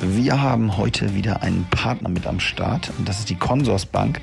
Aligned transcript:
Wir 0.00 0.42
haben 0.42 0.76
heute 0.76 1.14
wieder 1.14 1.42
einen 1.42 1.66
Partner 1.70 2.08
mit 2.08 2.26
am 2.26 2.40
Start 2.40 2.90
und 2.98 3.08
das 3.08 3.20
ist 3.20 3.30
die 3.30 3.36
Consorsbank. 3.36 4.20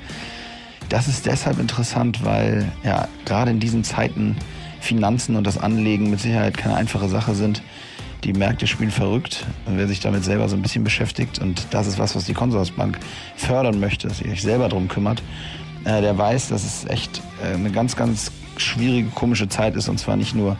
Das 0.88 1.08
ist 1.08 1.24
deshalb 1.24 1.58
interessant, 1.58 2.24
weil 2.24 2.70
ja 2.84 3.08
gerade 3.24 3.50
in 3.50 3.60
diesen 3.60 3.82
Zeiten 3.82 4.36
Finanzen 4.80 5.36
und 5.36 5.46
das 5.46 5.56
Anlegen 5.56 6.10
mit 6.10 6.20
Sicherheit 6.20 6.58
keine 6.58 6.74
einfache 6.74 7.08
Sache 7.08 7.34
sind. 7.34 7.62
Die 8.24 8.34
Märkte 8.34 8.66
spielen 8.66 8.90
verrückt, 8.90 9.46
wer 9.66 9.88
sich 9.88 10.00
damit 10.00 10.24
selber 10.24 10.48
so 10.48 10.56
ein 10.56 10.62
bisschen 10.62 10.84
beschäftigt 10.84 11.38
und 11.38 11.66
das 11.70 11.86
ist 11.86 11.98
was, 11.98 12.14
was 12.14 12.26
die 12.26 12.34
Consorsbank 12.34 12.98
fördern 13.36 13.80
möchte, 13.80 14.08
dass 14.08 14.20
ihr 14.20 14.30
euch 14.30 14.42
selber 14.42 14.68
darum 14.68 14.88
kümmert, 14.88 15.22
äh, 15.84 16.00
der 16.02 16.16
weiß, 16.16 16.48
dass 16.48 16.64
es 16.64 16.84
echt 16.84 17.22
äh, 17.42 17.54
eine 17.54 17.70
ganz, 17.70 17.96
ganz 17.96 18.30
schwierige, 18.58 19.08
komische 19.08 19.48
Zeit 19.48 19.74
ist 19.74 19.88
und 19.88 19.98
zwar 19.98 20.16
nicht 20.16 20.34
nur 20.34 20.56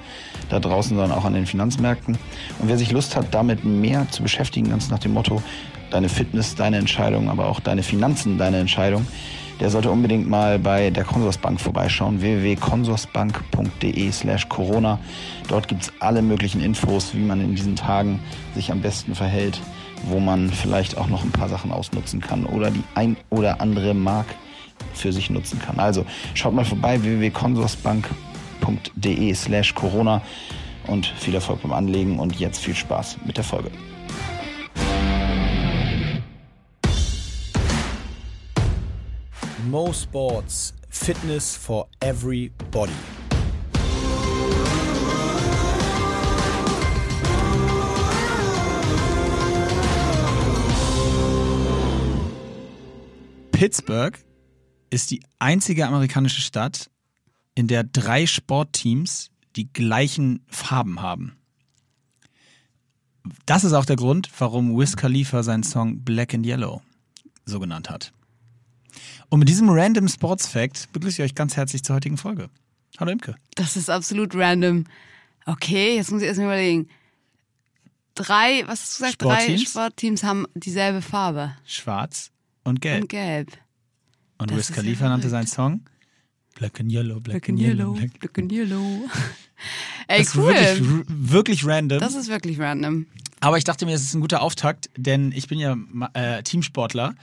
da 0.53 0.61
draußen, 0.61 0.97
sondern 0.97 1.17
auch 1.17 1.25
an 1.25 1.35
den 1.35 1.47
Finanzmärkten. 1.47 2.19
Und 2.59 2.69
wer 2.69 2.79
sich 2.79 2.93
Lust 2.93 3.17
hat, 3.17 3.33
damit 3.33 3.65
mehr 3.65 4.07
zu 4.11 4.23
beschäftigen, 4.23 4.71
ganz 4.71 4.91
nach 4.91 4.99
dem 4.99 5.15
Motto, 5.15 5.43
deine 5.91 6.09
Fitness, 6.09 6.55
deine 6.55 6.79
Entscheidung, 6.79 7.29
aber 7.29 7.47
auch 7.47 7.61
deine 7.61 7.83
Finanzen, 7.83 8.39
deine 8.39 8.59
Entscheidung, 8.59 9.07
der 9.61 9.71
sollte 9.71 9.91
unbedingt 9.91 10.29
mal 10.29 10.59
bei 10.59 10.91
der 10.91 11.05
Consorsbank 11.05 11.61
vorbeischauen, 11.61 12.21
www.consorsbank.de 12.21 14.11
slash 14.11 14.49
Corona. 14.49 14.99
Dort 15.49 15.69
gibt 15.69 15.83
es 15.83 15.93
alle 16.01 16.23
möglichen 16.23 16.61
Infos, 16.61 17.15
wie 17.15 17.21
man 17.21 17.41
in 17.41 17.55
diesen 17.55 17.77
Tagen 17.77 18.21
sich 18.55 18.73
am 18.73 18.81
besten 18.81 19.15
verhält, 19.15 19.61
wo 20.09 20.19
man 20.19 20.51
vielleicht 20.51 20.97
auch 20.99 21.09
noch 21.09 21.23
ein 21.23 21.31
paar 21.31 21.49
Sachen 21.49 21.71
ausnutzen 21.71 22.21
kann 22.21 22.45
oder 22.45 22.71
die 22.71 22.83
ein 22.95 23.17
oder 23.31 23.61
andere 23.61 23.95
Mark 23.95 24.27
für 24.95 25.13
sich 25.13 25.31
nutzen 25.31 25.61
kann. 25.61 25.79
Also 25.79 26.05
schaut 26.35 26.55
mal 26.55 26.65
vorbei, 26.65 27.03
www.consorsbank.de 27.03 28.32
slash 29.35 29.75
Corona 29.75 30.23
und 30.87 31.07
viel 31.07 31.35
Erfolg 31.35 31.63
beim 31.63 31.73
Anlegen 31.73 32.19
und 32.19 32.39
jetzt 32.39 32.59
viel 32.59 32.75
Spaß 32.75 33.19
mit 33.25 33.37
der 33.37 33.45
Folge. 33.45 33.71
Mo 39.71 39.93
Sports 39.93 40.75
Fitness 40.91 41.57
for 41.57 41.89
Everybody. 42.01 42.93
Pittsburgh 53.63 54.19
ist 54.91 55.11
die 55.11 55.23
einzige 55.39 55.87
amerikanische 55.87 56.41
Stadt, 56.43 56.91
in 57.55 57.69
der 57.69 57.85
drei 57.85 58.27
Sportteams 58.27 59.31
die 59.57 59.73
gleichen 59.73 60.45
Farben 60.49 61.03
haben. 61.03 61.37
Das 63.47 63.65
ist 63.65 63.73
auch 63.73 63.85
der 63.85 63.97
Grund, 63.97 64.29
warum 64.39 64.77
Wiz 64.77 64.97
Khalifa 64.97 65.43
seinen 65.43 65.63
Song 65.63 66.01
Black 66.01 66.35
and 66.35 66.47
Yellow 66.47 66.83
so 67.45 67.61
genannt 67.61 67.91
hat. 67.91 68.13
Und 69.29 69.39
mit 69.39 69.49
diesem 69.49 69.69
random 69.71 70.09
Sports 70.09 70.47
Fact 70.47 70.93
begrüße 70.93 71.23
ich 71.23 71.31
euch 71.31 71.35
ganz 71.35 71.57
herzlich 71.57 71.83
zur 71.83 71.97
heutigen 71.97 72.17
Folge. 72.17 72.51
Hallo 72.99 73.13
Imke. 73.13 73.37
Das 73.55 73.77
ist 73.77 73.89
absolut 73.89 74.35
random. 74.35 74.85
Okay, 75.47 75.97
jetzt 75.97 76.11
muss 76.11 76.23
ich 76.23 76.29
erstmal 76.29 76.49
überlegen. 76.49 76.89
Drei, 78.15 78.63
was 78.67 78.83
hast 78.83 78.99
du 79.01 79.05
gesagt? 79.05 79.23
Drei 79.23 79.35
Sportteams? 79.37 79.71
Sportteams 79.71 80.25
haben 80.25 80.47
dieselbe 80.55 81.01
Farbe. 81.01 81.57
Schwarz 81.65 82.31
und 82.65 82.81
gelb. 82.81 83.03
Und 83.03 83.09
gelb. 83.09 83.59
Und 84.39 84.51
Das 84.51 84.59
Wiz 84.59 84.73
Khalifa 84.73 85.09
nannte 85.09 85.29
seinen. 85.29 85.47
Song 85.47 85.83
Black 86.63 86.81
and 86.81 86.93
Yellow, 86.93 87.21
Black, 87.21 87.43
Black 87.45 87.49
and 87.49 87.59
Yellow. 87.61 87.93
Black. 87.95 88.19
Black 88.21 88.39
and 88.39 88.53
Yellow. 88.53 88.81
Ey, 90.09 90.19
Das 90.19 90.29
ist 90.29 90.37
cool. 90.37 90.47
wirklich, 90.47 90.81
r- 90.89 91.05
wirklich 91.09 91.67
random. 91.67 91.99
Das 92.01 92.15
ist 92.15 92.29
wirklich 92.29 92.59
random. 92.61 93.07
Aber 93.41 93.59
ich 93.59 93.65
dachte 93.65 93.85
mir, 93.87 93.95
es 93.95 94.03
ist 94.03 94.15
ein 94.15 94.21
guter 94.21 94.43
Auftakt, 94.43 94.89
denn 94.97 95.33
ich 95.33 95.49
bin 95.49 95.59
ja 95.59 95.77
äh, 96.15 96.43
Teamsportler 96.45 97.15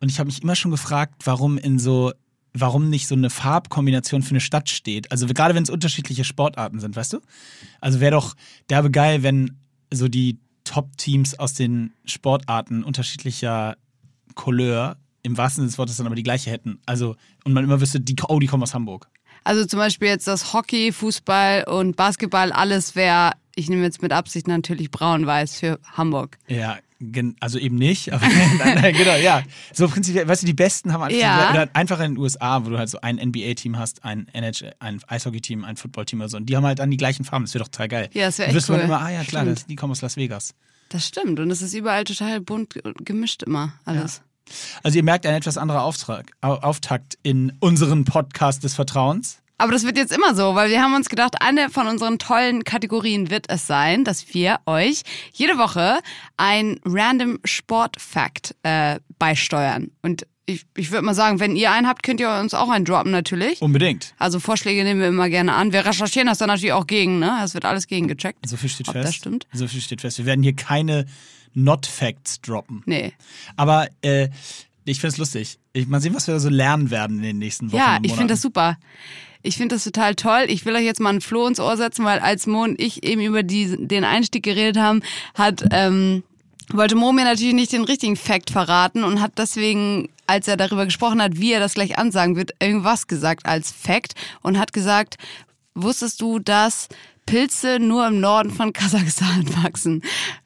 und 0.00 0.10
ich 0.10 0.18
habe 0.18 0.28
mich 0.28 0.42
immer 0.42 0.56
schon 0.56 0.70
gefragt, 0.70 1.14
warum 1.24 1.58
in 1.58 1.78
so, 1.78 2.12
warum 2.54 2.88
nicht 2.88 3.06
so 3.06 3.14
eine 3.14 3.28
Farbkombination 3.30 4.22
für 4.22 4.30
eine 4.30 4.40
Stadt 4.40 4.70
steht. 4.70 5.10
Also 5.12 5.26
gerade 5.26 5.54
wenn 5.54 5.62
es 5.62 5.70
unterschiedliche 5.70 6.24
Sportarten 6.24 6.80
sind, 6.80 6.96
weißt 6.96 7.12
du? 7.14 7.20
Also 7.82 8.00
wäre 8.00 8.12
doch 8.12 8.34
derbe 8.70 8.90
geil, 8.90 9.22
wenn 9.22 9.58
so 9.92 10.08
die 10.08 10.38
Top-Teams 10.64 11.38
aus 11.38 11.52
den 11.54 11.92
Sportarten 12.06 12.82
unterschiedlicher 12.84 13.76
Couleur 14.34 14.96
im 15.26 15.36
wahrsten 15.36 15.62
Sinne 15.62 15.68
des 15.70 15.78
Wortes 15.78 15.96
dann 15.96 16.06
aber 16.06 16.14
die 16.16 16.22
gleiche 16.22 16.50
hätten. 16.50 16.78
Also, 16.86 17.16
und 17.44 17.52
man 17.52 17.64
immer 17.64 17.80
wüsste, 17.80 18.00
die, 18.00 18.16
oh, 18.28 18.38
die 18.38 18.46
kommen 18.46 18.62
aus 18.62 18.74
Hamburg. 18.74 19.08
Also 19.44 19.64
zum 19.64 19.78
Beispiel 19.78 20.08
jetzt 20.08 20.26
das 20.26 20.52
Hockey, 20.52 20.90
Fußball 20.92 21.64
und 21.68 21.94
Basketball, 21.96 22.50
alles 22.52 22.96
wäre, 22.96 23.32
ich 23.54 23.68
nehme 23.68 23.82
jetzt 23.84 24.02
mit 24.02 24.12
Absicht 24.12 24.48
natürlich 24.48 24.90
braun-weiß 24.90 25.60
für 25.60 25.78
Hamburg. 25.96 26.38
Ja, 26.48 26.78
also 27.40 27.58
eben 27.58 27.76
nicht, 27.76 28.12
aber 28.12 28.26
genau, 28.92 29.16
ja. 29.16 29.42
So 29.72 29.86
prinzipiell, 29.86 30.26
weißt 30.26 30.42
du, 30.42 30.46
die 30.46 30.54
Besten 30.54 30.92
haben 30.92 31.10
Ja. 31.14 31.50
oder 31.50 31.68
einfach 31.74 32.00
in 32.00 32.14
den 32.14 32.18
USA, 32.18 32.64
wo 32.64 32.70
du 32.70 32.78
halt 32.78 32.88
so 32.88 32.98
ein 33.02 33.16
NBA-Team 33.16 33.78
hast, 33.78 34.02
ein 34.04 34.26
NHL, 34.32 34.72
ein 34.78 35.00
Eishockey-Team, 35.06 35.64
ein 35.64 35.76
Football-Team 35.76 36.20
oder 36.20 36.28
so. 36.28 36.38
Und 36.38 36.46
die 36.46 36.56
haben 36.56 36.64
halt 36.64 36.78
dann 36.78 36.90
die 36.90 36.96
gleichen 36.96 37.24
Farben. 37.24 37.44
Das 37.44 37.54
wäre 37.54 37.64
doch 37.64 37.70
total 37.70 37.88
geil. 37.88 38.10
Ja, 38.14 38.26
das 38.26 38.38
wär 38.38 38.46
Dann 38.46 38.50
echt 38.50 38.56
wüsste 38.56 38.72
man 38.72 38.80
cool. 38.80 38.86
immer, 38.86 39.00
ah 39.00 39.10
ja, 39.10 39.24
klar, 39.24 39.44
das, 39.44 39.66
die 39.66 39.76
kommen 39.76 39.90
aus 39.92 40.00
Las 40.02 40.16
Vegas. 40.16 40.54
Das 40.88 41.06
stimmt. 41.06 41.38
Und 41.38 41.50
es 41.50 41.62
ist 41.62 41.74
überall 41.74 42.04
total 42.04 42.40
bunt 42.40 42.74
gemischt 43.04 43.42
immer 43.42 43.74
alles. 43.84 44.22
Also 44.82 44.96
ihr 44.98 45.04
merkt 45.04 45.26
ein 45.26 45.34
etwas 45.34 45.58
anderer 45.58 45.82
Auftrag, 45.82 46.30
Au- 46.40 46.54
Auftakt 46.60 47.18
in 47.22 47.52
unseren 47.60 48.04
Podcast 48.04 48.64
des 48.64 48.74
Vertrauens. 48.74 49.38
Aber 49.58 49.72
das 49.72 49.84
wird 49.84 49.96
jetzt 49.96 50.12
immer 50.12 50.34
so, 50.34 50.54
weil 50.54 50.68
wir 50.68 50.82
haben 50.82 50.94
uns 50.94 51.08
gedacht, 51.08 51.36
eine 51.40 51.70
von 51.70 51.86
unseren 51.86 52.18
tollen 52.18 52.62
Kategorien 52.64 53.30
wird 53.30 53.46
es 53.48 53.66
sein, 53.66 54.04
dass 54.04 54.34
wir 54.34 54.58
euch 54.66 55.00
jede 55.32 55.56
Woche 55.56 55.98
ein 56.36 56.78
random 56.84 57.38
Sport-Fact 57.42 58.54
äh, 58.64 59.00
beisteuern. 59.18 59.90
Und 60.02 60.26
ich, 60.44 60.64
ich 60.76 60.90
würde 60.92 61.04
mal 61.04 61.14
sagen, 61.14 61.40
wenn 61.40 61.56
ihr 61.56 61.72
einen 61.72 61.88
habt, 61.88 62.02
könnt 62.02 62.20
ihr 62.20 62.30
uns 62.30 62.54
auch 62.54 62.68
einen 62.68 62.84
droppen 62.84 63.10
natürlich. 63.10 63.60
Unbedingt. 63.62 64.14
Also 64.18 64.38
Vorschläge 64.40 64.84
nehmen 64.84 65.00
wir 65.00 65.08
immer 65.08 65.28
gerne 65.28 65.54
an. 65.54 65.72
Wir 65.72 65.84
recherchieren 65.84 66.28
das 66.28 66.38
dann 66.38 66.48
natürlich 66.48 66.72
auch 66.74 66.86
gegen, 66.86 67.18
ne? 67.18 67.40
Es 67.42 67.54
wird 67.54 67.64
alles 67.64 67.86
gegengecheckt. 67.88 68.46
So 68.48 68.56
viel 68.56 68.68
steht 68.68 68.88
Ob 68.88 68.92
fest. 68.92 69.08
das 69.08 69.14
stimmt? 69.14 69.46
So 69.52 69.66
viel 69.66 69.80
steht 69.80 70.02
fest. 70.02 70.18
Wir 70.18 70.26
werden 70.26 70.42
hier 70.42 70.54
keine 70.54 71.06
Not-Facts 71.56 72.40
droppen. 72.42 72.82
Nee. 72.86 73.12
Aber 73.56 73.88
äh, 74.02 74.28
ich 74.84 75.00
finde 75.00 75.14
es 75.14 75.18
lustig. 75.18 75.58
Ich, 75.72 75.86
mal 75.86 76.00
sehen, 76.00 76.14
was 76.14 76.26
wir 76.26 76.34
da 76.34 76.40
so 76.40 76.48
lernen 76.48 76.90
werden 76.90 77.18
in 77.18 77.24
den 77.24 77.38
nächsten 77.38 77.72
Wochen. 77.72 77.78
Ja, 77.78 77.98
ich 78.02 78.12
finde 78.12 78.34
das 78.34 78.42
super. 78.42 78.78
Ich 79.42 79.56
finde 79.56 79.74
das 79.74 79.84
total 79.84 80.14
toll. 80.14 80.46
Ich 80.48 80.64
will 80.64 80.74
euch 80.74 80.84
jetzt 80.84 81.00
mal 81.00 81.12
ein 81.12 81.20
Floh 81.20 81.46
ins 81.46 81.60
Ohr 81.60 81.76
setzen, 81.76 82.04
weil 82.04 82.18
als 82.18 82.46
Mo 82.46 82.64
und 82.64 82.80
ich 82.80 83.04
eben 83.04 83.20
über 83.20 83.42
die, 83.42 83.76
den 83.78 84.04
Einstieg 84.04 84.42
geredet 84.42 84.80
haben, 84.80 85.02
hat 85.34 85.64
ähm, 85.70 86.22
wollte 86.72 86.96
Mo 86.96 87.12
mir 87.12 87.24
natürlich 87.24 87.54
nicht 87.54 87.72
den 87.72 87.84
richtigen 87.84 88.16
Fact 88.16 88.50
verraten 88.50 89.04
und 89.04 89.20
hat 89.20 89.32
deswegen, 89.38 90.08
als 90.26 90.48
er 90.48 90.56
darüber 90.56 90.84
gesprochen 90.84 91.22
hat, 91.22 91.38
wie 91.38 91.52
er 91.52 91.60
das 91.60 91.74
gleich 91.74 91.98
ansagen 91.98 92.36
wird, 92.36 92.52
irgendwas 92.60 93.06
gesagt 93.06 93.46
als 93.46 93.70
Fact 93.70 94.14
und 94.42 94.58
hat 94.58 94.72
gesagt, 94.72 95.16
wusstest 95.74 96.20
du, 96.20 96.38
dass 96.38 96.88
Pilze 97.24 97.78
nur 97.78 98.06
im 98.06 98.20
Norden 98.20 98.50
von 98.50 98.72
Kasachstan 98.72 99.46
wachsen? 99.62 100.02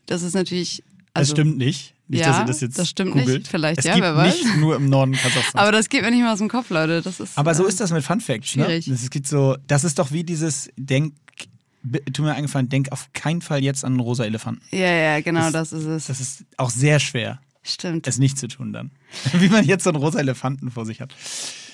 Das 0.07 0.23
ist 0.23 0.35
natürlich... 0.35 0.83
Das 1.15 1.23
Also, 1.23 1.35
stimmt 1.35 1.59
nicht. 1.59 1.95
Nicht, 2.09 2.21
Ja, 2.21 2.29
dass 2.31 2.39
ihr 2.41 2.47
das 2.47 2.61
jetzt 2.61 2.79
das 2.79 2.89
stimmt 2.89 3.13
googelt. 3.13 3.29
nicht. 3.41 3.49
Vielleicht, 3.49 3.79
es 3.81 3.85
ja, 3.85 3.93
gibt 3.95 4.03
wer 4.05 4.17
weiß. 4.17 4.35
nicht 4.35 4.57
nur 4.57 4.75
im 4.77 4.89
Norden 4.89 5.13
Kasachstans. 5.13 5.55
Aber 5.55 5.71
das 5.73 5.89
geht 5.89 6.03
mir 6.03 6.11
nicht 6.11 6.21
mehr 6.23 6.33
aus 6.33 6.39
dem 6.39 6.49
Kopf, 6.49 6.69
Leute. 6.71 7.03
Das 7.03 7.21
ist, 7.21 7.39
Aber 7.39 7.55
so 7.55 7.65
äh, 7.65 7.69
ist 7.69 7.79
das 7.81 7.93
mit 7.93 8.03
Fun 8.03 8.21
Facts. 8.21 8.57
Ne? 8.57 8.65
schwierig. 8.65 8.87
Das, 8.87 9.11
gibt 9.11 9.27
so, 9.29 9.57
das 9.69 9.85
ist 9.85 9.99
doch 9.99 10.11
wie 10.11 10.25
dieses 10.25 10.71
Denk, 10.77 11.15
tu 12.13 12.23
mir 12.23 12.35
eingefallen, 12.35 12.69
denk 12.69 12.91
auf 12.93 13.09
keinen 13.13 13.43
Fall 13.43 13.63
jetzt 13.63 13.85
an 13.85 13.93
einen 13.93 14.01
rosa 14.01 14.25
Elefanten. 14.25 14.63
Ja, 14.71 14.91
ja, 14.91 15.21
genau, 15.21 15.51
Das- 15.51 15.71
das, 15.71 15.73
ist 15.73 15.85
es. 15.87 16.07
Das 16.07 16.21
ist 16.21 16.45
auch 16.57 16.71
sehr 16.71 16.99
schwer, 17.01 17.41
Stimmt. 17.63 18.07
es 18.09 18.19
nicht 18.19 18.39
zu 18.39 18.49
tun 18.49 18.73
dann. 18.73 18.91
wie 19.39 19.49
man 19.49 19.65
jetzt 19.65 19.85
so 19.85 19.91
einen 19.91 19.97
rosa 20.03 20.19
Elefanten 20.19 20.71
vor 20.71 20.85
sich 20.87 21.01
hat. 21.01 21.15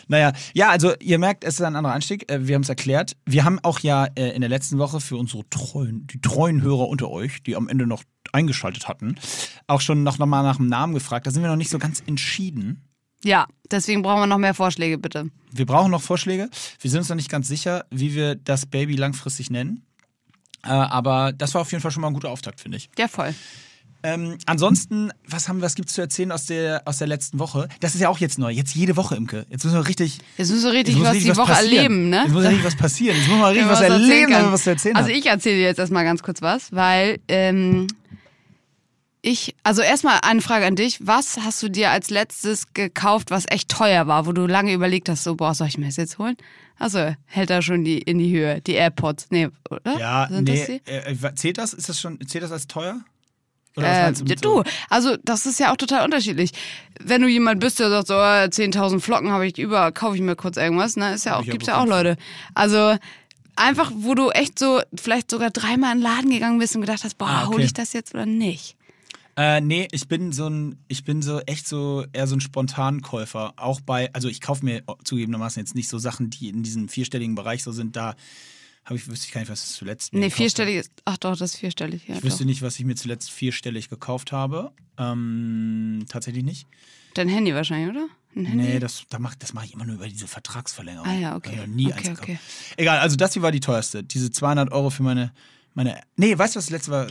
Naja, 0.09 0.33
ja, 0.55 0.69
also 0.69 0.93
ihr 1.01 1.19
merkt, 1.19 1.43
es 1.43 1.55
ist 1.55 1.63
ein 1.63 1.75
anderer 1.75 1.95
Anstieg. 1.95 2.31
Äh, 2.31 2.47
Wir 2.47 2.55
haben 2.55 2.63
es 2.63 2.69
erklärt. 2.69 3.17
Wir 3.27 3.45
haben 3.45 3.59
auch 3.65 3.81
ja 3.81 4.05
äh, 4.15 4.29
in 4.37 4.41
der 4.41 4.51
letzten 4.51 4.79
Woche 4.79 5.01
für 5.01 5.17
unsere 5.17 5.49
treuen, 5.51 6.07
die 6.07 6.21
treuen 6.21 6.63
Hörer 6.63 6.87
unter 6.89 7.11
euch, 7.11 7.43
die 7.43 7.57
am 7.57 7.69
Ende 7.69 7.89
noch 7.89 8.05
eingeschaltet 8.37 8.87
hatten, 8.89 9.17
auch 9.67 9.81
schon 9.81 10.03
noch, 10.03 10.19
noch 10.19 10.27
mal 10.27 10.43
nach 10.43 10.57
dem 10.59 10.69
Namen 10.69 10.95
gefragt. 10.95 11.27
Da 11.27 11.31
sind 11.31 11.43
wir 11.43 11.49
noch 11.51 11.57
nicht 11.57 11.71
so 11.71 11.79
ganz 11.79 12.03
entschieden. 12.07 12.83
ja, 13.25 13.47
deswegen 13.71 14.03
brauchen 14.03 14.21
wir 14.21 14.27
noch 14.27 14.39
mehr 14.39 14.55
Vorschläge, 14.55 14.99
bitte. 14.99 15.31
Wir 15.51 15.67
brauchen 15.67 15.91
noch 15.91 16.03
Vorschläge. 16.03 16.49
Wir 16.81 16.91
sind 16.91 16.99
uns 17.01 17.09
noch 17.09 17.17
nicht 17.17 17.31
ganz 17.31 17.49
sicher, 17.49 17.85
wie 17.91 18.15
wir 18.15 18.35
das 18.37 18.67
Baby 18.67 18.95
langfristig 18.97 19.51
nennen. 19.51 19.83
Äh, 20.65 20.69
aber 20.69 21.33
das 21.33 21.55
war 21.55 21.63
auf 21.63 21.71
jeden 21.73 21.83
Fall 21.83 21.91
schon 21.91 22.03
mal 22.03 22.09
ein 22.09 22.15
guter 22.15 22.31
Auftakt, 22.31 22.61
finde 22.61 22.77
ich. 22.77 22.91
Ja, 22.99 23.09
voll. 23.09 23.35
Ähm, 24.03 24.37
ansonsten, 24.47 25.11
was 25.27 25.49
haben, 25.49 25.63
was 25.63 25.75
gibt's 25.75 25.95
zu 25.95 26.01
erzählen 26.01 26.31
aus 26.31 26.45
der, 26.47 26.83
aus 26.85 26.99
der 26.99 27.07
letzten 27.09 27.39
Woche? 27.41 27.69
Das 27.81 27.95
ist 27.95 28.01
ja 28.01 28.09
auch 28.09 28.19
jetzt 28.19 28.39
neu. 28.39 28.51
Jetzt 28.51 28.75
jede 28.77 28.97
Woche, 28.97 29.17
Imke. 29.17 29.47
Jetzt 29.49 29.65
müssen 29.65 29.77
wir 29.77 29.89
richtig. 29.89 30.19
Jetzt 30.37 30.51
müssen 30.51 30.65
wir 30.65 30.73
richtig 30.75 31.01
was 31.01 31.15
richtig 31.15 31.33
die 31.33 31.37
Woche 31.37 31.53
passieren. 31.53 31.77
erleben, 31.77 32.09
ne? 32.11 32.23
Jetzt 32.25 32.33
muss 32.33 32.45
richtig 32.45 32.65
was 32.65 32.77
passieren. 32.77 33.17
Jetzt 33.17 33.29
muss 33.29 33.39
man 33.39 33.49
richtig 33.51 33.67
Ja, 33.67 33.73
was, 33.73 33.81
erzählen 33.81 34.03
erleben, 34.03 34.31
damit 34.33 34.47
wir 34.47 34.53
was 34.53 34.63
zu 34.63 34.71
erzählen 34.71 34.97
Also 34.97 35.11
ich 35.11 35.27
erzähle 35.27 35.57
dir 35.57 35.63
jetzt 35.63 35.79
erstmal 35.79 36.05
ganz 36.05 36.23
kurz 36.23 36.43
was, 36.43 36.73
weil 36.73 37.19
ähm, 37.29 37.87
ich, 39.27 39.57
also 39.65 39.83
erstmal 39.83 40.21
eine 40.23 40.41
Frage 40.41 40.67
an 40.67 40.77
dich. 40.77 41.05
Was 41.05 41.39
hast 41.45 41.61
du 41.61 41.69
dir 41.69 41.91
als 41.91 42.11
letztes 42.11 42.73
gekauft, 42.75 43.33
was 43.33 43.45
echt 43.49 43.69
teuer 43.69 44.07
war, 44.07 44.25
wo 44.27 44.33
du 44.33 44.47
lange 44.47 44.73
überlegt 44.73 45.09
hast, 45.09 45.25
so, 45.25 45.35
boah, 45.35 45.53
soll 45.53 45.67
ich 45.67 45.79
mir 45.79 45.87
das 45.87 45.97
jetzt 45.97 46.19
holen? 46.19 46.37
Also 46.79 47.13
hält 47.25 47.51
da 47.51 47.61
schon 47.61 47.83
die 47.85 47.99
in 47.99 48.19
die 48.19 48.31
Höhe, 48.31 48.61
die 48.61 48.75
AirPods. 48.75 49.27
Nee, 49.31 49.49
oder? 49.69 49.99
Ja, 49.99 50.29
Sind 50.31 50.45
nee. 50.45 50.81
das? 50.85 50.93
Äh, 50.95 51.13
äh, 51.29 51.35
zählt 51.35 51.59
das? 51.59 51.73
Ist 51.73 51.89
das 51.89 52.01
schon, 52.01 52.21
zählt 52.29 52.45
das 52.45 52.53
als 52.53 52.69
teuer? 52.69 53.01
Äh, 53.77 54.13
du 54.13 54.37
so? 54.41 54.65
also 54.89 55.17
das 55.25 55.45
ist 55.45 55.59
ja 55.59 55.73
auch 55.73 55.77
total 55.77 56.05
unterschiedlich. 56.05 56.53
Wenn 57.01 57.21
du 57.21 57.29
jemand 57.29 57.61
bist, 57.61 57.81
der 57.81 57.91
sagt, 57.91 58.07
so 58.07 58.15
äh, 58.15 58.47
10.000 58.49 59.01
Flocken 59.01 59.31
habe 59.33 59.47
ich 59.47 59.59
über, 59.59 59.91
kaufe 59.91 60.15
ich 60.15 60.23
mir 60.23 60.37
kurz 60.37 60.57
irgendwas, 60.57 60.97
ne, 60.97 61.15
ist 61.15 61.27
ja 61.27 61.37
auch, 61.37 61.45
gibt's 61.45 61.67
ja 61.67 61.83
auch. 61.83 61.87
Leute. 61.87 62.17
Also 62.55 62.97
einfach, 63.57 63.91
wo 63.95 64.15
du 64.15 64.31
echt 64.31 64.59
so 64.59 64.81
vielleicht 64.95 65.31
sogar 65.31 65.51
dreimal 65.51 65.93
in 65.93 65.99
den 65.99 66.05
Laden 66.05 66.31
gegangen 66.31 66.59
bist 66.59 66.75
und 66.77 66.83
gedacht 66.83 67.03
hast, 67.05 67.19
boah, 67.19 67.29
Ah, 67.29 67.45
okay. 67.45 67.55
hole 67.55 67.65
ich 67.65 67.75
das 67.75 67.93
jetzt 67.93 68.15
oder 68.15 68.25
nicht? 68.25 68.76
Äh, 69.37 69.61
nee, 69.61 69.87
ich 69.93 70.09
bin 70.09 70.33
so 70.33 70.49
ein, 70.49 70.79
ich 70.89 71.05
bin 71.05 71.21
so 71.21 71.41
echt 71.41 71.69
so 71.69 72.07
eher 72.13 72.27
so 72.27 72.37
ein 72.37 72.41
Spontankäufer. 72.41 73.53
Auch 73.57 73.81
bei, 73.83 74.13
also 74.15 74.29
ich 74.29 74.41
kaufe 74.41 74.65
mir 74.65 74.83
zugegebenermaßen 75.05 75.61
jetzt 75.61 75.75
nicht 75.75 75.89
so 75.89 75.99
Sachen, 75.99 76.31
die 76.31 76.49
in 76.49 76.63
diesem 76.63 76.89
vierstelligen 76.89 77.35
Bereich 77.35 77.63
so 77.63 77.71
sind. 77.71 77.97
Da 77.97 78.17
habe 78.87 78.97
ich, 78.97 79.09
wüsste 79.09 79.27
ich 79.27 79.33
gar 79.33 79.41
nicht, 79.41 79.51
was 79.51 79.69
ich 79.69 79.77
zuletzt 79.77 80.15
Nee, 80.15 80.31
vierstellig 80.31 80.77
ist, 80.77 80.93
ach 81.05 81.19
doch, 81.19 81.37
das 81.37 81.53
ist 81.55 81.57
vierstellig, 81.57 82.07
ja. 82.07 82.15
Ich 82.15 82.21
Doch. 82.21 82.29
wüsste 82.29 82.45
nicht, 82.47 82.63
was 82.63 82.79
ich 82.79 82.87
mir 82.87 82.95
zuletzt 82.95 83.31
vierstellig 83.31 83.91
gekauft 83.91 84.33
habe. 84.33 84.73
Ähm, 84.97 86.07
tatsächlich 86.09 86.45
nicht. 86.45 86.67
Dein 87.15 87.29
Handy 87.29 87.53
wahrscheinlich, 87.53 87.91
oder? 87.91 88.07
Nee, 88.33 88.79
das, 88.79 89.05
da 89.09 89.19
mach, 89.19 89.35
das 89.35 89.55
mache 89.55 89.65
ich 89.65 89.75
immer 89.75 89.87
nur 89.87 89.97
über 89.97 90.09
diese 90.09 90.27
Vertragsverlängerung. 90.27 91.09
Ah 91.09 91.15
ja, 91.15 91.37
okay. 91.37 91.59
Ich 91.63 91.67
nie 91.69 91.93
Okay, 91.93 92.09
eins 92.11 92.21
okay. 92.21 92.39
Egal, 92.77 92.99
also 92.99 93.17
das 93.17 93.33
hier 93.33 93.41
war 93.43 93.51
die 93.51 93.61
teuerste. 93.61 94.05
Diese 94.05 94.31
200 94.31 94.73
Euro 94.73 94.91
für 94.91 95.03
meine, 95.03 95.33
meine. 95.73 96.03
Nee, 96.17 96.37
weißt 96.37 96.55
du, 96.55 96.59
was 96.59 96.67
das 96.67 96.71
letzte 96.71 96.91
war? 96.91 97.07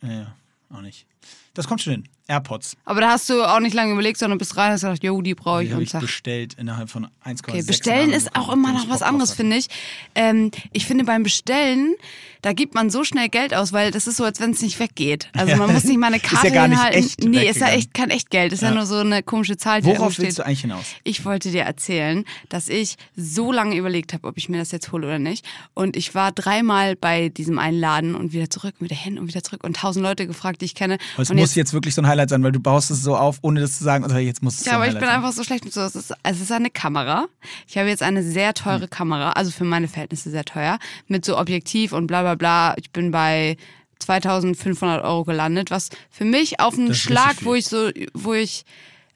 Nee, 0.00 0.24
auch 0.70 0.80
nicht. 0.80 1.06
Das 1.54 1.66
kommt 1.66 1.82
schon 1.82 1.92
hin. 1.92 2.08
AirPods. 2.28 2.76
Aber 2.84 3.00
da 3.00 3.10
hast 3.10 3.28
du 3.28 3.42
auch 3.42 3.60
nicht 3.60 3.74
lange 3.74 3.92
überlegt, 3.92 4.18
sondern 4.18 4.38
bist 4.38 4.56
rein 4.56 4.66
und 4.68 4.72
hast 4.74 4.80
gesagt, 4.82 5.04
jo, 5.04 5.20
die 5.22 5.34
brauche 5.34 5.60
Die 5.60 5.66
ich 5.66 5.70
habe 5.72 5.78
und 5.78 5.84
ich 5.84 5.90
zack. 5.90 6.00
bestellt 6.00 6.54
innerhalb 6.54 6.88
von 6.90 7.06
1,6 7.24 7.48
Okay, 7.48 7.62
bestellen 7.62 8.10
Jahren 8.10 8.12
ist 8.12 8.36
auch 8.36 8.52
immer 8.52 8.72
noch 8.72 8.88
was 8.88 9.02
anderes, 9.02 9.32
finde 9.32 9.56
ich. 9.56 9.66
Ähm, 10.14 10.50
ich 10.72 10.86
finde 10.86 11.04
beim 11.04 11.22
Bestellen, 11.22 11.94
da 12.42 12.52
gibt 12.52 12.74
man 12.74 12.90
so 12.90 13.04
schnell 13.04 13.28
Geld 13.28 13.54
aus, 13.54 13.72
weil 13.72 13.90
das 13.92 14.06
ist 14.08 14.16
so, 14.16 14.24
als 14.24 14.40
wenn 14.40 14.50
es 14.50 14.62
nicht 14.62 14.80
weggeht. 14.80 15.28
Also 15.32 15.54
man 15.56 15.72
muss 15.72 15.84
nicht 15.84 15.98
mal 15.98 16.08
eine 16.08 16.16
Ist 16.22 16.24
ja 16.30 16.36
Karte 16.38 16.50
gar 16.52 16.68
nicht 16.68 16.78
hinhalten. 16.78 16.98
echt 17.04 17.24
nee, 17.24 17.48
ist 17.48 17.60
ja 17.60 17.68
echt 17.68 17.94
kein 17.94 18.10
Echtgeld. 18.10 18.52
Ist 18.52 18.62
ja. 18.62 18.68
Ja. 18.70 18.74
nur 18.74 18.86
so 18.86 18.96
eine 18.98 19.22
komische 19.22 19.56
Zahl, 19.56 19.80
die 19.80 19.86
Worauf 19.88 20.18
willst 20.18 20.38
du 20.38 20.44
eigentlich 20.44 20.62
hinaus? 20.62 20.84
Ich 21.04 21.24
wollte 21.24 21.50
dir 21.52 21.62
erzählen, 21.62 22.24
dass 22.48 22.68
ich 22.68 22.96
so 23.16 23.52
lange 23.52 23.76
überlegt 23.76 24.12
habe, 24.12 24.26
ob 24.26 24.38
ich 24.38 24.48
mir 24.48 24.58
das 24.58 24.72
jetzt 24.72 24.90
hole 24.90 25.06
oder 25.06 25.18
nicht. 25.20 25.44
Und 25.74 25.96
ich 25.96 26.14
war 26.14 26.32
dreimal 26.32 26.96
bei 26.96 27.28
diesem 27.28 27.58
einen 27.58 27.78
Laden 27.78 28.14
und 28.16 28.32
wieder 28.32 28.50
zurück, 28.50 28.74
und 28.80 28.86
wieder 28.86 28.96
hin 28.96 29.18
und 29.18 29.28
wieder 29.28 29.42
zurück 29.44 29.62
und 29.62 29.76
tausend 29.76 30.04
Leute 30.04 30.26
gefragt, 30.26 30.62
die 30.62 30.64
ich 30.64 30.74
kenne. 30.74 30.98
Aber 31.14 31.22
es 31.22 31.30
und 31.30 31.36
muss 31.36 31.54
jetzt 31.54 31.72
wirklich 31.72 31.94
so 31.94 32.02
ein 32.02 32.06
Highlight 32.12 32.30
sein, 32.30 32.42
weil 32.42 32.52
du 32.52 32.60
baust 32.60 32.90
es 32.90 33.02
so 33.02 33.16
auf, 33.16 33.38
ohne 33.42 33.60
das 33.60 33.78
zu 33.78 33.84
sagen. 33.84 34.04
Also 34.04 34.16
jetzt 34.18 34.42
muss 34.42 34.58
es 34.60 34.64
Ja, 34.66 34.74
aber 34.74 34.86
ich 34.86 34.92
bin 34.92 35.00
sein. 35.02 35.10
einfach 35.10 35.32
so 35.32 35.42
schlecht 35.44 35.64
mit 35.64 35.72
so. 35.74 35.80
Es 35.80 35.94
ist, 35.96 36.12
es 36.22 36.40
ist 36.40 36.52
eine 36.52 36.70
Kamera. 36.70 37.26
Ich 37.66 37.76
habe 37.78 37.88
jetzt 37.88 38.02
eine 38.02 38.22
sehr 38.22 38.48
Hm. 38.48 38.54
teure 38.54 38.88
Kamera, 38.88 39.32
also 39.32 39.50
für 39.50 39.64
meine 39.64 39.88
Verhältnisse 39.88 40.30
sehr 40.30 40.44
teuer, 40.44 40.78
mit 41.08 41.24
so 41.24 41.38
Objektiv 41.38 41.92
und 41.92 42.06
bla 42.06 42.22
bla 42.22 42.34
bla. 42.36 42.74
Ich 42.78 42.90
bin 42.90 43.10
bei 43.10 43.56
2500 44.00 45.02
Euro 45.04 45.24
gelandet, 45.24 45.70
was 45.70 45.88
für 46.10 46.24
mich 46.24 46.60
auf 46.60 46.74
einen 46.78 46.94
Schlag, 46.94 47.44
wo 47.44 47.54
ich 47.54 47.66
so, 47.66 47.90
wo 48.14 48.34
ich, 48.34 48.64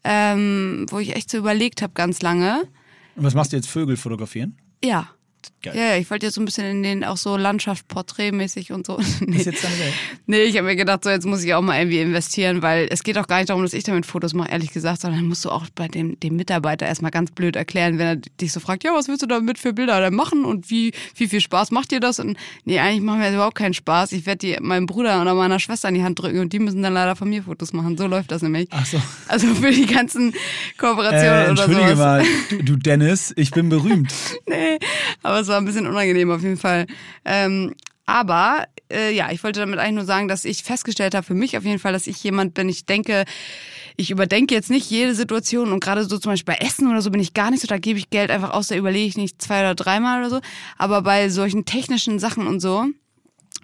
ähm, 0.04 0.86
wo 0.90 0.98
ich 0.98 1.14
echt 1.16 1.30
so 1.30 1.38
überlegt 1.38 1.82
habe 1.82 1.92
ganz 1.94 2.22
lange. 2.22 2.62
Und 3.16 3.24
was 3.24 3.34
machst 3.34 3.52
du 3.52 3.56
jetzt? 3.56 3.68
Vögel 3.68 3.96
fotografieren? 3.96 4.56
Ja. 4.84 5.08
Geil. 5.62 5.74
Ja, 5.76 5.96
ich 5.96 6.10
wollte 6.10 6.26
jetzt 6.26 6.34
so 6.36 6.40
ein 6.40 6.44
bisschen 6.44 6.64
in 6.66 6.82
den 6.82 7.04
auch 7.04 7.16
so 7.16 7.36
Landschaft 7.36 7.86
porträtmäßig 7.88 8.72
und 8.72 8.86
so. 8.86 8.98
Nee. 9.26 9.38
Ist 9.38 9.46
jetzt 9.46 9.64
deine 9.64 9.78
Welt. 9.78 9.92
Nee, 10.26 10.42
ich 10.42 10.56
habe 10.56 10.66
mir 10.66 10.76
gedacht, 10.76 11.02
so 11.04 11.10
jetzt 11.10 11.26
muss 11.26 11.42
ich 11.42 11.52
auch 11.54 11.62
mal 11.62 11.78
irgendwie 11.78 12.00
investieren, 12.00 12.62
weil 12.62 12.86
es 12.90 13.02
geht 13.02 13.18
auch 13.18 13.26
gar 13.26 13.38
nicht 13.38 13.48
darum, 13.50 13.62
dass 13.62 13.72
ich 13.72 13.82
damit 13.84 14.06
Fotos 14.06 14.34
mache, 14.34 14.50
ehrlich 14.50 14.72
gesagt, 14.72 15.00
sondern 15.00 15.26
musst 15.26 15.44
du 15.44 15.50
auch 15.50 15.66
bei 15.74 15.88
dem, 15.88 16.18
dem 16.20 16.36
Mitarbeiter 16.36 16.86
erstmal 16.86 17.10
ganz 17.10 17.30
blöd 17.32 17.56
erklären, 17.56 17.98
wenn 17.98 18.06
er 18.06 18.16
dich 18.16 18.52
so 18.52 18.60
fragt, 18.60 18.84
ja, 18.84 18.92
was 18.94 19.08
willst 19.08 19.22
du 19.22 19.26
damit 19.26 19.58
für 19.58 19.72
Bilder 19.72 20.00
da 20.00 20.10
machen 20.10 20.44
und 20.44 20.70
wie, 20.70 20.92
wie 21.16 21.26
viel 21.28 21.40
Spaß 21.40 21.70
macht 21.70 21.90
dir 21.90 22.00
das? 22.00 22.20
Und 22.20 22.36
nee, 22.64 22.78
eigentlich 22.78 23.02
macht 23.02 23.18
mir 23.18 23.24
das 23.24 23.34
überhaupt 23.34 23.56
keinen 23.56 23.74
Spaß. 23.74 24.12
Ich 24.12 24.26
werde 24.26 24.38
die 24.38 24.56
meinem 24.60 24.86
Bruder 24.86 25.20
oder 25.22 25.34
meiner 25.34 25.58
Schwester 25.58 25.88
in 25.88 25.94
die 25.96 26.02
Hand 26.04 26.20
drücken 26.20 26.40
und 26.40 26.52
die 26.52 26.58
müssen 26.58 26.82
dann 26.82 26.94
leider 26.94 27.16
von 27.16 27.28
mir 27.28 27.42
Fotos 27.42 27.72
machen. 27.72 27.96
So 27.96 28.06
läuft 28.06 28.30
das 28.30 28.42
nämlich. 28.42 28.68
Ach 28.70 28.86
so. 28.86 29.00
Also 29.28 29.46
für 29.54 29.70
die 29.70 29.86
ganzen 29.86 30.32
Kooperationen 30.78 31.24
Äh, 31.26 31.28
oder 31.28 31.48
entschuldige 31.48 31.96
sowas. 31.96 31.98
mal, 31.98 32.24
du 32.62 32.76
Dennis, 32.76 33.32
ich 33.36 33.50
bin 33.50 33.68
berühmt. 33.68 34.12
nee, 34.48 34.78
aber 35.22 35.35
es 35.40 35.48
war 35.48 35.58
ein 35.58 35.64
bisschen 35.64 35.86
unangenehm 35.86 36.30
auf 36.30 36.42
jeden 36.42 36.56
Fall. 36.56 36.86
Ähm, 37.24 37.74
aber 38.06 38.66
äh, 38.90 39.12
ja, 39.14 39.32
ich 39.32 39.42
wollte 39.42 39.60
damit 39.60 39.78
eigentlich 39.80 39.96
nur 39.96 40.04
sagen, 40.04 40.28
dass 40.28 40.44
ich 40.44 40.62
festgestellt 40.62 41.14
habe 41.14 41.26
für 41.26 41.34
mich 41.34 41.56
auf 41.56 41.64
jeden 41.64 41.78
Fall, 41.80 41.92
dass 41.92 42.06
ich 42.06 42.22
jemand 42.22 42.54
bin, 42.54 42.68
ich 42.68 42.86
denke, 42.86 43.24
ich 43.96 44.10
überdenke 44.10 44.54
jetzt 44.54 44.70
nicht 44.70 44.88
jede 44.90 45.14
Situation 45.14 45.72
und 45.72 45.80
gerade 45.80 46.04
so 46.04 46.18
zum 46.18 46.32
Beispiel 46.32 46.54
bei 46.54 46.64
Essen 46.64 46.88
oder 46.88 47.02
so 47.02 47.10
bin 47.10 47.20
ich 47.20 47.34
gar 47.34 47.50
nicht 47.50 47.62
so, 47.62 47.66
da 47.66 47.78
gebe 47.78 47.98
ich 47.98 48.10
Geld 48.10 48.30
einfach 48.30 48.50
aus, 48.50 48.68
da 48.68 48.76
überlege 48.76 49.06
ich 49.06 49.16
nicht 49.16 49.42
zwei 49.42 49.60
oder 49.60 49.74
dreimal 49.74 50.20
oder 50.20 50.30
so. 50.30 50.40
Aber 50.78 51.02
bei 51.02 51.28
solchen 51.30 51.64
technischen 51.64 52.18
Sachen 52.18 52.46
und 52.46 52.60
so, 52.60 52.86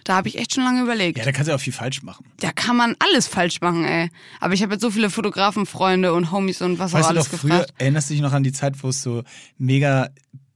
da 0.05 0.17
habe 0.17 0.27
ich 0.29 0.39
echt 0.39 0.55
schon 0.55 0.65
lange 0.65 0.83
überlegt. 0.83 1.19
Ja, 1.19 1.25
da 1.25 1.31
kannst 1.31 1.49
du 1.49 1.55
auch 1.55 1.61
viel 1.61 1.73
falsch 1.73 2.03
machen. 2.03 2.25
Da 2.41 2.51
kann 2.51 2.77
man 2.77 2.97
alles 2.99 3.29
falsch 3.29 3.61
machen, 3.61 3.85
ey. 3.85 4.09
Aber 4.41 4.55
ich 4.55 4.63
habe 4.63 4.73
jetzt 4.73 4.83
so 4.83 4.91
viele 4.91 5.11
Fotografenfreunde 5.11 6.13
und 6.13 6.33
Homies 6.33 6.63
und 6.63 6.79
was 6.81 6.93
auch 6.93 6.99
Weißt 6.99 7.11
du 7.11 7.15
alles 7.15 7.31
doch, 7.31 7.39
früher, 7.39 7.51
gefragt. 7.51 7.75
erinnerst 7.79 8.11
du 8.11 8.15
dich 8.15 8.23
noch 8.23 8.33
an 8.33 8.43
die 8.43 8.53
Zeit, 8.53 8.83
wo 8.83 8.89
es 8.89 9.03
so 9.03 9.23
mega 9.59 10.09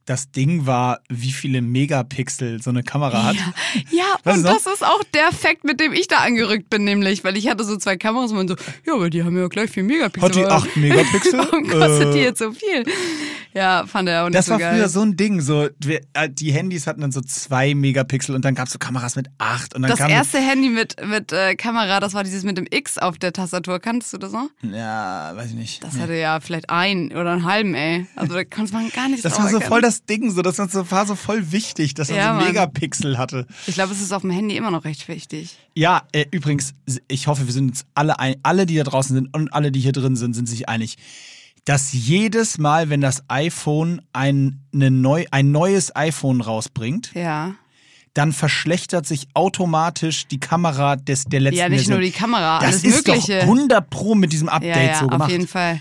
das 0.06 0.30
Ding 0.30 0.66
war, 0.66 1.00
wie 1.08 1.32
viele 1.32 1.60
Megapixel 1.62 2.62
so 2.62 2.70
eine 2.70 2.82
Kamera 2.82 3.24
hat? 3.24 3.36
Ja, 3.36 3.52
ja 4.24 4.32
und 4.32 4.42
das 4.44 4.66
ist 4.66 4.84
auch 4.84 5.02
der 5.14 5.32
Fakt, 5.32 5.64
mit 5.64 5.80
dem 5.80 5.92
ich 5.92 6.08
da 6.08 6.18
angerückt 6.18 6.70
bin, 6.70 6.84
nämlich, 6.84 7.24
weil 7.24 7.36
ich 7.36 7.48
hatte 7.48 7.64
so 7.64 7.76
zwei 7.76 7.96
Kameras 7.96 8.30
und 8.30 8.36
man 8.38 8.48
so, 8.48 8.56
ja, 8.86 8.94
aber 8.94 9.10
die 9.10 9.22
haben 9.24 9.36
ja 9.36 9.48
gleich 9.48 9.70
viel 9.70 9.82
Megapixel. 9.82 10.22
Hat 10.28 10.34
die 10.36 10.46
8 10.46 10.76
Megapixel? 10.76 11.32
Warum 11.38 11.68
kostet 11.68 12.14
die 12.14 12.18
Äh, 12.18 12.22
jetzt 12.24 12.38
so 12.38 12.52
viel? 12.52 12.84
Ja, 13.52 13.86
fand 13.86 14.08
er 14.08 14.22
auch 14.24 14.26
nicht 14.28 14.36
Das 14.38 14.46
so 14.46 14.52
war 14.52 14.58
geil. 14.58 14.74
früher 14.76 14.88
so 14.88 15.00
ein 15.02 15.16
Ding. 15.16 15.40
So, 15.40 15.64
äh, 15.64 16.28
die 16.30 16.52
Handys 16.52 16.86
hatten 16.86 17.00
dann 17.00 17.12
so 17.12 17.20
2 17.22 17.74
Megapixel 17.74 18.34
und 18.34 18.44
dann 18.44 18.54
gab 18.54 18.66
es 18.66 18.72
so 18.74 18.78
Kameras 18.78 19.16
mit 19.16 19.28
8. 19.38 19.74
Und 19.74 19.82
dann 19.82 19.90
das 19.90 20.00
erste 20.00 20.38
Handy 20.38 20.68
mit, 20.68 20.96
mit 21.06 21.32
äh, 21.32 21.54
Kamera, 21.56 21.98
das 22.00 22.12
war 22.14 22.22
dieses 22.22 22.44
mit 22.44 22.58
dem 22.58 22.66
X 22.70 22.98
auf 22.98 23.18
der 23.18 23.32
Tastatur. 23.32 23.80
Kanntest 23.80 24.12
du 24.12 24.18
das 24.18 24.32
noch? 24.32 24.48
Ja, 24.62 25.32
weiß 25.34 25.48
ich 25.50 25.54
nicht. 25.56 25.82
Das 25.82 25.94
Nee. 25.94 26.02
hatte 26.02 26.14
ja 26.14 26.40
vielleicht 26.40 26.68
ein 26.70 27.12
oder 27.12 27.32
einen 27.32 27.44
halben, 27.44 27.74
ey. 27.74 28.06
Also 28.14 28.34
da 28.34 28.44
konnte 28.44 28.72
man 28.74 28.90
gar 28.90 29.08
nicht 29.08 29.24
Das 29.24 29.38
war 29.38 29.48
so 29.48 29.60
voll 29.60 29.80
das 29.80 29.95
Ding, 30.04 30.30
so, 30.30 30.42
das 30.42 30.58
war 30.58 30.68
so, 30.68 30.90
war 30.90 31.06
so 31.06 31.14
voll 31.14 31.52
wichtig, 31.52 31.94
dass 31.94 32.08
man 32.08 32.18
Ja, 32.18 32.28
so 32.32 32.38
Mann. 32.40 32.46
Megapixel 32.48 33.16
hatte. 33.18 33.46
Ich 33.66 33.74
glaube, 33.74 33.92
es 33.92 34.00
ist 34.00 34.12
auf 34.12 34.22
dem 34.22 34.30
Handy 34.30 34.56
immer 34.56 34.70
noch 34.70 34.84
recht 34.84 35.08
wichtig. 35.08 35.56
Ja, 35.74 36.02
äh, 36.12 36.26
übrigens, 36.30 36.74
ich 37.08 37.26
hoffe, 37.26 37.46
wir 37.46 37.52
sind 37.52 37.70
uns 37.70 37.84
alle, 37.94 38.18
ein, 38.18 38.36
alle, 38.42 38.66
die 38.66 38.76
da 38.76 38.84
draußen 38.84 39.14
sind 39.14 39.34
und 39.34 39.52
alle, 39.52 39.72
die 39.72 39.80
hier 39.80 39.92
drin 39.92 40.16
sind, 40.16 40.34
sind 40.34 40.48
sich 40.48 40.68
einig, 40.68 40.96
dass 41.64 41.92
jedes 41.92 42.58
Mal, 42.58 42.90
wenn 42.90 43.00
das 43.00 43.22
iPhone 43.28 44.00
ein, 44.12 44.60
eine 44.72 44.90
neu, 44.90 45.24
ein 45.30 45.50
neues 45.50 45.94
iPhone 45.96 46.40
rausbringt, 46.40 47.10
Ja. 47.14 47.54
dann 48.14 48.32
verschlechtert 48.32 49.04
sich 49.06 49.26
automatisch 49.34 50.26
die 50.28 50.38
Kamera 50.40 50.96
des, 50.96 51.24
der 51.24 51.40
letzten 51.40 51.58
Ja, 51.58 51.68
nicht 51.68 51.78
Version. 51.80 51.94
nur 51.98 52.02
die 52.04 52.12
Kamera, 52.12 52.60
das 52.60 52.68
alles 52.68 52.84
ist 52.84 53.06
Mögliche. 53.08 53.36
doch 53.40 53.42
100 53.42 53.90
pro 53.90 54.14
mit 54.14 54.32
diesem 54.32 54.48
Update 54.48 54.76
ja, 54.76 54.82
ja, 54.82 54.98
so 55.00 55.06
gemacht. 55.08 55.22
auf 55.22 55.30
jeden 55.30 55.48
Fall. 55.48 55.80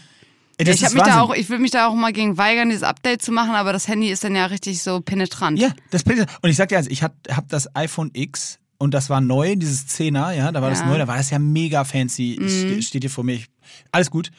Ja, 0.60 0.66
das 0.66 0.76
ich 0.82 0.82
mich 0.94 1.04
da 1.04 1.22
auch, 1.22 1.34
ich 1.34 1.50
will 1.50 1.60
mich 1.60 1.72
da 1.72 1.88
auch 1.88 1.96
mal 1.96 2.14
gegen 2.14 2.38
weigern, 2.38 2.70
dieses 2.70 2.84
Update 2.84 3.22
zu 3.22 3.32
machen, 3.32 3.52
aber 3.56 3.74
das 3.74 3.88
Handy 3.88 4.10
ist 4.10 4.24
dann 4.24 4.36
ja 4.36 4.46
richtig 4.46 4.82
so 4.82 5.02
penetrant. 5.02 5.60
Ja, 5.60 5.70
das 5.92 6.04
Bild. 6.04 6.26
Und 6.42 6.50
ich 6.50 6.56
sag 6.56 6.70
dir, 6.70 6.78
also, 6.78 6.90
ich 6.90 7.04
habe 7.04 7.14
das 7.50 7.76
iPhone 7.76 8.12
X 8.14 8.60
und 8.78 8.94
das 8.94 9.10
war 9.10 9.20
neu, 9.22 9.56
dieses 9.56 9.88
10er, 9.88 10.32
ja, 10.32 10.52
da 10.52 10.62
war 10.62 10.70
das 10.70 10.80
Ja. 10.80 10.86
Mhm. 10.86 10.92
neu, 10.92 10.98
da 11.00 11.08
war 11.08 11.18
das 11.18 11.30
ja 11.30 11.40
mega 11.40 11.84
fancy. 11.84 12.40
Ste- 12.48 12.82
Steht 12.82 13.04
hier 13.04 13.10
vor 13.10 13.24
mir. 13.24 13.34
Ich, 13.36 13.48
alles 13.92 14.10
gut. 14.12 14.32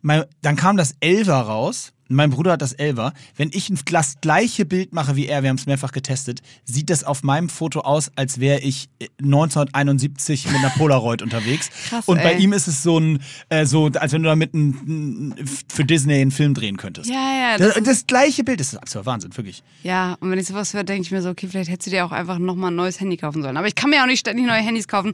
Mein, 0.00 0.24
dann 0.40 0.56
kam 0.56 0.76
das 0.76 0.94
11er 1.00 1.32
raus. 1.42 1.91
Mein 2.08 2.30
Bruder 2.30 2.52
hat 2.52 2.62
das 2.62 2.78
11er. 2.78 3.12
Wenn 3.36 3.50
ich 3.52 3.72
das 3.90 4.20
gleiche 4.20 4.64
Bild 4.64 4.92
mache 4.92 5.16
wie 5.16 5.26
er, 5.26 5.42
wir 5.42 5.48
haben 5.48 5.56
es 5.56 5.66
mehrfach 5.66 5.92
getestet, 5.92 6.40
sieht 6.64 6.90
das 6.90 7.04
auf 7.04 7.22
meinem 7.22 7.48
Foto 7.48 7.80
aus, 7.80 8.10
als 8.16 8.40
wäre 8.40 8.60
ich 8.60 8.88
äh, 8.98 9.08
1971 9.22 10.46
mit 10.46 10.56
einer 10.56 10.70
Polaroid 10.70 11.22
unterwegs. 11.22 11.70
Krass, 11.88 12.06
und 12.06 12.22
bei 12.22 12.34
ey. 12.34 12.42
ihm 12.42 12.52
ist 12.52 12.66
es 12.66 12.82
so 12.82 12.98
ein, 12.98 13.22
äh, 13.48 13.64
so, 13.66 13.86
als 13.86 14.12
wenn 14.12 14.22
du 14.22 14.28
damit 14.28 14.52
ein, 14.54 15.34
für 15.68 15.84
Disney 15.84 16.20
einen 16.20 16.30
Film 16.30 16.54
drehen 16.54 16.76
könntest. 16.76 17.08
Ja, 17.08 17.16
ja, 17.16 17.58
Das, 17.58 17.74
das 17.74 17.84
das, 17.84 18.06
gleiche 18.06 18.44
Bild, 18.44 18.60
das 18.60 18.72
ist 18.72 18.78
absoluter 18.78 19.06
Wahnsinn, 19.06 19.36
wirklich. 19.36 19.62
Ja, 19.82 20.16
und 20.20 20.30
wenn 20.30 20.38
ich 20.38 20.46
sowas 20.46 20.74
höre, 20.74 20.84
denke 20.84 21.02
ich 21.02 21.10
mir 21.10 21.22
so, 21.22 21.30
okay, 21.30 21.48
vielleicht 21.48 21.70
hättest 21.70 21.86
du 21.86 21.90
dir 21.90 22.04
auch 22.04 22.12
einfach 22.12 22.38
nochmal 22.38 22.70
ein 22.70 22.76
neues 22.76 23.00
Handy 23.00 23.16
kaufen 23.16 23.42
sollen. 23.42 23.56
Aber 23.56 23.66
ich 23.66 23.74
kann 23.74 23.90
mir 23.90 24.02
auch 24.02 24.06
nicht 24.06 24.20
ständig 24.20 24.46
neue 24.46 24.60
Handys 24.60 24.88
kaufen. 24.88 25.12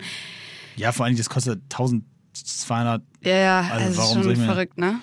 Ja, 0.77 0.93
vor 0.93 1.07
allem, 1.07 1.17
das 1.17 1.29
kostet 1.29 1.61
1200. 1.65 3.03
Ja, 3.23 3.37
ja, 3.37 3.61
Also 3.61 3.99
warum 3.99 4.19
ist 4.19 4.25
schon 4.25 4.37
verrückt, 4.37 4.79
ne? 4.79 5.01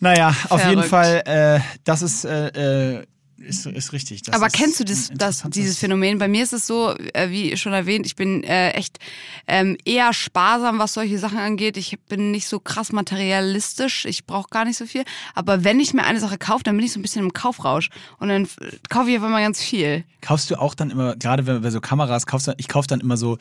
Naja, 0.00 0.34
auf 0.48 0.64
jeden 0.64 0.82
Verrückt. 0.82 0.88
Fall, 0.88 1.22
äh, 1.26 1.60
das 1.84 2.02
ist, 2.02 2.24
äh, 2.24 2.98
äh, 2.98 3.06
ist, 3.36 3.64
ist 3.66 3.92
richtig. 3.92 4.22
Das 4.22 4.34
Aber 4.34 4.46
ist 4.46 4.52
kennst 4.54 4.80
du 4.80 4.84
das, 4.84 5.10
das, 5.14 5.42
dieses 5.48 5.78
Phänomen? 5.78 6.18
Bei 6.18 6.28
mir 6.28 6.42
ist 6.42 6.52
es 6.52 6.66
so, 6.66 6.94
äh, 7.14 7.30
wie 7.30 7.56
schon 7.56 7.72
erwähnt, 7.72 8.06
ich 8.06 8.14
bin 8.14 8.44
äh, 8.44 8.70
echt 8.70 8.98
ähm, 9.46 9.76
eher 9.84 10.12
sparsam, 10.12 10.78
was 10.78 10.94
solche 10.94 11.18
Sachen 11.18 11.38
angeht. 11.38 11.76
Ich 11.76 11.98
bin 12.08 12.30
nicht 12.30 12.46
so 12.46 12.60
krass 12.60 12.92
materialistisch. 12.92 14.04
Ich 14.04 14.26
brauche 14.26 14.48
gar 14.50 14.64
nicht 14.64 14.76
so 14.76 14.84
viel. 14.84 15.04
Aber 15.34 15.64
wenn 15.64 15.80
ich 15.80 15.94
mir 15.94 16.04
eine 16.04 16.20
Sache 16.20 16.38
kaufe, 16.38 16.64
dann 16.64 16.76
bin 16.76 16.84
ich 16.84 16.92
so 16.92 16.98
ein 16.98 17.02
bisschen 17.02 17.24
im 17.24 17.32
Kaufrausch. 17.32 17.88
Und 18.18 18.28
dann 18.28 18.46
kaufe 18.90 19.10
ich 19.10 19.18
auf 19.18 19.24
einmal 19.24 19.42
ganz 19.42 19.62
viel. 19.62 20.04
Kaufst 20.20 20.50
du 20.50 20.60
auch 20.60 20.74
dann 20.74 20.90
immer, 20.90 21.16
gerade 21.16 21.46
wenn 21.46 21.62
bei 21.62 21.70
so 21.70 21.80
Kameras, 21.80 22.26
kaufst 22.26 22.50
ich 22.58 22.68
kaufe 22.68 22.88
dann 22.88 23.00
immer 23.00 23.16
so 23.16 23.38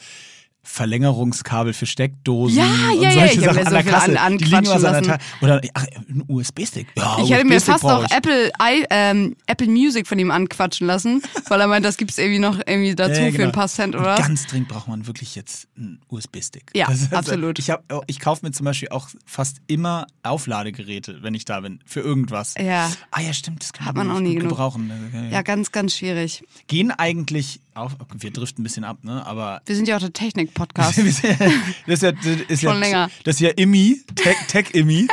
Verlängerungskabel 0.62 1.74
für 1.74 1.86
Steckdosen 1.86 2.58
Ja, 2.58 2.66
und 2.66 3.02
ja, 3.02 3.10
ja, 3.10 3.12
solche 3.12 3.40
ich 3.42 3.48
hab 3.48 3.56
Sachen 3.56 3.56
mir 3.56 3.60
an 3.60 3.66
so 3.66 3.72
der 3.72 3.84
Kasse. 3.84 4.20
an- 4.20 4.38
die 4.38 4.44
liegen 4.46 4.66
so 4.66 4.72
an 4.88 5.04
der 5.04 5.20
Oder 5.42 5.62
ach, 5.74 5.86
ein 6.10 6.24
USB-Stick. 6.28 6.88
Ja, 6.96 7.18
Ich 7.24 7.32
hätte 7.32 7.46
mir 7.46 7.60
fast 7.62 7.84
auch. 7.86 8.06
Apple, 8.12 8.52
I, 8.62 8.86
ähm, 8.90 9.36
Apple 9.48 9.68
Music 9.68 10.08
von 10.08 10.20
ihm 10.20 10.32
anquatschen 10.32 10.86
lassen, 10.88 11.22
weil 11.48 11.62
er 11.62 11.68
meint, 11.68 11.86
das 11.86 11.98
gibt's 11.98 12.18
irgendwie 12.18 12.40
noch 12.40 12.60
irgendwie 12.66 12.96
dazu 12.96 13.14
Ja, 13.20 13.26
ja, 13.26 13.32
für 13.32 13.38
genau. 13.38 13.50
ein 13.50 13.52
paar 13.54 13.68
Cent 13.68 13.96
Und 13.96 14.02
oder 14.02 14.12
was. 14.18 14.28
Ganz 14.28 14.48
dringend 14.48 14.68
braucht 14.70 14.88
man 14.88 15.08
wirklich 15.08 15.36
jetzt 15.36 15.68
einen 15.78 16.00
USB-Stick. 16.10 16.72
Ja, 16.76 16.88
Das 16.88 17.02
ist- 17.02 17.14
absolut. 17.14 17.58
Ich, 17.60 17.70
hab, 17.70 17.84
ich 18.08 18.20
kaufe 18.20 18.46
mir 18.46 18.52
zum 18.52 18.66
Beispiel 18.66 18.90
auch 18.90 19.10
fast 19.26 19.58
immer 19.68 20.08
Aufladegeräte, 20.24 21.24
wenn 21.24 21.34
ich 21.34 21.46
da 21.46 21.60
bin, 21.62 21.80
für 21.86 22.02
irgendwas. 22.02 22.56
Ja. 22.60 22.92
Ah 23.12 23.22
ja, 23.22 23.34
stimmt, 23.34 23.64
das 23.64 23.74
kann 23.74 23.86
Hat 23.88 23.96
man, 23.96 24.12
auch 24.12 24.20
nicht 24.20 24.34
nie 24.36 24.40
gebrauchen. 24.40 24.92
Ja, 25.32 25.42
ganz, 25.42 25.72
ganz 25.72 25.96
schwierig. 25.96 26.44
Gehen 26.68 26.92
eigentlich 26.92 27.60
auf, 27.82 27.96
wir 28.18 28.32
driften 28.32 28.62
ein 28.62 28.64
bisschen 28.64 28.84
ab, 28.84 29.04
ne? 29.04 29.26
Aber 29.26 29.62
Wir 29.66 29.76
sind 29.76 29.88
ja 29.88 29.96
auch 29.96 30.02
der 30.02 30.14
Technik-Podcast. 30.14 30.98
das 30.98 31.06
ist 31.06 31.24
ja, 31.24 32.12
das 32.12 32.26
ist 32.48 32.62
ja, 32.62 32.72
Schon 32.72 32.80
länger. 32.80 33.10
Das 33.24 33.36
ist 33.36 33.42
ja 33.42 33.50
IMI, 33.50 34.02
Tech, 34.16 34.38
Tech 34.48 34.74
äh, 34.76 35.06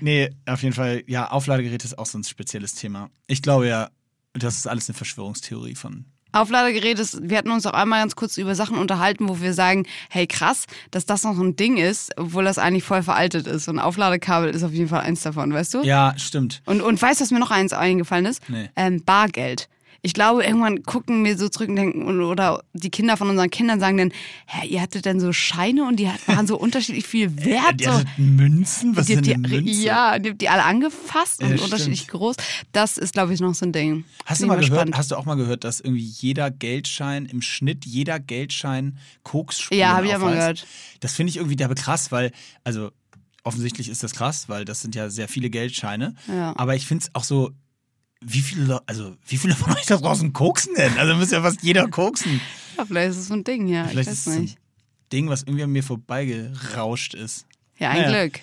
nee, 0.00 0.30
auf 0.46 0.62
jeden 0.62 0.74
Fall, 0.74 1.02
ja, 1.06 1.30
Aufladegeräte 1.30 1.84
ist 1.84 1.98
auch 1.98 2.06
so 2.06 2.18
ein 2.18 2.24
spezielles 2.24 2.74
Thema. 2.74 3.10
Ich 3.26 3.42
glaube 3.42 3.68
ja, 3.68 3.90
das 4.32 4.56
ist 4.56 4.66
alles 4.66 4.88
eine 4.88 4.96
Verschwörungstheorie 4.96 5.74
von. 5.74 6.04
Aufladegerät 6.32 6.98
ist, 6.98 7.28
wir 7.28 7.38
hatten 7.38 7.50
uns 7.50 7.66
auch 7.66 7.72
einmal 7.72 8.00
ganz 8.00 8.14
kurz 8.14 8.36
über 8.36 8.54
Sachen 8.54 8.78
unterhalten, 8.78 9.28
wo 9.28 9.40
wir 9.40 9.52
sagen, 9.52 9.86
hey 10.08 10.26
krass, 10.26 10.66
dass 10.90 11.04
das 11.06 11.24
noch 11.24 11.34
so 11.34 11.42
ein 11.42 11.56
Ding 11.56 11.76
ist, 11.76 12.12
obwohl 12.16 12.44
das 12.44 12.58
eigentlich 12.58 12.84
voll 12.84 13.02
veraltet 13.02 13.46
ist. 13.46 13.68
Und 13.68 13.78
Aufladekabel 13.78 14.50
ist 14.50 14.62
auf 14.62 14.72
jeden 14.72 14.88
Fall 14.88 15.00
eins 15.00 15.22
davon, 15.22 15.52
weißt 15.52 15.74
du? 15.74 15.82
Ja, 15.82 16.14
stimmt. 16.16 16.62
Und, 16.66 16.82
und 16.82 17.00
weißt 17.02 17.20
du, 17.20 17.24
was 17.24 17.30
mir 17.32 17.40
noch 17.40 17.50
eins 17.50 17.72
eingefallen 17.72 18.26
ist? 18.26 18.48
Nee. 18.48 18.70
Ähm, 18.76 19.02
Bargeld. 19.04 19.68
Ich 20.02 20.14
glaube, 20.14 20.44
irgendwann 20.44 20.82
gucken 20.82 21.24
wir 21.24 21.36
so 21.36 21.48
zurück 21.48 21.68
und 21.68 21.76
denken, 21.76 22.22
oder 22.24 22.62
die 22.72 22.90
Kinder 22.90 23.16
von 23.16 23.28
unseren 23.28 23.50
Kindern 23.50 23.80
sagen 23.80 23.98
dann, 23.98 24.12
hä, 24.46 24.66
ihr 24.66 24.80
hattet 24.80 25.04
denn 25.04 25.20
so 25.20 25.32
Scheine 25.32 25.86
und 25.86 25.96
die 25.96 26.08
waren 26.26 26.46
so 26.46 26.58
unterschiedlich 26.58 27.06
viel 27.06 27.36
wert. 27.44 27.80
Die 27.80 27.84
so. 27.84 28.00
Münzen? 28.16 28.96
Was 28.96 29.06
Die, 29.06 29.12
ist 29.14 29.26
die, 29.26 29.30
denn 29.32 29.44
eine 29.44 29.56
Münze? 29.62 29.82
ja, 29.82 30.18
die, 30.18 30.34
die 30.34 30.48
alle 30.48 30.64
angefasst 30.64 31.42
und 31.42 31.56
Ja, 31.56 31.62
unterschiedlich 31.62 32.08
groß. 32.08 32.36
Das 32.72 32.96
ist, 32.98 33.12
glaube 33.12 33.34
ich, 33.34 33.40
noch 33.40 33.54
so 33.54 33.66
ein 33.66 33.72
Ding. 33.72 34.04
Hast 34.24 34.42
du 34.42 34.46
mal 34.46 34.58
gehört, 34.58 34.90
hast 34.96 35.10
du 35.10 35.16
auch 35.16 35.26
mal 35.26 35.34
gehört, 35.36 35.64
dass 35.64 35.80
irgendwie 35.80 36.04
jeder 36.04 36.50
Geldschein, 36.50 37.26
im 37.26 37.42
Schnitt 37.42 37.84
jeder 37.84 38.18
Geldschein 38.20 38.96
Koksspuren 39.22 39.78
Ja, 39.78 39.96
hab 39.96 40.04
ich 40.04 40.14
auch 40.14 40.20
mal 40.20 40.34
gehört. 40.34 40.66
Das 41.00 41.14
finde 41.14 41.30
ich 41.30 41.36
irgendwie 41.36 41.56
derbe 41.56 41.74
krass, 41.74 42.10
weil, 42.10 42.32
also 42.64 42.90
offensichtlich 43.42 43.88
ist 43.88 44.02
das 44.02 44.12
krass, 44.12 44.48
weil 44.48 44.64
das 44.64 44.80
sind 44.80 44.94
ja 44.94 45.10
sehr 45.10 45.28
viele 45.28 45.50
Geldscheine. 45.50 46.14
Ja. 46.28 46.54
Aber 46.56 46.74
ich 46.74 46.86
finde 46.86 47.04
es 47.04 47.14
auch 47.14 47.24
so, 47.24 47.50
wie 48.24 48.40
viele, 48.40 48.64
Le- 48.64 48.82
also 48.86 49.16
wie 49.26 49.36
viele 49.36 49.54
von 49.54 49.72
euch 49.74 49.86
da 49.86 49.96
draußen 49.96 50.32
koksen 50.32 50.74
denn? 50.76 50.98
Also 50.98 51.14
müsste 51.14 51.36
ja 51.36 51.42
fast 51.42 51.62
jeder 51.62 51.88
koksen. 51.88 52.40
Ja, 52.76 52.84
vielleicht 52.84 53.10
ist 53.10 53.16
es 53.18 53.28
so 53.28 53.34
ein 53.34 53.44
Ding, 53.44 53.66
ja. 53.68 53.84
Vielleicht 53.84 54.08
ich 54.08 54.12
ist 54.14 54.26
weiß 54.26 54.32
es 54.32 54.34
so 54.34 54.40
nicht. 54.40 54.56
ein 54.58 55.08
Ding, 55.12 55.28
was 55.28 55.42
irgendwie 55.42 55.64
an 55.64 55.70
mir 55.70 55.82
vorbeigerauscht 55.82 57.14
ist. 57.14 57.46
Ja, 57.78 57.90
ein 57.90 58.02
Naja. 58.02 58.26
Glück. 58.26 58.40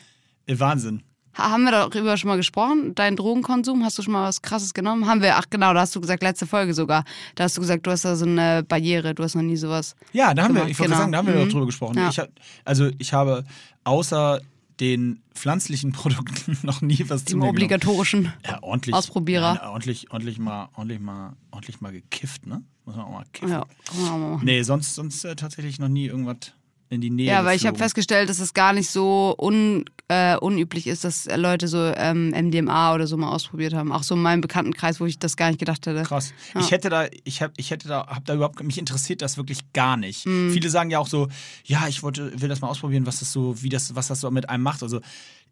Äh, 0.48 0.60
Wahnsinn. 0.60 1.03
Ha- 1.38 1.51
Haben 1.51 1.63
wir 1.65 1.72
darüber 1.72 2.17
schon 2.17 2.29
mal 2.29 2.38
gesprochen? 2.38 2.96
Dein 2.96 3.15
Drogenkonsum, 3.15 3.84
hast 3.86 3.98
du 4.00 4.01
schon 4.01 4.13
mal 4.13 4.27
was 4.27 4.41
krasses 4.41 4.74
genommen? 4.74 5.05
Haben 5.07 5.22
wir, 5.22 5.36
ach 5.38 5.46
genau, 5.50 5.74
da 5.74 5.81
hast 5.81 5.96
du 5.96 6.01
gesagt, 6.01 6.24
letzte 6.24 6.48
Folge 6.48 6.74
sogar. 6.74 7.03
Da 7.36 7.43
hast 7.43 7.55
du 7.57 7.62
gesagt, 7.62 7.86
du 7.86 7.91
hast 7.91 8.05
da 8.05 8.15
so 8.15 8.25
eine 8.25 8.63
Barriere, 8.63 9.13
du 9.13 9.22
hast 9.24 9.36
noch 9.36 9.43
nie 9.43 9.57
sowas. 9.57 9.96
Ja, 10.13 10.34
da 10.34 10.43
haben 10.43 10.55
wir, 10.55 10.62
Genau, 10.62 10.72
ich 10.72 10.79
wollte 10.79 10.89
genau. 10.91 11.01
sagen, 11.01 11.12
da 11.12 11.17
haben 11.19 11.27
wir 11.27 11.36
Mhm. 11.46 11.50
drüber 11.50 11.65
gesprochen. 11.67 11.98
Ja. 11.98 12.10
Ich 12.10 12.17
hab, 12.17 12.29
also 12.65 12.89
ich 12.98 13.13
habe 13.13 13.43
außer 13.84 14.41
den 14.79 15.22
pflanzlichen 15.34 15.91
Produkten 15.91 16.57
noch 16.63 16.81
nie 16.81 17.03
was 17.07 17.25
zu 17.25 17.34
Dem 17.34 17.39
mir 17.39 17.41
genommen. 17.46 17.50
obligatorischen. 17.57 18.34
Ja, 18.46 18.62
ordentlich. 18.62 18.96
Ausprobierer. 18.96 19.55
Nein, 19.55 19.67
ordentlich, 19.69 20.12
ordentlich 20.12 20.39
mal, 20.39 20.69
ordentlich 20.75 21.00
mal, 21.00 21.34
ordentlich 21.51 21.81
mal 21.81 21.91
gekifft, 21.91 22.46
ne? 22.46 22.63
Muss 22.86 22.96
man 22.96 23.05
auch 23.05 23.12
mal 23.12 23.25
kiffen. 23.34 23.50
Ja, 23.50 23.62
auch 23.63 24.17
mal. 24.17 24.39
Nee, 24.43 24.62
sonst, 24.63 24.96
sonst 24.96 25.24
äh, 25.25 25.36
tatsächlich 25.36 25.77
noch 25.79 25.89
nie 25.89 26.05
irgendwas 26.05 26.53
in 26.89 27.01
die 27.01 27.10
Nähe. 27.10 27.27
Ja, 27.27 27.46
weil 27.46 27.56
ich 27.56 27.65
habe 27.65 27.77
festgestellt, 27.77 28.29
dass 28.29 28.39
es 28.39 28.53
gar 28.53 28.74
nicht 28.74 28.89
so 28.89 29.36
un, 29.38 29.86
äh, 30.08 30.38
unüblich 30.38 30.88
ist, 30.88 31.03
dass 31.03 31.27
Leute 31.36 31.67
so 31.67 31.77
ähm, 31.96 32.29
MDMA 32.29 32.94
oder 32.96 33.08
so 33.08 33.17
mal 33.17 33.29
ausprobiert 33.29 33.74
haben. 33.74 33.91
Auch 33.91 34.03
so 34.03 34.15
in 34.15 34.22
meinem 34.22 34.41
Bekanntenkreis, 34.41 35.00
wo 35.00 35.06
ich 35.06 35.20
das 35.20 35.36
gar 35.36 35.48
nicht 35.50 35.60
gedacht 35.60 35.86
hätte. 35.86 36.03
Krass. 36.03 36.34
Ja. 36.53 36.62
Ich 36.62 36.72
hätte 36.72 36.89
da, 36.89 37.08
ich 37.24 37.41
habe, 37.41 37.53
ich 37.58 37.72
hätte 37.72 37.88
da, 37.88 38.08
hab 38.08 38.25
da 38.25 38.36
überhaupt, 38.36 38.63
mich 38.63 38.77
interessiert 38.77 39.22
das 39.22 39.38
wirklich 39.38 39.74
gar 39.74 39.98
nicht. 39.98 40.25
Mhm. 40.25 40.51
Viele 40.51 40.70
sagen 40.70 40.89
ja 40.89 41.00
auch 41.00 41.08
so, 41.08 41.27
ja, 41.65 41.88
ich 41.88 42.03
wollte, 42.03 42.39
will 42.41 42.50
das 42.50 42.62
mal 42.62 42.70
ausprobieren, 42.70 43.06
was 43.06 43.20
das 43.20 43.32
so, 43.32 43.62
wie 43.62 43.70
das, 43.70 43.96
was 43.96 44.08
das 44.08 44.22
so 44.22 44.32
mit 44.32 44.50
einem 44.50 44.63
macht. 44.63 44.84
Also 44.84 45.01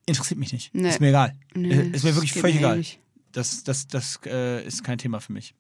interessiert 0.06 0.40
mich 0.40 0.54
nicht. 0.54 0.74
Nee. 0.74 0.90
Ist 0.90 1.02
mir 1.02 1.10
egal. 1.10 1.34
Nee, 1.54 1.74
Äh, 1.74 1.88
ist 1.90 2.04
mir 2.04 2.16
wirklich 2.16 2.34
völlig 2.34 2.56
mir 2.56 2.74
egal. 2.74 2.84
Das, 3.32 3.64
das, 3.64 3.88
das 3.88 4.20
äh, 4.26 4.66
ist 4.66 4.84
kein 4.84 4.98
Thema 4.98 5.20
für 5.20 5.34
mich. 5.34 5.54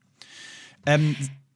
Ähm, 0.86 1.16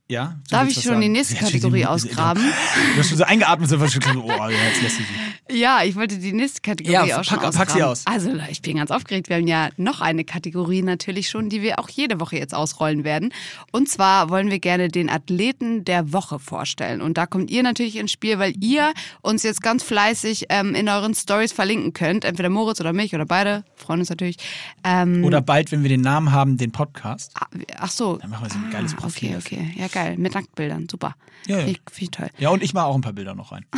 ja. 0.10 0.40
Darf 0.50 0.68
ich 0.68 0.74
schon 0.76 0.84
sagen? 0.84 1.02
die 1.02 1.10
nächste 1.10 1.36
Kategorie 1.36 1.86
ausgraben? 1.86 2.44
Du 2.44 3.00
hast 3.00 3.10
schon 3.10 3.18
so 3.18 3.24
eingeatmet, 3.24 3.70
so 3.70 3.80
was 3.80 3.94
schon 3.94 4.02
so, 4.02 4.24
oh, 4.24 4.50
jetzt 4.50 4.82
lässt 4.82 4.98
sie 4.98 5.04
sich. 5.04 5.16
Ja, 5.52 5.84
ich 5.84 5.96
wollte 5.96 6.18
die 6.18 6.32
nächste 6.34 6.62
Kategorie 6.62 6.94
Ja, 7.10 7.20
auch 7.20 7.24
schon 7.24 7.40
pack- 7.40 7.54
pack 7.56 7.72
sie 7.72 7.82
aus. 7.84 8.04
Also, 8.06 8.32
ich 8.52 8.62
bin 8.62 8.78
ganz 8.78 8.92
aufgeregt. 8.92 9.30
Wir 9.30 9.38
haben 9.38 9.48
ja 9.48 9.70
noch 9.78 10.02
eine 10.02 10.24
Kategorie 10.24 10.82
natürlich 10.84 11.30
schon, 11.30 11.50
die 11.50 11.62
wir 11.62 11.80
auch 11.80 11.90
jede 11.90 12.20
Woche 12.20 12.38
jetzt 12.38 12.54
ausrollen 12.54 13.04
werden. 13.04 13.34
Und 13.72 13.90
zwar 13.90 14.30
wollen 14.30 14.52
wir 14.52 14.60
gerne 14.60 14.90
den 14.90 15.10
Athleten 15.10 15.86
der 15.86 16.14
Woche 16.14 16.38
vorstellen. 16.40 17.02
Und 17.02 17.18
da 17.18 17.26
kommt 17.26 17.50
ihr 17.50 17.64
natürlich 17.64 17.96
ins 17.96 18.12
Spiel, 18.12 18.38
weil 18.40 18.54
ihr 18.64 18.94
uns 19.22 19.42
jetzt 19.44 19.62
ganz 19.64 19.84
fleißig 19.84 20.46
ähm, 20.50 20.76
in 20.76 20.88
euren 20.90 21.16
Stories 21.16 21.52
verlinken 21.52 21.94
könnt. 21.94 22.26
Entweder 22.26 22.50
Moritz 22.50 22.80
oder 22.80 22.94
mich 22.94 23.16
oder 23.16 23.26
beide. 23.26 23.64
Freuen 23.76 24.02
uns 24.02 24.10
natürlich. 24.10 24.38
Ähm, 24.84 25.24
Oder 25.24 25.42
bald, 25.42 25.72
wenn 25.72 25.82
wir 25.84 25.90
den 25.90 26.02
Namen 26.02 26.32
haben, 26.32 26.58
den 26.58 26.72
Podcast. 26.72 27.32
ah, 27.40 27.48
Ach 27.80 27.90
so. 27.92 28.18
Dann 28.18 28.30
machen 28.30 28.46
wir 28.46 28.50
so 28.52 28.58
ein 28.60 28.70
geiles 28.72 28.94
Profil 28.94 29.36
Okay, 29.38 29.58
okay. 29.58 29.74
Ja, 29.76 29.88
geil. 29.88 29.99
Mit 30.18 30.34
Nacktbildern. 30.34 30.88
Super. 30.90 31.16
Ja, 31.48 31.58
ja. 31.60 31.64
Finde 31.66 31.72
ich, 31.72 31.94
find 31.94 32.02
ich 32.02 32.12
toll. 32.12 32.30
Ja, 32.38 32.50
und 32.50 32.64
ich 32.64 32.74
mache 32.74 32.86
auch 32.86 32.96
ein 32.96 33.02
paar 33.02 33.14
Bilder 33.14 33.36
noch 33.36 33.52
rein. 33.52 33.66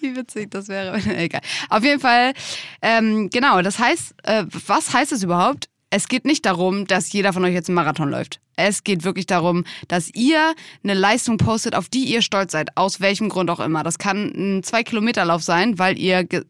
Wie 0.00 0.14
witzig 0.14 0.50
das 0.50 0.68
wäre. 0.68 0.96
Egal. 1.16 1.40
Auf 1.70 1.82
jeden 1.82 2.00
Fall, 2.00 2.32
ähm, 2.82 3.30
genau, 3.30 3.62
das 3.62 3.78
heißt, 3.78 4.14
äh, 4.24 4.44
was 4.66 4.92
heißt 4.92 5.12
es 5.12 5.22
überhaupt? 5.22 5.68
Es 5.88 6.08
geht 6.08 6.24
nicht 6.24 6.44
darum, 6.44 6.86
dass 6.86 7.12
jeder 7.12 7.32
von 7.32 7.44
euch 7.44 7.54
jetzt 7.54 7.68
einen 7.68 7.76
Marathon 7.76 8.10
läuft. 8.10 8.40
Es 8.56 8.84
geht 8.84 9.04
wirklich 9.04 9.26
darum, 9.26 9.64
dass 9.88 10.10
ihr 10.14 10.54
eine 10.82 10.94
Leistung 10.94 11.36
postet, 11.36 11.74
auf 11.74 11.88
die 11.88 12.04
ihr 12.04 12.22
stolz 12.22 12.52
seid, 12.52 12.76
aus 12.76 13.00
welchem 13.00 13.28
Grund 13.28 13.50
auch 13.50 13.60
immer. 13.60 13.82
Das 13.84 13.98
kann 13.98 14.32
ein 14.34 14.62
Zwei-Kilometer-Lauf 14.62 15.42
sein, 15.42 15.78
weil 15.78 15.96
ihr 15.98 16.24
ge- 16.24 16.44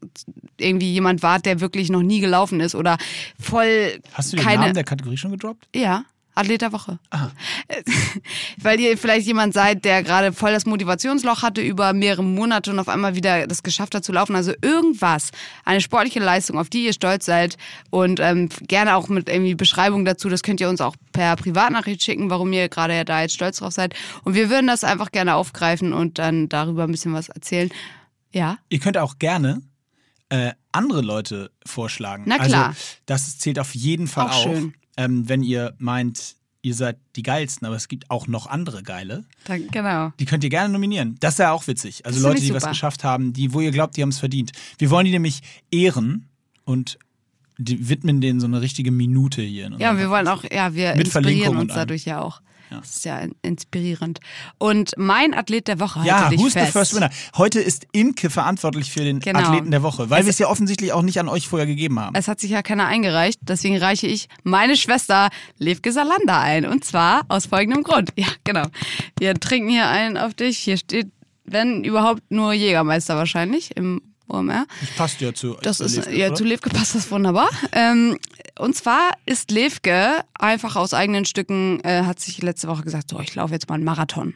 irgendwie 0.59 0.91
jemand 0.91 1.21
wart, 1.21 1.45
der 1.45 1.59
wirklich 1.59 1.89
noch 1.89 2.01
nie 2.01 2.19
gelaufen 2.19 2.59
ist 2.61 2.75
oder 2.75 2.97
voll 3.39 4.01
Hast 4.13 4.33
du 4.33 4.37
den 4.37 4.45
keine. 4.45 4.61
Namen 4.61 4.73
der 4.73 4.83
Kategorie 4.83 5.17
schon 5.17 5.31
gedroppt? 5.31 5.67
ja, 5.75 6.03
Athlet 6.37 6.61
der 6.61 6.71
Woche. 6.71 6.99
Ah. 7.09 7.29
Weil 8.61 8.79
ihr 8.79 8.97
vielleicht 8.97 9.27
jemand 9.27 9.53
seid, 9.53 9.85
der 9.85 10.03
gerade 10.03 10.33
voll 10.33 10.51
das 10.51 10.65
Motivationsloch 10.65 11.41
hatte 11.41 11.61
über 11.61 11.93
mehrere 11.93 12.23
Monate 12.23 12.71
und 12.71 12.79
auf 12.79 12.89
einmal 12.89 13.15
wieder 13.15 13.47
das 13.47 13.63
geschafft 13.63 13.95
hat 13.95 14.03
zu 14.03 14.11
laufen. 14.11 14.35
Also 14.35 14.53
irgendwas, 14.61 15.31
eine 15.65 15.81
sportliche 15.81 16.19
Leistung, 16.19 16.57
auf 16.57 16.69
die 16.69 16.85
ihr 16.85 16.93
stolz 16.93 17.25
seid 17.25 17.57
und 17.89 18.19
ähm, 18.19 18.49
gerne 18.67 18.95
auch 18.95 19.09
mit 19.09 19.29
irgendwie 19.29 19.55
Beschreibung 19.55 20.05
dazu. 20.05 20.29
Das 20.29 20.43
könnt 20.43 20.61
ihr 20.61 20.69
uns 20.69 20.81
auch 20.81 20.95
per 21.11 21.35
Privatnachricht 21.35 22.03
schicken, 22.03 22.29
warum 22.29 22.53
ihr 22.53 22.69
gerade 22.69 23.03
da 23.05 23.21
jetzt 23.21 23.33
stolz 23.33 23.57
drauf 23.57 23.73
seid. 23.73 23.95
Und 24.23 24.33
wir 24.35 24.49
würden 24.49 24.67
das 24.67 24.83
einfach 24.83 25.11
gerne 25.11 25.35
aufgreifen 25.35 25.93
und 25.93 26.19
dann 26.19 26.49
darüber 26.49 26.83
ein 26.83 26.91
bisschen 26.91 27.13
was 27.13 27.29
erzählen. 27.29 27.69
Ja, 28.33 28.57
Ihr 28.69 28.79
könnt 28.79 28.97
auch 28.97 29.19
gerne 29.19 29.61
äh, 30.29 30.51
andere 30.71 31.01
Leute 31.01 31.51
vorschlagen. 31.65 32.23
Na 32.27 32.37
klar. 32.37 32.67
Also, 32.69 32.79
das 33.05 33.37
zählt 33.37 33.59
auf 33.59 33.73
jeden 33.73 34.07
Fall 34.07 34.27
Auch 34.27 34.35
auch. 34.35 34.43
schön. 34.43 34.73
Ähm, 34.97 35.29
wenn 35.29 35.43
ihr 35.43 35.73
meint, 35.77 36.35
ihr 36.61 36.73
seid 36.73 36.97
die 37.15 37.23
geilsten, 37.23 37.65
aber 37.65 37.75
es 37.75 37.87
gibt 37.87 38.09
auch 38.09 38.27
noch 38.27 38.47
andere 38.47 38.83
geile. 38.83 39.23
dann, 39.45 39.67
genau. 39.69 40.11
Die 40.19 40.25
könnt 40.25 40.43
ihr 40.43 40.49
gerne 40.49 40.73
nominieren. 40.73 41.15
Das 41.19 41.35
ist 41.35 41.39
ja 41.39 41.51
auch 41.51 41.67
witzig. 41.67 42.05
Also 42.05 42.21
Leute, 42.21 42.41
die 42.41 42.53
was 42.53 42.67
geschafft 42.67 43.03
haben, 43.03 43.33
die, 43.33 43.53
wo 43.53 43.61
ihr 43.61 43.71
glaubt, 43.71 43.95
die 43.97 44.01
haben 44.01 44.09
es 44.09 44.19
verdient. 44.19 44.51
Wir 44.77 44.89
wollen 44.89 45.05
die 45.05 45.11
nämlich 45.11 45.41
ehren 45.71 46.27
und 46.65 46.99
widmen 47.57 48.21
denen 48.21 48.39
so 48.39 48.45
eine 48.45 48.61
richtige 48.61 48.91
Minute 48.91 49.41
hier. 49.41 49.71
Ja, 49.77 49.97
wir 49.97 50.09
wollen 50.09 50.27
auch, 50.27 50.43
ja, 50.43 50.73
wir 50.75 50.95
Mit 50.95 51.07
inspirieren 51.07 51.57
uns 51.57 51.73
dadurch 51.73 52.05
ja 52.05 52.21
auch. 52.21 52.41
Ja. 52.69 52.79
Das 52.79 52.89
ist 52.97 53.05
ja 53.05 53.17
in- 53.19 53.33
inspirierend. 53.43 54.19
Und 54.57 54.91
mein 54.97 55.33
Athlet 55.33 55.67
der 55.67 55.79
Woche, 55.79 56.01
Ja, 56.05 56.19
halte 56.21 56.35
dich 56.35 56.39
who's 56.45 56.53
fest. 56.53 56.67
the 56.67 56.71
first 56.71 56.95
winner? 56.95 57.09
Heute 57.37 57.59
ist 57.61 57.87
Imke 57.93 58.29
verantwortlich 58.29 58.91
für 58.91 58.99
den 59.01 59.19
Genau. 59.21 59.39
Athleten 59.39 59.71
der 59.71 59.83
Woche, 59.83 60.09
weil 60.09 60.25
wir 60.25 60.29
es 60.29 60.37
ja 60.39 60.47
offensichtlich 60.47 60.91
auch 60.91 61.01
nicht 61.01 61.19
an 61.19 61.29
euch 61.29 61.47
vorher 61.47 61.65
gegeben 61.65 61.99
haben. 61.99 62.15
Es 62.15 62.27
hat 62.27 62.39
sich 62.41 62.51
ja 62.51 62.61
keiner 62.61 62.85
eingereicht, 62.87 63.39
deswegen 63.41 63.77
reiche 63.77 64.07
ich 64.07 64.27
meine 64.43 64.75
Schwester 64.75 65.29
Levke 65.57 65.91
Salander 65.93 66.39
ein. 66.39 66.65
Und 66.65 66.83
zwar 66.83 67.21
aus 67.29 67.45
folgendem 67.45 67.83
Grund. 67.83 68.11
Ja, 68.17 68.27
genau. 68.43 68.65
Wir 69.19 69.33
trinken 69.35 69.69
hier 69.69 69.87
einen 69.87 70.17
auf 70.17 70.33
dich. 70.33 70.57
Hier 70.57 70.77
steht, 70.77 71.07
wenn 71.45 71.83
überhaupt, 71.85 72.21
nur 72.29 72.51
Jägermeister 72.53 73.15
wahrscheinlich 73.15 73.77
im 73.77 74.01
OMR. 74.27 74.65
Das 74.81 74.89
passt 74.95 75.21
ja 75.21 75.33
zu. 75.33 75.57
Das 75.61 75.77
zu 75.77 75.85
ist, 75.85 75.95
Levke, 75.95 76.17
ja, 76.17 76.27
oder? 76.27 76.35
zu 76.35 76.43
Levke 76.43 76.69
passt 76.69 76.95
das 76.95 77.09
wunderbar. 77.11 77.49
Ähm, 77.71 78.17
und 78.59 78.75
zwar 78.75 79.11
ist 79.25 79.51
Levke 79.51 80.21
einfach 80.37 80.75
aus 80.75 80.93
eigenen 80.93 81.25
Stücken, 81.25 81.79
äh, 81.83 82.03
hat 82.03 82.19
sich 82.19 82.41
letzte 82.41 82.67
Woche 82.67 82.83
gesagt, 82.83 83.09
so, 83.09 83.19
ich 83.19 83.33
laufe 83.35 83.53
jetzt 83.53 83.69
mal 83.69 83.75
einen 83.75 83.83
Marathon. 83.83 84.33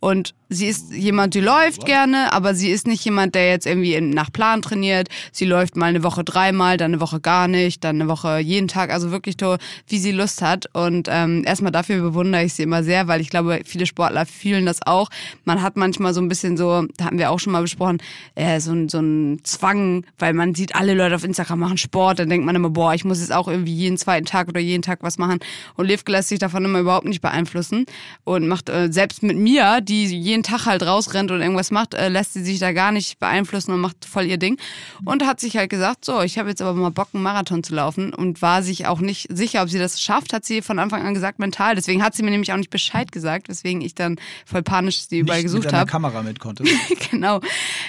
Und 0.00 0.34
sie 0.48 0.66
ist 0.66 0.92
jemand, 0.92 1.34
die 1.34 1.40
läuft 1.40 1.84
gerne, 1.84 2.32
aber 2.32 2.54
sie 2.54 2.70
ist 2.70 2.86
nicht 2.86 3.04
jemand, 3.04 3.34
der 3.34 3.48
jetzt 3.50 3.66
irgendwie 3.66 4.00
nach 4.00 4.32
Plan 4.32 4.62
trainiert. 4.62 5.08
Sie 5.32 5.44
läuft 5.44 5.76
mal 5.76 5.86
eine 5.86 6.02
Woche 6.02 6.22
dreimal, 6.22 6.76
dann 6.76 6.92
eine 6.92 7.00
Woche 7.00 7.20
gar 7.20 7.48
nicht, 7.48 7.82
dann 7.82 8.00
eine 8.00 8.08
Woche 8.08 8.38
jeden 8.38 8.68
Tag, 8.68 8.92
also 8.92 9.10
wirklich 9.10 9.36
so, 9.40 9.56
wie 9.88 9.98
sie 9.98 10.12
Lust 10.12 10.42
hat. 10.42 10.66
Und 10.74 11.08
ähm, 11.10 11.42
erstmal 11.46 11.72
dafür 11.72 12.00
bewundere 12.00 12.44
ich 12.44 12.54
sie 12.54 12.62
immer 12.62 12.84
sehr, 12.84 13.08
weil 13.08 13.20
ich 13.20 13.30
glaube, 13.30 13.60
viele 13.64 13.86
Sportler 13.86 14.26
fühlen 14.26 14.66
das 14.66 14.86
auch. 14.86 15.08
Man 15.44 15.62
hat 15.62 15.76
manchmal 15.76 16.14
so 16.14 16.20
ein 16.20 16.28
bisschen 16.28 16.56
so, 16.56 16.86
da 16.96 17.06
hatten 17.06 17.18
wir 17.18 17.30
auch 17.30 17.40
schon 17.40 17.52
mal 17.52 17.62
besprochen, 17.62 17.98
äh, 18.34 18.60
so, 18.60 18.74
so 18.88 18.98
ein 18.98 19.40
Zwang, 19.44 20.04
weil 20.18 20.34
man 20.34 20.54
sieht, 20.54 20.74
alle 20.76 20.94
Leute 20.94 21.14
auf 21.14 21.24
Instagram 21.24 21.58
machen 21.58 21.78
Sport, 21.78 22.18
dann 22.18 22.28
denkt 22.28 22.46
man 22.46 22.54
immer, 22.54 22.70
boah, 22.70 22.94
ich 22.94 23.04
muss 23.04 23.20
jetzt 23.20 23.32
auch 23.32 23.48
irgendwie 23.48 23.74
jeden 23.74 23.96
zweiten 23.96 24.26
Tag 24.26 24.48
oder 24.48 24.60
jeden 24.60 24.82
Tag 24.82 25.02
was 25.02 25.18
machen. 25.18 25.40
Und 25.74 25.86
Livke 25.86 26.12
lässt 26.12 26.28
sich 26.28 26.38
davon 26.38 26.64
immer 26.64 26.80
überhaupt 26.80 27.06
nicht 27.06 27.22
beeinflussen 27.22 27.86
und 28.24 28.46
macht 28.46 28.68
äh, 28.68 28.92
selbst 28.92 29.22
mit 29.22 29.36
mir, 29.36 29.80
die 29.86 30.04
jeden 30.06 30.42
Tag 30.42 30.66
halt 30.66 30.82
rausrennt 30.82 31.30
und 31.30 31.40
irgendwas 31.40 31.70
macht, 31.70 31.94
äh, 31.94 32.08
lässt 32.08 32.34
sie 32.34 32.44
sich 32.44 32.58
da 32.58 32.72
gar 32.72 32.92
nicht 32.92 33.18
beeinflussen 33.18 33.72
und 33.72 33.80
macht 33.80 34.04
voll 34.04 34.26
ihr 34.26 34.36
Ding. 34.36 34.58
Und 35.04 35.24
hat 35.24 35.40
sich 35.40 35.56
halt 35.56 35.70
gesagt, 35.70 36.04
so, 36.04 36.20
ich 36.20 36.38
habe 36.38 36.48
jetzt 36.50 36.60
aber 36.60 36.74
mal 36.74 36.90
Bock, 36.90 37.08
einen 37.12 37.22
Marathon 37.22 37.62
zu 37.62 37.74
laufen 37.74 38.12
und 38.12 38.42
war 38.42 38.62
sich 38.62 38.86
auch 38.86 39.00
nicht 39.00 39.28
sicher, 39.30 39.62
ob 39.62 39.70
sie 39.70 39.78
das 39.78 40.02
schafft, 40.02 40.32
hat 40.32 40.44
sie 40.44 40.60
von 40.60 40.78
Anfang 40.78 41.06
an 41.06 41.14
gesagt, 41.14 41.38
mental. 41.38 41.74
Deswegen 41.74 42.02
hat 42.02 42.14
sie 42.14 42.22
mir 42.22 42.30
nämlich 42.30 42.52
auch 42.52 42.58
nicht 42.58 42.70
Bescheid 42.70 43.10
gesagt, 43.12 43.48
weswegen 43.48 43.80
ich 43.80 43.94
dann 43.94 44.16
voll 44.44 44.62
panisch 44.62 45.08
sie 45.08 45.20
überall 45.20 45.38
Nicht 45.38 45.44
gesucht 45.44 45.64
mit 45.64 45.72
deiner 45.72 45.80
habe. 45.80 45.90
Kamera 45.90 46.22
mit 46.22 46.40
konnte. 46.40 46.64
genau. 47.10 47.40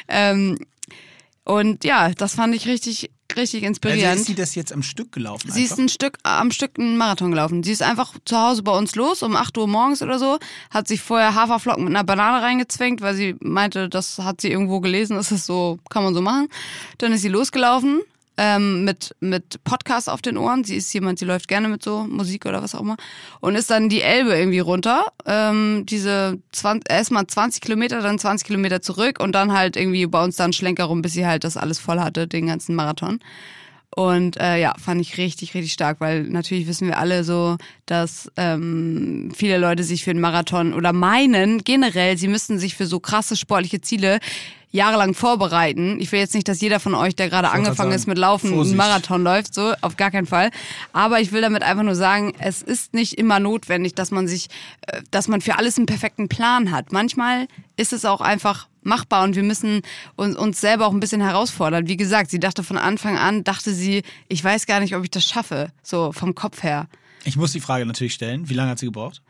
Ähm, 0.08 0.58
und 1.44 1.84
ja, 1.84 2.12
das 2.12 2.36
fand 2.36 2.54
ich 2.56 2.68
richtig, 2.68 3.10
richtig 3.38 3.62
Also 3.64 3.68
inspirierend. 3.68 4.20
ist 4.20 4.26
sie 4.28 4.36
das 4.36 4.56
jetzt 4.56 4.74
am 4.74 4.84
Stück 4.84 5.12
gelaufen? 5.12 5.52
Sie 5.52 5.64
ist 5.64 5.72
einfach? 5.72 5.84
ein 5.84 5.90
Stück 5.90 6.18
am 6.24 6.52
Stück 6.52 6.72
einen 6.78 6.98
Marathon 6.98 7.32
gelaufen. 7.32 7.64
Sie 7.64 7.72
ist 7.72 7.82
einfach 7.82 8.14
zu 8.26 8.38
Hause 8.38 8.64
bei 8.64 8.76
uns 8.78 8.96
los 8.96 9.24
um 9.24 9.36
8 9.36 9.58
Uhr 9.58 9.68
morgens 9.68 10.02
oder 10.02 10.20
so, 10.20 10.38
hat 10.72 10.88
sich 10.88 11.02
vorher 11.02 11.36
Haferflocken 11.36 11.84
mit 11.86 11.96
einer 11.96 12.04
Banane 12.04 12.42
reingezwängt, 12.44 13.02
weil 13.02 13.16
sie 13.16 13.36
meinte, 13.40 13.90
das 13.90 14.20
hat 14.20 14.42
sie 14.42 14.52
irgendwo 14.52 14.80
gelesen, 14.80 15.16
das 15.18 15.32
ist 15.32 15.46
so, 15.46 15.80
kann 15.90 16.04
man 16.04 16.14
so 16.14 16.22
machen. 16.22 16.48
Dann 16.98 17.14
ist 17.14 17.22
sie 17.22 17.30
losgelaufen. 17.30 18.02
Ähm, 18.38 18.84
mit, 18.84 19.16
mit 19.20 19.64
Podcast 19.64 20.10
auf 20.10 20.22
den 20.22 20.38
Ohren. 20.38 20.64
Sie 20.64 20.76
ist 20.76 20.94
jemand, 20.94 21.20
die 21.22 21.26
läuft 21.26 21.48
gerne 21.48 21.70
mit 21.70 21.84
so 21.84 22.04
Musik 22.04 22.46
oder 22.46 22.62
was 22.62 22.76
auch 22.76 22.82
immer. 22.82 22.98
Und 23.40 23.56
ist 23.56 23.72
dann 23.72 23.90
die 23.90 24.04
Elbe 24.04 24.36
irgendwie 24.36 24.60
runter. 24.60 25.06
Ähm, 25.26 25.86
diese 25.88 26.40
20, 26.52 26.90
erstmal 26.90 27.26
20 27.26 27.62
Kilometer, 27.62 28.02
dann 28.02 28.20
20 28.20 28.46
Kilometer 28.46 28.82
zurück 28.82 29.20
und 29.20 29.34
dann 29.34 29.54
halt 29.54 29.76
irgendwie 29.76 30.06
bei 30.06 30.24
uns 30.24 30.36
dann 30.36 30.54
Schlenker 30.54 30.86
rum, 30.86 31.02
bis 31.02 31.14
sie 31.14 31.26
halt 31.26 31.44
das 31.44 31.58
alles 31.58 31.80
voll 31.80 32.00
hatte, 32.00 32.28
den 32.28 32.46
ganzen 32.46 32.76
Marathon. 32.76 33.20
Und 33.98 34.40
äh, 34.40 34.62
ja, 34.62 34.76
fand 34.78 35.02
ich 35.02 35.18
richtig, 35.18 35.56
richtig 35.56 35.74
stark, 35.74 36.00
weil 36.00 36.22
natürlich 36.24 36.68
wissen 36.68 36.88
wir 36.88 37.00
alle 37.00 37.24
so, 37.24 37.58
dass 37.88 38.32
ähm, 38.38 39.32
viele 39.36 39.58
Leute 39.58 39.84
sich 39.84 40.04
für 40.04 40.12
einen 40.12 40.20
Marathon 40.20 40.76
oder 40.76 40.94
meinen 40.94 41.64
generell, 41.64 42.16
sie 42.16 42.28
müssten 42.28 42.60
sich 42.60 42.76
für 42.76 42.86
so 42.86 43.00
krasse 43.00 43.36
sportliche 43.36 43.82
Ziele 43.82 44.20
jahrelang 44.72 45.14
vorbereiten. 45.14 46.00
Ich 46.00 46.12
will 46.12 46.20
jetzt 46.20 46.36
nicht, 46.36 46.48
dass 46.48 46.62
jeder 46.62 46.80
von 46.80 46.94
euch, 46.94 47.16
der 47.16 47.30
gerade 47.30 47.50
angefangen 47.50 47.92
ist 47.92 48.08
mit 48.08 48.18
Laufen, 48.18 48.50
Vorsicht. 48.50 48.74
einen 48.74 48.78
Marathon 48.78 49.24
läuft, 49.24 49.54
so 49.54 49.74
auf 49.82 49.98
gar 49.98 50.12
keinen 50.12 50.28
Fall. 50.28 50.52
Aber 50.94 51.20
ich 51.22 51.32
will 51.32 51.42
damit 51.42 51.64
einfach 51.64 51.84
nur 51.84 51.96
sagen, 51.96 52.34
es 52.40 52.62
ist 52.62 52.94
nicht 52.94 53.14
immer 53.14 53.40
notwendig, 53.40 53.96
dass 53.96 54.12
man 54.12 54.28
sich, 54.28 54.50
äh, 54.88 55.02
dass 55.12 55.28
man 55.28 55.42
für 55.42 55.58
alles 55.58 55.78
einen 55.78 55.86
perfekten 55.86 56.28
Plan 56.28 56.72
hat. 56.72 56.92
Manchmal 56.92 57.48
ist 57.78 57.94
es 57.94 58.06
auch 58.06 58.22
einfach 58.22 58.68
machbar 58.84 59.24
und 59.24 59.36
wir 59.36 59.44
müssen 59.44 59.82
uns, 60.16 60.36
uns 60.36 60.62
selber 60.62 60.88
auch 60.88 60.94
ein 60.94 61.00
bisschen 61.00 61.22
herausfordern. 61.22 61.88
Wie 61.88 61.98
gesagt, 61.98 62.32
sie 62.32 62.40
dachte 62.40 62.64
von 62.64 62.78
Anfang 62.78 63.18
an, 63.18 63.44
dachte 63.44 63.74
sie, 63.74 64.04
ich 64.28 64.44
weiß 64.44 64.66
gar 64.66 64.80
nicht, 64.80 64.96
ob 64.96 65.04
ich 65.04 65.12
das 65.12 65.26
schaffe, 65.26 65.72
so 65.84 66.12
vom 66.12 66.36
Kopf 66.36 66.64
her. 66.64 66.88
Ich 67.24 67.36
muss 67.36 67.52
die 67.52 67.60
Frage 67.60 67.86
natürlich 67.86 68.14
stellen. 68.14 68.50
Wie 68.50 68.54
lange 68.54 68.72
hat 68.72 68.80
sie 68.80 68.86
gebraucht? 68.86 69.22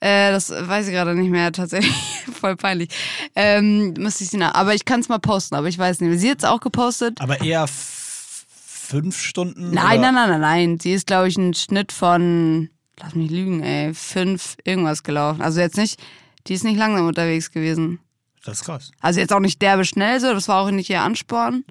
Äh, 0.00 0.30
das 0.30 0.50
weiß 0.50 0.88
ich 0.88 0.92
gerade 0.92 1.14
nicht 1.14 1.30
mehr, 1.30 1.52
tatsächlich. 1.52 1.94
Voll 2.40 2.56
peinlich. 2.56 2.90
Ähm, 3.34 3.94
müsste 3.98 4.24
ich 4.24 4.30
sie 4.30 4.36
nach. 4.36 4.54
Aber 4.54 4.74
ich 4.74 4.84
kann 4.84 5.00
es 5.00 5.08
mal 5.08 5.18
posten, 5.18 5.54
aber 5.54 5.68
ich 5.68 5.78
weiß 5.78 6.00
nicht 6.00 6.10
mehr. 6.10 6.18
Sie 6.18 6.30
hat 6.30 6.38
es 6.38 6.44
auch 6.44 6.60
gepostet. 6.60 7.20
Aber 7.20 7.40
eher 7.40 7.66
fünf 7.68 9.20
Stunden? 9.20 9.70
Nein, 9.70 10.00
oder? 10.00 10.12
nein, 10.12 10.14
nein, 10.14 10.28
nein, 10.28 10.40
nein. 10.40 10.80
Sie 10.80 10.92
ist, 10.92 11.06
glaube 11.06 11.28
ich, 11.28 11.36
ein 11.36 11.54
Schnitt 11.54 11.92
von, 11.92 12.68
lass 13.00 13.14
mich 13.14 13.30
lügen, 13.30 13.62
ey, 13.62 13.94
fünf 13.94 14.56
irgendwas 14.64 15.02
gelaufen. 15.02 15.40
Also 15.40 15.60
jetzt 15.60 15.76
nicht, 15.76 16.00
die 16.46 16.54
ist 16.54 16.64
nicht 16.64 16.76
langsam 16.76 17.06
unterwegs 17.06 17.50
gewesen. 17.50 17.98
Das 18.44 18.60
ist 18.60 18.64
krass. 18.64 18.92
Also 19.00 19.18
jetzt 19.18 19.32
auch 19.32 19.40
nicht 19.40 19.60
derbe 19.60 19.84
schnell 19.84 20.20
so, 20.20 20.32
das 20.32 20.46
war 20.46 20.62
auch 20.62 20.70
nicht 20.70 20.88
ihr 20.88 21.02
Ansporn. 21.02 21.64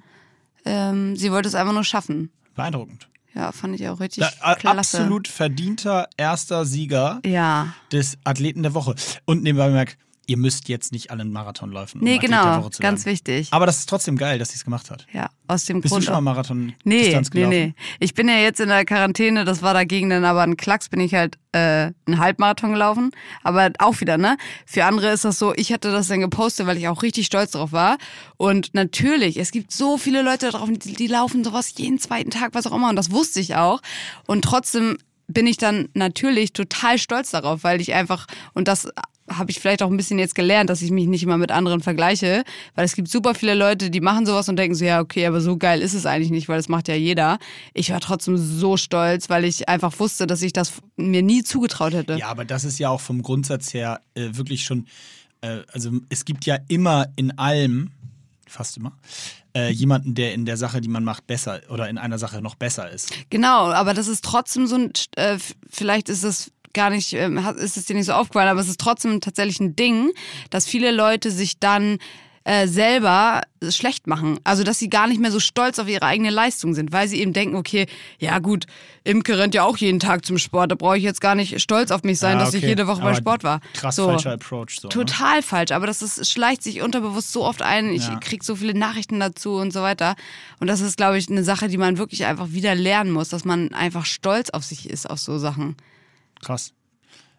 Ähm, 0.66 1.16
sie 1.16 1.32
wollte 1.32 1.48
es 1.48 1.56
einfach 1.56 1.74
nur 1.74 1.84
schaffen. 1.86 2.32
Beeindruckend. 2.56 3.08
Ja, 3.36 3.52
fand 3.52 3.76
ich 3.80 3.88
auch 3.90 4.00
richtig 4.00 4.24
Da, 4.42 4.56
klasse. 4.56 4.80
absolut 5.00 5.28
verdienter 5.28 6.08
erster 6.16 6.66
Sieger 6.66 7.20
Ja. 7.26 7.74
des 7.92 8.18
Athleten 8.24 8.64
der 8.64 8.74
Woche. 8.74 8.96
Und 9.26 9.44
nebenbei 9.44 9.68
bemerkt, 9.68 9.98
ihr 10.28 10.38
müsst 10.38 10.70
jetzt 10.70 10.92
nicht 10.92 11.12
alle 11.12 11.22
einen 11.22 11.32
Marathon 11.32 11.72
laufen. 11.72 12.00
um 12.00 12.04
Nee, 12.04 12.20
der 12.20 12.30
genau. 12.30 12.70
Ganz 12.80 13.06
wichtig. 13.06 13.48
Aber 13.52 13.66
das 13.66 13.78
ist 13.80 13.90
trotzdem 13.90 14.18
geil, 14.18 14.40
dass 14.40 14.50
sie 14.50 14.56
es 14.56 14.64
gemacht 14.64 14.90
hat. 14.90 15.06
Ja, 15.14 15.30
aus 15.48 15.66
dem 15.66 15.82
Bist 15.82 15.92
Grund. 15.92 16.04
du 16.04 16.06
schon 16.08 16.16
mal 16.16 16.22
Marathon 16.34 16.74
Nee, 16.84 17.04
Distanz 17.04 17.30
nee, 17.34 17.40
gelaufen? 17.42 17.58
nee. 17.58 17.74
Ich 18.00 18.14
bin 18.14 18.28
ja 18.28 18.38
jetzt 18.38 18.60
in 18.60 18.70
der 18.70 18.86
Quarantäne, 18.86 19.46
das 19.46 19.62
war 19.62 19.74
dagegen 19.74 20.10
dann 20.10 20.26
aber 20.26 20.42
ein 20.44 20.58
Klacks, 20.58 20.90
bin 20.90 21.00
ich 21.00 21.14
halt 21.14 21.38
äh, 21.52 21.92
einen 22.06 22.18
Halbmarathon 22.20 22.72
gelaufen. 22.72 23.12
Aber 23.44 23.72
auch 23.80 24.02
wieder, 24.02 24.18
ne? 24.18 24.38
Für 24.66 24.86
andere 24.86 25.10
ist 25.12 25.26
das 25.26 25.38
so, 25.40 25.54
ich 25.56 25.72
hatte 25.72 25.92
das 25.92 26.08
dann 26.08 26.20
gepostet, 26.22 26.66
weil 26.68 26.78
ich 26.78 26.88
auch 26.88 27.04
richtig 27.04 27.26
stolz 27.28 27.52
drauf 27.52 27.72
war. 27.72 27.98
Und 28.38 28.74
natürlich, 28.74 29.38
es 29.38 29.52
gibt 29.52 29.72
so 29.72 29.98
viele 29.98 30.22
Leute 30.22 30.52
da 30.52 30.58
drauf, 30.58 30.70
die, 30.72 30.94
die 30.94 31.08
laufen 31.08 31.44
sowas 31.44 31.74
jeden 31.78 32.00
zweiten 32.00 32.30
Tag, 32.32 32.54
was 32.54 32.68
auch 32.68 32.76
immer. 32.76 32.90
Und 32.90 32.96
das 32.96 33.12
wusste 33.12 33.40
ich 33.40 33.56
auch. 33.56 33.82
Und 34.28 34.44
trotzdem 34.44 34.98
bin 35.28 35.48
ich 35.48 35.58
dann 35.58 35.90
natürlich 35.96 36.54
total 36.54 36.98
stolz 37.00 37.32
darauf, 37.32 37.64
weil 37.64 37.82
ich 37.82 37.94
einfach, 37.94 38.28
und 38.54 38.68
das 38.68 38.88
habe 39.28 39.50
ich 39.50 39.60
vielleicht 39.60 39.82
auch 39.82 39.90
ein 39.90 39.98
bisschen 39.98 40.20
jetzt 40.20 40.36
gelernt, 40.36 40.70
dass 40.70 40.82
ich 40.82 40.92
mich 40.92 41.08
nicht 41.08 41.24
immer 41.24 41.38
mit 41.38 41.52
anderen 41.52 41.82
vergleiche, 41.82 42.44
weil 42.76 42.86
es 42.86 42.96
gibt 42.96 43.08
super 43.08 43.34
viele 43.34 43.56
Leute, 43.56 43.90
die 43.90 44.02
machen 44.02 44.26
sowas 44.26 44.50
und 44.50 44.58
denken 44.58 44.76
so, 44.76 44.86
ja, 44.86 45.02
okay, 45.02 45.26
aber 45.26 45.42
so 45.42 45.58
geil 45.58 45.82
ist 45.82 45.94
es 45.94 46.06
eigentlich 46.06 46.32
nicht, 46.32 46.48
weil 46.48 46.58
das 46.58 46.70
macht 46.70 46.88
ja 46.88 46.96
jeder. 46.96 47.40
Ich 47.74 47.92
war 47.92 48.00
trotzdem 48.00 48.38
so 48.38 48.78
stolz, 48.78 49.30
weil 49.30 49.44
ich 49.46 49.68
einfach 49.68 50.00
wusste, 50.00 50.28
dass 50.28 50.42
ich 50.42 50.54
das 50.54 50.74
mir 50.96 51.24
nie 51.24 51.44
zugetraut 51.44 51.94
hätte. 51.94 52.18
Ja, 52.18 52.28
aber 52.28 52.46
das 52.46 52.64
ist 52.64 52.78
ja 52.78 52.90
auch 52.90 53.02
vom 53.02 53.22
Grundsatz 53.22 53.74
her 53.74 54.02
äh, 54.14 54.30
wirklich 54.34 54.64
schon, 54.64 54.86
äh, 55.42 55.62
also 55.72 55.92
es 56.10 56.26
gibt 56.26 56.46
ja 56.46 56.58
immer 56.68 57.08
in 57.16 57.38
allem, 57.38 57.90
fast 58.48 58.78
immer, 58.78 58.94
äh, 59.56 59.72
jemanden, 59.72 60.14
der 60.14 60.34
in 60.34 60.46
der 60.46 60.58
Sache, 60.58 60.82
die 60.82 60.90
man 60.90 61.04
macht, 61.04 61.26
besser 61.26 61.62
oder 61.70 61.90
in 61.90 61.98
einer 61.98 62.20
Sache 62.20 62.42
noch 62.42 62.56
besser 62.56 62.92
ist. 62.92 63.12
Genau, 63.30 63.72
aber 63.72 63.94
das 63.94 64.08
ist 64.08 64.24
trotzdem 64.24 64.68
so 64.68 64.76
ein, 64.76 64.92
äh, 65.16 65.40
vielleicht 65.70 66.10
ist 66.10 66.24
es 66.24 66.52
gar 66.76 66.92
nicht, 66.92 67.14
ähm, 67.14 67.38
ist 67.58 67.78
es 67.78 67.86
dir 67.86 67.96
nicht 67.96 68.06
so 68.06 68.14
aufgefallen, 68.14 68.50
aber 68.50 68.60
es 68.60 68.70
ist 68.70 68.80
trotzdem 68.80 69.20
tatsächlich 69.22 69.60
ein 69.60 69.76
Ding, 69.76 70.12
dass 70.52 70.68
viele 70.68 70.92
Leute 70.92 71.32
sich 71.32 71.58
dann 71.60 71.98
äh, 72.48 72.68
selber 72.68 73.42
schlecht 73.70 74.06
machen. 74.06 74.40
Also, 74.44 74.62
dass 74.64 74.78
sie 74.78 74.88
gar 74.88 75.08
nicht 75.08 75.20
mehr 75.20 75.32
so 75.32 75.40
stolz 75.40 75.80
auf 75.80 75.88
ihre 75.90 76.04
eigene 76.04 76.30
Leistung 76.30 76.76
sind, 76.76 76.92
weil 76.92 77.08
sie 77.08 77.20
eben 77.20 77.34
denken, 77.34 77.56
okay, 77.56 77.88
ja 78.20 78.38
gut, 78.38 78.68
Imke 79.04 79.40
rennt 79.40 79.56
ja 79.56 79.64
auch 79.64 79.78
jeden 79.78 80.00
Tag 80.00 80.24
zum 80.28 80.38
Sport, 80.38 80.72
da 80.72 80.76
brauche 80.76 80.96
ich 80.96 81.04
jetzt 81.04 81.22
gar 81.22 81.34
nicht 81.34 81.60
stolz 81.60 81.90
auf 81.90 82.04
mich 82.04 82.20
sein, 82.20 82.38
Ah, 82.38 82.42
dass 82.42 82.54
ich 82.54 82.60
okay. 82.62 82.68
jede 82.68 82.86
Woche 82.86 83.00
beim 83.00 83.08
Aber 83.08 83.16
Sport 83.16 83.44
war. 83.44 83.62
Krass 83.74 83.96
so. 83.96 84.06
falscher 84.06 84.34
Approach. 84.34 84.80
So, 84.80 84.90
ne? 84.90 84.94
Total 84.94 85.42
falsch, 85.42 85.72
aber 85.72 85.88
das 85.88 86.04
ist, 86.04 86.32
schleicht 86.32 86.62
sich 86.62 86.84
unterbewusst 86.84 87.32
so 87.32 87.44
oft 87.44 87.64
ein. 87.64 87.92
Ich 87.92 88.08
Ja. 88.10 88.20
krieg 88.20 88.44
so 88.44 88.56
viele 88.56 88.76
Nachrichten 88.78 89.20
dazu 89.20 89.56
und 89.56 89.74
so 89.74 89.82
weiter. 89.82 90.16
Und 90.60 90.68
das 90.68 90.82
ist, 90.82 90.98
glaube 90.98 91.18
ich, 91.18 91.28
eine 91.28 91.44
Sache, 91.44 91.68
die 91.68 91.78
man 91.78 91.98
wirklich 91.98 92.26
einfach 92.28 92.52
wieder 92.52 92.76
lernen 92.76 93.10
muss, 93.12 93.30
dass 93.30 93.44
man 93.44 93.74
einfach 93.74 94.06
stolz 94.06 94.52
auf 94.52 94.64
sich 94.64 94.88
ist, 94.88 95.10
auf 95.10 95.18
so 95.18 95.40
Sachen. 95.40 95.76
Krass. 96.42 96.74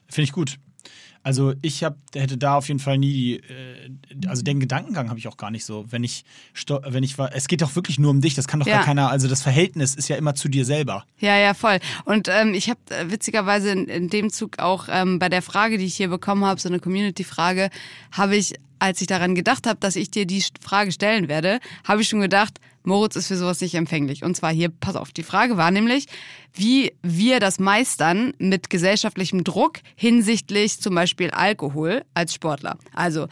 Finde 0.09 0.25
ich 0.25 0.33
gut. 0.33 0.59
Also 1.23 1.55
ich 1.61 1.83
hab, 1.83 1.97
hätte 2.15 2.39
da 2.39 2.55
auf 2.55 2.69
jeden 2.69 2.79
Fall 2.79 2.99
nie 2.99 3.13
die, 3.13 3.35
äh, 3.41 3.91
also 4.29 4.43
den 4.45 4.61
Gedankengang 4.61 5.09
habe 5.09 5.19
ich 5.19 5.27
auch 5.27 5.37
gar 5.37 5.51
nicht 5.51 5.65
so. 5.65 5.85
Wenn 5.91 6.05
ich, 6.05 6.25
wenn 6.85 7.03
ich 7.03 7.19
war, 7.19 7.35
es 7.35 7.49
geht 7.49 7.63
doch 7.63 7.75
wirklich 7.75 7.99
nur 7.99 8.13
um 8.13 8.21
dich. 8.21 8.35
Das 8.37 8.47
kann 8.47 8.61
doch 8.61 8.67
Ja. 8.69 8.77
gar 8.77 8.85
keiner. 8.85 9.11
Also 9.11 9.27
das 9.27 9.43
Verhältnis 9.43 9.97
ist 9.97 10.07
ja 10.09 10.15
immer 10.15 10.37
zu 10.37 10.49
dir 10.49 10.65
selber. 10.65 11.05
Ja, 11.19 11.37
ja, 11.37 11.53
voll. 11.55 11.81
Und 12.05 12.29
ähm, 12.29 12.55
ich 12.55 12.71
habe 12.71 12.79
äh, 12.91 13.11
witzigerweise 13.11 13.71
in, 13.71 13.87
in 13.89 14.09
dem 14.09 14.31
Zug 14.31 14.61
auch 14.61 14.87
ähm, 14.89 15.19
bei 15.19 15.29
der 15.29 15.43
Frage, 15.43 15.79
die 15.79 15.87
ich 15.87 15.97
hier 15.97 16.09
bekommen 16.09 16.45
habe, 16.45 16.61
so 16.61 16.69
eine 16.69 16.79
Community-Frage, 16.79 17.71
habe 18.13 18.37
ich, 18.37 18.55
als 18.79 19.01
ich 19.01 19.09
daran 19.09 19.35
gedacht 19.35 19.67
habe, 19.67 19.81
dass 19.81 19.97
ich 19.97 20.13
dir 20.13 20.27
die 20.27 20.45
Frage 20.61 20.93
stellen 20.93 21.27
werde, 21.27 21.59
habe 21.83 22.03
ich 22.03 22.09
schon 22.09 22.21
gedacht, 22.21 22.61
Moritz 22.87 23.17
ist 23.17 23.29
für 23.29 23.37
sowas 23.37 23.61
nicht 23.61 23.75
empfänglich. 23.75 24.23
Und 24.23 24.37
zwar 24.37 24.53
hier, 24.53 24.69
pass 24.69 24.97
auf, 24.97 25.13
die 25.13 25.23
Frage 25.23 25.57
war 25.57 25.71
nämlich, 25.71 26.07
wie 26.55 26.93
wir 27.03 27.41
das 27.41 27.59
meistern 27.59 28.33
mit 28.39 28.71
gesellschaftlichem 28.71 29.45
Druck 29.45 29.81
hinsichtlich 29.97 30.81
zum 30.81 30.95
Beispiel 30.95 31.31
Alkohol 31.31 32.05
als 32.15 32.33
Sportler. 32.35 32.79
Also 32.95 33.29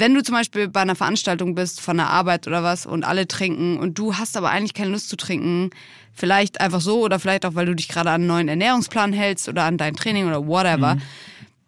wenn 0.00 0.14
du 0.14 0.22
zum 0.22 0.34
Beispiel 0.34 0.66
bei 0.66 0.80
einer 0.80 0.96
Veranstaltung 0.96 1.54
bist, 1.54 1.80
von 1.80 1.98
der 1.98 2.08
Arbeit 2.08 2.46
oder 2.46 2.62
was 2.62 2.86
und 2.86 3.04
alle 3.04 3.28
trinken 3.28 3.78
und 3.78 3.98
du 3.98 4.16
hast 4.16 4.36
aber 4.36 4.50
eigentlich 4.50 4.74
keine 4.74 4.90
Lust 4.90 5.10
zu 5.10 5.16
trinken, 5.16 5.70
vielleicht 6.14 6.60
einfach 6.60 6.80
so 6.80 7.00
oder 7.00 7.20
vielleicht 7.20 7.44
auch, 7.44 7.54
weil 7.54 7.66
du 7.66 7.76
dich 7.76 7.88
gerade 7.88 8.08
an 8.08 8.22
einen 8.22 8.26
neuen 8.26 8.48
Ernährungsplan 8.48 9.12
hältst 9.12 9.48
oder 9.48 9.64
an 9.64 9.76
dein 9.76 9.94
Training 9.94 10.26
oder 10.26 10.46
whatever, 10.46 10.96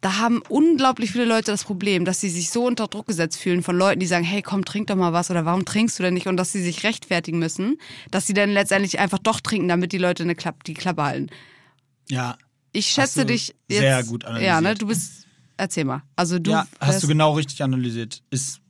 da 0.03 0.19
haben 0.19 0.43
unglaublich 0.49 1.12
viele 1.12 1.25
Leute 1.25 1.53
das 1.53 1.62
Problem, 1.62 2.05
dass 2.05 2.21
sie 2.21 2.29
sich 2.29 2.51
so 2.51 2.67
unter 2.67 2.88
Druck 2.88 3.07
gesetzt 3.07 3.38
fühlen 3.38 3.62
von 3.62 3.77
Leuten, 3.77 4.01
die 4.01 4.07
sagen, 4.07 4.25
hey, 4.25 4.43
komm, 4.43 4.65
trink 4.65 4.88
doch 4.88 4.97
mal 4.97 5.12
was 5.12 5.31
oder 5.31 5.45
warum 5.45 5.65
trinkst 5.65 5.97
du 5.99 6.03
denn 6.03 6.15
nicht? 6.15 6.27
Und 6.27 6.37
dass 6.37 6.51
sie 6.51 6.61
sich 6.61 6.83
rechtfertigen 6.83 7.38
müssen, 7.38 7.79
dass 8.11 8.27
sie 8.27 8.35
dann 8.35 8.51
letztendlich 8.51 8.99
einfach 8.99 9.19
doch 9.19 9.41
trinken, 9.41 9.69
damit 9.69 9.93
die 9.93 9.99
Leute 9.99 10.25
eine 10.25 10.35
Klapp, 10.35 10.65
die 10.65 10.75
Klappe 10.75 11.05
halten. 11.05 11.31
Ja. 12.11 12.37
Ich 12.73 12.87
schätze 12.87 13.25
dich 13.25 13.55
jetzt. 13.69 13.79
sehr 13.79 14.03
gut 14.03 14.25
analysiert. 14.25 14.49
Ja, 14.49 14.61
ne? 14.61 14.75
Du 14.75 14.88
bist 14.88 15.27
erzähl 15.57 15.85
mal. 15.85 16.03
Also 16.17 16.41
du 16.41 16.51
ja, 16.51 16.67
hast 16.81 17.05
du 17.05 17.07
genau 17.07 17.35
richtig 17.35 17.62
analysiert. 17.62 18.25
Ist, 18.31 18.61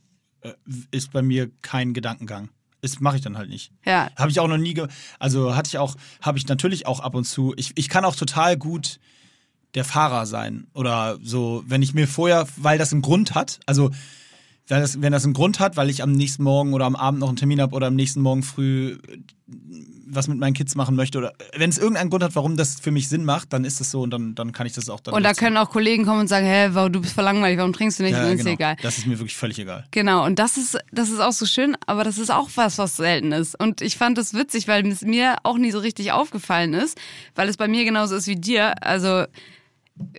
äh, 0.43 0.53
ist 0.91 1.13
bei 1.13 1.23
mir 1.23 1.51
kein 1.63 1.95
Gedankengang. 1.95 2.51
Das 2.83 3.01
mache 3.01 3.17
ich 3.17 3.23
dann 3.23 3.39
halt 3.39 3.49
nicht. 3.49 3.73
Ja. 3.87 4.11
Habe 4.17 4.31
ich 4.31 4.39
auch 4.39 4.49
noch 4.49 4.59
nie, 4.59 4.75
ge 4.75 4.89
also 5.19 5.57
hatte 5.57 5.69
ich 5.69 5.79
auch, 5.79 5.95
habe 6.21 6.37
ich 6.37 6.47
natürlich 6.47 6.85
auch 6.85 7.01
ab 7.01 7.15
und 7.15 7.25
zu. 7.25 7.55
Ich, 7.57 7.73
ich 7.77 7.89
kann 7.89 8.05
auch 8.05 8.17
total 8.17 8.59
gut 8.59 8.99
der 9.75 9.85
Fahrer 9.85 10.27
sein 10.27 10.67
oder 10.75 11.19
so, 11.23 11.65
wenn 11.67 11.83
ich 11.83 11.95
mir 11.95 12.07
vorher, 12.07 12.47
weil 12.57 12.79
das 12.79 12.93
einen 12.93 13.03
Grund 13.03 13.35
hat, 13.35 13.61
also 13.67 13.91
weil 14.69 14.81
das, 14.81 15.03
wenn 15.03 15.13
das 15.13 15.25
einen 15.25 15.35
Grund 15.35 15.61
hat, 15.61 15.77
weil 15.77 15.91
ich 15.91 16.03
am 16.03 16.13
nächsten 16.13 16.43
Morgen 16.43 16.73
oder 16.73 16.87
am 16.87 16.97
Abend 16.97 17.21
noch 17.21 17.29
einen 17.29 17.37
Termin 17.37 17.61
habe 17.61 17.75
oder 17.75 17.89
am 17.89 17.95
nächsten 17.95 18.21
Morgen 18.21 18.43
früh 18.43 18.99
äh, 19.09 19.19
was 20.15 20.29
mit 20.29 20.39
meinen 20.39 20.53
Kids 20.53 20.75
machen 20.75 20.95
möchte 20.95 21.19
oder 21.19 21.33
wenn 21.57 21.71
es 21.71 21.79
irgendeinen 21.79 22.11
Grund 22.11 22.23
hat, 22.23 22.37
warum 22.37 22.57
das 22.57 22.79
für 22.79 22.91
mich 22.91 23.09
Sinn 23.09 23.25
macht, 23.25 23.53
dann 23.53 23.65
ist 23.65 23.81
es 23.81 23.91
so 23.91 24.03
und 24.03 24.11
dann, 24.11 24.35
dann 24.35 24.53
kann 24.53 24.67
ich 24.67 24.75
das 24.75 24.91
auch 24.91 25.01
dann 25.01 25.15
Und 25.15 25.23
da 25.23 25.33
können 25.33 25.57
auch 25.57 25.71
Kollegen 25.71 26.05
kommen 26.05 26.21
und 26.21 26.29
sagen, 26.29 26.47
hä, 26.47 26.69
warum, 26.73 26.93
du 26.93 27.01
bist 27.01 27.15
voll 27.15 27.25
langweilig, 27.25 27.59
warum 27.59 27.73
trinkst 27.73 27.99
du 27.99 28.03
nicht? 28.03 28.13
ja, 28.13 28.25
und 28.25 28.33
ist 28.33 28.39
genau. 28.39 28.51
dir 28.51 28.55
egal. 28.55 28.77
Das 28.83 28.99
ist 28.99 29.07
mir 29.07 29.19
wirklich 29.19 29.37
völlig 29.37 29.59
egal. 29.59 29.87
Genau, 29.91 30.25
und 30.27 30.39
das 30.39 30.59
ist, 30.59 30.79
das 30.93 31.09
ist 31.09 31.21
auch 31.21 31.33
so 31.33 31.47
schön, 31.47 31.77
aber 31.87 32.05
das 32.05 32.19
ist 32.19 32.31
auch 32.31 32.51
was, 32.57 32.77
was 32.77 32.97
selten 32.97 33.33
ist. 33.33 33.59
Und 33.59 33.81
ich 33.81 33.97
fand 33.97 34.19
das 34.19 34.35
witzig, 34.35 34.69
weil 34.69 34.87
es 34.87 35.03
mir 35.03 35.37
auch 35.45 35.57
nie 35.57 35.71
so 35.71 35.79
richtig 35.79 36.13
aufgefallen 36.13 36.75
ist, 36.75 36.99
weil 37.35 37.49
es 37.49 37.57
bei 37.57 37.69
mir 37.69 37.85
genauso 37.85 38.15
ist 38.15 38.27
wie 38.27 38.37
dir. 38.37 38.83
Also, 38.83 39.25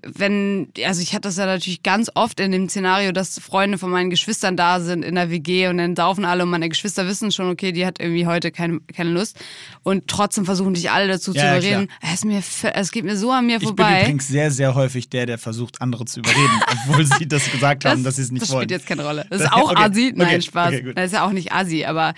wenn, 0.04 0.68
also 0.86 1.02
ich 1.02 1.14
hatte 1.14 1.28
das 1.28 1.38
ja 1.38 1.46
natürlich 1.46 1.84
ganz 1.84 2.10
oft 2.16 2.40
in 2.40 2.52
dem 2.52 2.70
Szenario, 2.70 3.12
dass 3.12 3.40
Freunde 3.40 3.78
von 3.78 3.90
meinen 3.90 4.10
Geschwistern 4.10 4.58
da 4.58 4.80
sind 4.80 5.04
in 5.04 5.16
der 5.16 5.30
WG 5.30 5.68
und 5.68 5.78
dann 5.78 5.96
saufen 5.96 6.26
alle 6.26 6.44
und 6.44 6.50
meine 6.50 6.70
Geschwister 6.70 7.08
wissen 7.08 7.32
schon, 7.32 7.50
okay, 7.50 7.72
die 7.72 7.86
hat 7.86 8.00
irgendwie 8.00 8.26
heute 8.28 8.52
keine, 8.52 8.80
keine 8.96 9.12
Lust. 9.12 9.38
Und 9.84 10.08
trotzdem 10.08 10.46
versuchen 10.46 10.74
dich 10.74 10.92
alle 10.92 11.08
dazu 11.08 11.32
Ja, 11.34 11.40
zu 11.42 11.46
ja, 11.46 11.52
überreden. 11.58 11.88
Es, 12.02 12.14
ist 12.14 12.26
mir, 12.26 12.44
es 12.76 12.92
geht 12.92 13.06
mir 13.06 13.18
so 13.18 13.32
an 13.32 13.46
mir 13.46 13.54
Ich 13.56 13.60
bin 13.60 13.68
vorbei. 13.70 14.02
übrigens 14.02 14.28
sehr, 14.28 14.52
sehr 14.52 14.76
häufig 14.76 15.10
der, 15.10 15.26
der 15.26 15.38
versucht, 15.38 15.82
andere 15.82 16.06
zu 16.06 16.20
überreden, 16.20 16.62
obwohl 16.88 17.06
sie 17.06 17.28
das 17.28 17.50
gesagt 17.52 17.86
haben, 17.86 18.04
dass 18.04 18.16
sie 18.18 18.22
es 18.24 18.32
nicht 18.32 18.42
das 18.44 18.50
wollen. 18.52 18.62
spielt 18.64 18.72
jetzt 18.72 18.88
keine 18.88 19.04
Rolle. 19.06 19.26
Das 19.30 19.42
Das- 19.42 19.48
ist 19.52 19.54
auch 19.58 19.72
okay, 19.72 19.84
Asi. 19.84 20.14
Nein, 20.16 20.28
okay, 20.28 20.42
Spaß. 20.42 20.68
okay, 20.74 20.94
das 20.96 21.06
ist 21.08 21.14
ja 21.14 21.26
auch 21.26 21.32
nicht 21.32 21.52
Asi, 21.52 21.86
aber 21.86 22.14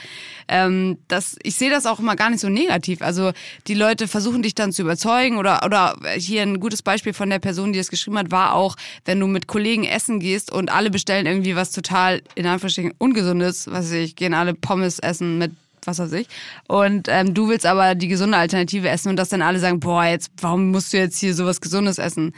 ähm, 0.47 0.97
das, 1.07 1.37
ich 1.43 1.55
sehe 1.55 1.69
das 1.69 1.85
auch 1.85 1.99
immer 1.99 2.15
gar 2.15 2.29
nicht 2.29 2.39
so 2.39 2.49
negativ. 2.49 3.01
Also 3.01 3.31
die 3.67 3.73
Leute 3.73 4.07
versuchen 4.07 4.41
dich 4.43 4.53
dann 4.55 4.71
zu 4.71 4.81
überzeugen 4.83 5.37
oder, 5.37 5.63
oder 5.65 5.95
hier 6.17 6.41
ein 6.43 6.59
gutes 6.59 6.81
Beispiel 6.83 7.13
von 7.13 7.29
der 7.29 7.39
Person, 7.39 7.54
die 7.73 7.79
es 7.79 7.89
geschrieben 7.89 8.17
hat, 8.17 8.31
war 8.31 8.53
auch, 8.53 8.75
wenn 9.05 9.19
du 9.19 9.27
mit 9.27 9.47
Kollegen 9.47 9.83
essen 9.83 10.19
gehst 10.19 10.51
und 10.51 10.71
alle 10.71 10.89
bestellen 10.89 11.25
irgendwie 11.25 11.55
was 11.55 11.71
total, 11.71 12.21
in 12.35 12.45
Anführungsstrichen, 12.45 12.93
ungesundes, 12.97 13.67
was 13.67 13.85
weiß 13.85 13.91
ich, 13.93 14.15
gehen 14.15 14.33
alle 14.33 14.53
Pommes 14.53 14.99
essen 14.99 15.37
mit 15.37 15.51
was 15.87 15.99
weiß 15.99 16.13
ich. 16.13 16.27
Und 16.67 17.07
ähm, 17.09 17.33
du 17.33 17.47
willst 17.47 17.65
aber 17.65 17.93
die 17.93 18.07
gesunde 18.07 18.37
Alternative 18.37 18.89
essen 18.89 19.09
und 19.09 19.17
dass 19.17 19.29
dann 19.29 19.43
alle 19.43 19.59
sagen, 19.59 19.79
boah, 19.79 20.05
jetzt, 20.05 20.31
warum 20.41 20.71
musst 20.71 20.91
du 20.93 20.97
jetzt 20.97 21.19
hier 21.19 21.35
sowas 21.35 21.61
Gesundes 21.61 21.99
essen? 21.99 22.33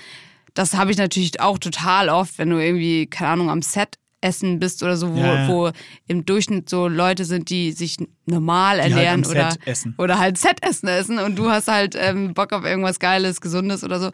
Das 0.53 0.73
habe 0.73 0.91
ich 0.91 0.97
natürlich 0.97 1.39
auch 1.39 1.57
total 1.57 2.09
oft, 2.09 2.37
wenn 2.39 2.49
du 2.49 2.57
irgendwie, 2.57 3.05
keine 3.05 3.31
Ahnung, 3.31 3.49
am 3.49 3.61
Set 3.61 3.97
essen 4.19 4.57
bist 4.59 4.81
oder 4.81 4.97
so, 4.97 5.13
wo, 5.13 5.19
Ja, 5.19 5.33
ja. 5.43 5.47
wo 5.47 5.71
im 6.07 6.25
Durchschnitt 6.25 6.69
so 6.69 6.87
Leute 6.87 7.23
sind, 7.23 7.49
die 7.51 7.71
sich 7.71 7.97
normal 8.25 8.81
halt 8.81 8.91
ernähren 8.91 9.23
am 9.23 9.29
oder, 9.31 9.51
Set 9.51 9.59
essen. 9.67 9.95
oder 9.99 10.17
halt 10.17 10.37
Set-Essen 10.39 10.89
essen 10.89 11.19
und 11.19 11.35
du 11.37 11.49
hast 11.51 11.67
halt 11.67 11.95
ähm, 11.97 12.33
Bock 12.33 12.51
auf 12.51 12.65
irgendwas 12.65 12.99
Geiles, 12.99 13.41
Gesundes 13.41 13.83
oder 13.83 13.99
so. 13.99 14.09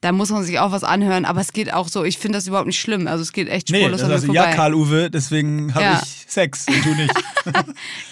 Da 0.00 0.12
muss 0.12 0.30
man 0.30 0.44
sich 0.44 0.60
auch 0.60 0.70
was 0.70 0.84
anhören, 0.84 1.24
aber 1.24 1.40
es 1.40 1.52
geht 1.52 1.72
auch 1.72 1.88
so, 1.88 2.04
ich 2.04 2.18
finde 2.18 2.38
das 2.38 2.46
überhaupt 2.46 2.68
nicht 2.68 2.78
schlimm. 2.80 3.08
Also 3.08 3.22
es 3.22 3.32
geht 3.32 3.48
echt 3.48 3.68
Nee, 3.70 3.80
spurlos 3.80 4.00
das 4.00 4.06
an 4.08 4.12
also, 4.14 4.26
vorbei. 4.26 4.40
ja, 4.50 4.54
Karl-Uwe, 4.54 5.10
deswegen 5.10 5.74
habe 5.74 5.84
Ja. 5.84 6.02
ich 6.04 6.24
Sex 6.28 6.66
und 6.68 6.84
du 6.84 6.94
nicht. 6.94 7.14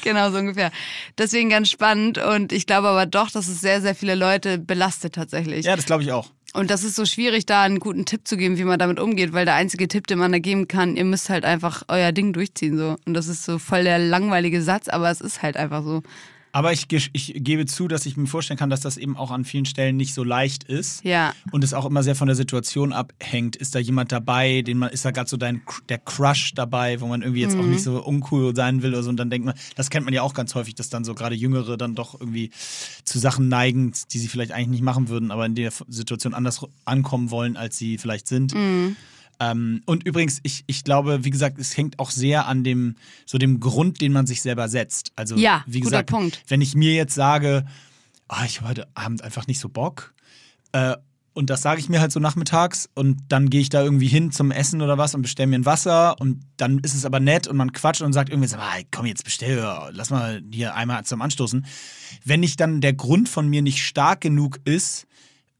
Genau, 0.02 0.30
so 0.30 0.38
ungefähr. 0.38 0.70
Deswegen 1.18 1.50
ganz 1.50 1.70
spannend 1.70 2.18
und 2.18 2.52
ich 2.52 2.66
glaube 2.66 2.88
aber 2.88 3.06
doch, 3.06 3.30
dass 3.30 3.48
es 3.48 3.60
sehr, 3.60 3.80
sehr 3.80 3.94
viele 3.94 4.14
Leute 4.14 4.58
belastet 4.58 5.14
tatsächlich. 5.14 5.66
ja, 5.66 5.76
das 5.76 5.86
glaube 5.86 6.02
ich 6.02 6.12
auch. 6.12 6.30
Und 6.56 6.70
das 6.70 6.84
ist 6.84 6.96
so 6.96 7.04
schwierig, 7.04 7.44
da 7.44 7.62
einen 7.64 7.80
guten 7.80 8.06
Tipp 8.06 8.26
zu 8.26 8.38
geben, 8.38 8.56
wie 8.56 8.64
man 8.64 8.78
damit 8.78 8.98
umgeht, 8.98 9.34
weil 9.34 9.44
der 9.44 9.56
einzige 9.56 9.88
Tipp, 9.88 10.06
den 10.06 10.18
man 10.18 10.32
da 10.32 10.38
geben 10.38 10.68
kann, 10.68 10.96
ihr 10.96 11.04
müsst 11.04 11.28
halt 11.28 11.44
einfach 11.44 11.82
euer 11.88 12.12
Ding 12.12 12.32
durchziehen 12.32 12.78
so. 12.78 12.96
Und 13.04 13.12
das 13.12 13.28
ist 13.28 13.44
so 13.44 13.58
voll 13.58 13.84
der 13.84 13.98
langweilige 13.98 14.62
Satz, 14.62 14.88
aber 14.88 15.10
es 15.10 15.20
ist 15.20 15.42
halt 15.42 15.58
einfach 15.58 15.84
so. 15.84 16.02
Aber 16.56 16.72
ich, 16.72 16.86
ich 16.90 17.34
gebe 17.36 17.66
zu, 17.66 17.86
dass 17.86 18.06
ich 18.06 18.16
mir 18.16 18.26
vorstellen 18.26 18.56
kann, 18.58 18.70
dass 18.70 18.80
das 18.80 18.96
eben 18.96 19.14
auch 19.14 19.30
an 19.30 19.44
vielen 19.44 19.66
Stellen 19.66 19.98
nicht 19.98 20.14
so 20.14 20.24
leicht 20.24 20.64
ist. 20.64 21.04
Ja. 21.04 21.34
Und 21.52 21.62
es 21.62 21.74
auch 21.74 21.84
immer 21.84 22.02
sehr 22.02 22.14
von 22.14 22.28
der 22.28 22.34
Situation 22.34 22.94
abhängt. 22.94 23.56
Ist 23.56 23.74
da 23.74 23.78
jemand 23.78 24.10
dabei, 24.10 24.62
den 24.62 24.78
man, 24.78 24.88
ist 24.88 25.04
da 25.04 25.10
gerade 25.10 25.28
so 25.28 25.36
dein, 25.36 25.60
der 25.90 25.98
Crush 25.98 26.54
dabei, 26.54 26.98
wo 27.02 27.08
man 27.08 27.20
irgendwie 27.20 27.42
jetzt 27.42 27.58
auch 27.58 27.62
Mhm. 27.62 27.72
nicht 27.72 27.82
so 27.82 28.02
uncool 28.02 28.56
sein 28.56 28.80
will 28.80 28.94
oder 28.94 29.02
so. 29.02 29.10
Und 29.10 29.18
dann 29.18 29.28
denkt 29.28 29.44
man, 29.44 29.54
das 29.74 29.90
kennt 29.90 30.06
man 30.06 30.14
ja 30.14 30.22
auch 30.22 30.32
ganz 30.32 30.54
häufig, 30.54 30.74
dass 30.74 30.88
dann 30.88 31.04
so 31.04 31.14
gerade 31.14 31.34
Jüngere 31.34 31.76
dann 31.76 31.94
doch 31.94 32.18
irgendwie 32.18 32.50
zu 33.04 33.18
Sachen 33.18 33.48
neigen, 33.48 33.92
die 34.10 34.18
sie 34.18 34.28
vielleicht 34.28 34.52
eigentlich 34.52 34.68
nicht 34.68 34.82
machen 34.82 35.10
würden, 35.10 35.32
aber 35.32 35.44
in 35.44 35.56
der 35.56 35.70
Situation 35.88 36.32
anders 36.32 36.64
ankommen 36.86 37.30
wollen, 37.30 37.58
als 37.58 37.76
sie 37.76 37.98
vielleicht 37.98 38.28
sind. 38.28 38.54
Mhm. 38.54 38.96
Ähm, 39.38 39.82
und 39.86 40.04
übrigens, 40.04 40.40
ich, 40.42 40.64
ich 40.66 40.84
glaube, 40.84 41.24
wie 41.24 41.30
gesagt, 41.30 41.58
es 41.58 41.76
hängt 41.76 41.98
auch 41.98 42.10
sehr 42.10 42.46
an 42.46 42.64
dem, 42.64 42.96
so 43.26 43.38
dem 43.38 43.60
Grund, 43.60 44.00
den 44.00 44.12
man 44.12 44.26
sich 44.26 44.42
selber 44.42 44.68
setzt. 44.68 45.12
Also, 45.16 45.36
Ja, 45.36 45.62
wie 45.66 45.80
gesagt, 45.80 46.10
Punkt. 46.10 46.42
wenn 46.48 46.60
ich 46.60 46.74
mir 46.74 46.94
jetzt 46.94 47.14
sage, 47.14 47.66
ah, 48.28 48.44
ich 48.44 48.60
habe 48.60 48.70
heute 48.70 48.88
Abend 48.94 49.22
einfach 49.22 49.46
nicht 49.46 49.60
so 49.60 49.68
Bock, 49.68 50.14
äh, 50.72 50.96
und 51.36 51.50
das 51.50 51.60
sage 51.60 51.80
ich 51.80 51.90
mir 51.90 52.00
halt 52.00 52.12
so 52.12 52.18
nachmittags 52.18 52.88
und 52.94 53.18
dann 53.28 53.50
gehe 53.50 53.60
ich 53.60 53.68
da 53.68 53.82
irgendwie 53.82 54.06
hin 54.06 54.32
zum 54.32 54.50
Essen 54.50 54.80
oder 54.80 54.96
was 54.96 55.14
und 55.14 55.20
bestelle 55.20 55.48
mir 55.48 55.58
ein 55.58 55.66
Wasser 55.66 56.18
und 56.18 56.42
dann 56.56 56.78
ist 56.78 56.94
es 56.94 57.04
aber 57.04 57.20
nett 57.20 57.46
und 57.46 57.58
man 57.58 57.72
quatscht 57.72 58.00
und 58.00 58.14
sagt 58.14 58.30
irgendwie 58.30 58.48
so, 58.48 58.56
ah, 58.56 58.72
komm 58.90 59.04
jetzt 59.04 59.22
bestell, 59.22 59.62
lass 59.90 60.08
mal 60.08 60.40
hier 60.50 60.74
einmal 60.74 61.04
zum 61.04 61.20
Anstoßen. 61.20 61.66
Wenn 62.24 62.40
nicht 62.40 62.58
dann 62.58 62.80
der 62.80 62.94
Grund 62.94 63.28
von 63.28 63.48
mir 63.48 63.60
nicht 63.60 63.84
stark 63.84 64.22
genug 64.22 64.60
ist, 64.64 65.06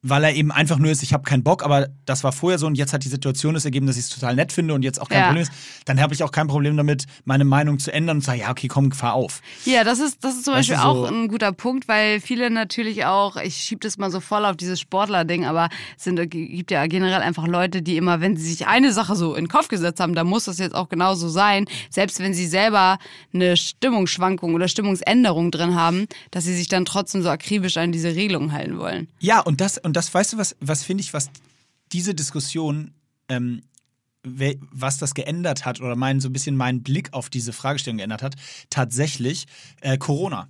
weil 0.09 0.25
er 0.25 0.35
eben 0.35 0.51
einfach 0.53 0.79
nur 0.79 0.91
ist, 0.91 1.03
ich 1.03 1.13
habe 1.13 1.23
keinen 1.25 1.43
Bock, 1.43 1.65
aber 1.65 1.89
das 2.05 2.25
war 2.25 2.33
vorher 2.33 2.59
so 2.59 2.67
und 2.67 2.77
jetzt 2.77 2.93
hat 2.93 3.05
die 3.05 3.09
Situation 3.09 3.55
es 3.57 3.65
ergeben, 3.65 3.87
dass 3.87 3.97
ich 3.97 4.05
es 4.05 4.09
total 4.11 4.35
nett 4.35 4.53
finde 4.53 4.75
und 4.75 4.83
jetzt 4.83 5.01
auch 5.01 5.09
kein 5.09 5.19
Ja. 5.21 5.25
Problem 5.27 5.43
ist, 5.43 5.53
dann 5.85 6.01
habe 6.01 6.15
ich 6.15 6.23
auch 6.23 6.31
kein 6.33 6.47
Problem 6.47 6.77
damit, 6.77 7.05
meine 7.25 7.45
Meinung 7.45 7.79
zu 7.79 7.93
ändern 7.93 8.19
und 8.19 8.21
zu 8.23 8.27
sagen, 8.27 8.41
ja, 8.41 8.51
okay, 8.51 8.69
komm, 8.69 8.93
fahr 8.93 9.15
auf. 9.15 9.41
Ja, 9.65 9.85
das 9.85 9.99
ist, 10.01 10.23
das 10.25 10.35
ist 10.37 10.45
zum 10.45 10.55
Weißt 10.55 10.69
Beispiel 10.69 10.83
so- 10.83 10.89
auch 11.05 11.11
ein 11.11 11.29
guter 11.29 11.53
Punkt, 11.53 11.89
weil 11.89 12.21
viele 12.21 12.51
natürlich 12.51 13.05
auch, 13.05 13.37
ich 13.37 13.57
schiebe 13.57 13.81
das 13.81 13.99
mal 13.99 14.11
so 14.11 14.21
voll 14.21 14.45
auf 14.45 14.57
dieses 14.57 14.81
Sportler-Ding, 14.81 15.45
aber 15.45 15.69
es 15.97 16.05
sind, 16.05 16.31
gibt 16.31 16.71
ja 16.71 16.87
generell 16.87 17.21
einfach 17.23 17.47
Leute, 17.47 17.83
die 17.83 17.97
immer, 17.97 18.21
wenn 18.21 18.37
sie 18.37 18.49
sich 18.51 18.67
eine 18.67 18.93
Sache 18.93 19.17
so 19.17 19.35
in 19.35 19.45
den 19.45 19.49
Kopf 19.49 19.69
gesetzt 19.69 20.01
haben, 20.01 20.15
dann 20.15 20.27
muss 20.27 20.45
das 20.45 20.59
jetzt 20.59 20.75
auch 20.75 20.89
genauso 20.89 21.29
sein, 21.29 21.67
selbst 21.91 22.21
wenn 22.21 22.35
sie 22.35 22.47
selber 22.47 22.99
eine 23.35 23.57
Stimmungsschwankung 23.57 24.55
oder 24.55 24.69
Stimmungsänderung 24.69 25.51
drin 25.51 25.75
haben, 25.75 26.07
dass 26.31 26.45
sie 26.45 26.55
sich 26.55 26.69
dann 26.69 26.85
trotzdem 26.85 27.23
so 27.23 27.29
akribisch 27.31 27.77
an 27.77 27.93
diese 27.93 28.15
Regelungen 28.15 28.53
halten 28.53 28.79
wollen. 28.79 29.09
Ja, 29.21 29.41
und 29.41 29.61
das, 29.61 29.79
und 29.79 29.96
das, 29.97 30.13
weißt 30.13 30.35
du, 30.35 30.39
was, 30.39 30.57
was 30.61 30.85
finde 30.85 31.03
ich, 31.03 31.15
was 31.15 31.31
diese 31.93 32.15
Diskussion, 32.15 32.93
ähm, 33.29 33.63
was 34.23 34.99
das 34.99 35.15
geändert 35.15 35.65
hat 35.65 35.81
oder 35.81 35.97
mein, 35.97 36.21
so 36.21 36.29
ein 36.29 36.33
bisschen 36.33 36.57
meinen 36.57 36.83
Blick 36.83 37.13
auf 37.13 37.31
diese 37.31 37.53
Fragestellung 37.53 37.99
geändert 37.99 38.23
hat, 38.23 38.35
tatsächlich 38.71 39.47
äh, 39.81 39.97
Corona. 39.97 40.49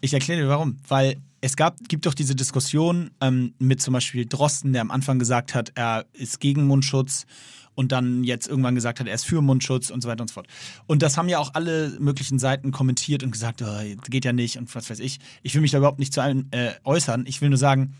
Ich 0.00 0.12
erkläre 0.12 0.42
dir 0.42 0.48
warum. 0.48 0.78
Weil 0.88 1.16
es 1.40 1.56
gab, 1.56 1.78
gibt 1.88 2.04
doch 2.06 2.14
diese 2.14 2.34
Diskussion 2.34 3.10
ähm, 3.20 3.54
mit 3.58 3.80
zum 3.80 3.94
Beispiel 3.94 4.26
Drosten, 4.26 4.72
der 4.72 4.82
am 4.82 4.90
Anfang 4.90 5.18
gesagt 5.18 5.54
hat, 5.54 5.72
er 5.74 6.04
ist 6.12 6.40
gegen 6.40 6.66
Mundschutz 6.66 7.26
und 7.74 7.92
dann 7.92 8.24
jetzt 8.24 8.48
irgendwann 8.48 8.74
gesagt 8.74 9.00
hat, 9.00 9.06
er 9.06 9.14
ist 9.14 9.24
für 9.24 9.40
Mundschutz 9.40 9.90
und 9.90 10.02
so 10.02 10.08
weiter 10.08 10.22
und 10.22 10.28
so 10.28 10.34
fort. 10.34 10.48
Und 10.86 11.02
das 11.02 11.16
haben 11.16 11.28
ja 11.28 11.38
auch 11.38 11.54
alle 11.54 11.96
möglichen 12.00 12.38
Seiten 12.38 12.72
kommentiert 12.72 13.22
und 13.22 13.30
gesagt, 13.30 13.62
oh, 13.62 13.80
geht 14.08 14.24
ja 14.24 14.32
nicht 14.32 14.58
und 14.58 14.74
was 14.74 14.90
weiß 14.90 14.98
ich. 14.98 15.18
Ich 15.42 15.54
will 15.54 15.60
mich 15.60 15.70
da 15.70 15.78
überhaupt 15.78 16.00
nicht 16.00 16.12
zu 16.12 16.20
allem 16.20 16.48
äh, 16.50 16.72
äußern. 16.84 17.24
Ich 17.26 17.40
will 17.40 17.50
nur 17.50 17.58
sagen, 17.58 17.94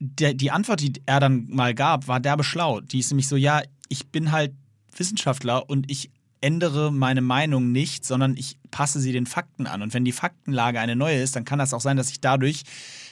der, 0.00 0.34
die 0.34 0.50
Antwort, 0.50 0.80
die 0.80 0.92
er 1.06 1.20
dann 1.20 1.46
mal 1.48 1.74
gab, 1.74 2.08
war 2.08 2.20
derbe 2.20 2.44
schlau. 2.44 2.80
Die 2.80 3.00
ist 3.00 3.10
nämlich 3.10 3.28
so, 3.28 3.36
ja, 3.36 3.62
ich 3.88 4.08
bin 4.08 4.32
halt 4.32 4.52
Wissenschaftler 4.96 5.68
und 5.68 5.90
ich 5.90 6.10
ändere 6.40 6.92
meine 6.92 7.20
Meinung 7.20 7.72
nicht, 7.72 8.04
sondern 8.04 8.36
ich 8.36 8.58
passe 8.70 9.00
sie 9.00 9.12
den 9.12 9.26
Fakten 9.26 9.66
an. 9.66 9.82
Und 9.82 9.94
wenn 9.94 10.04
die 10.04 10.12
Faktenlage 10.12 10.78
eine 10.78 10.94
neue 10.94 11.20
ist, 11.20 11.34
dann 11.34 11.44
kann 11.44 11.58
das 11.58 11.74
auch 11.74 11.80
sein, 11.80 11.96
dass 11.96 12.08
sich 12.08 12.20
dadurch 12.20 12.62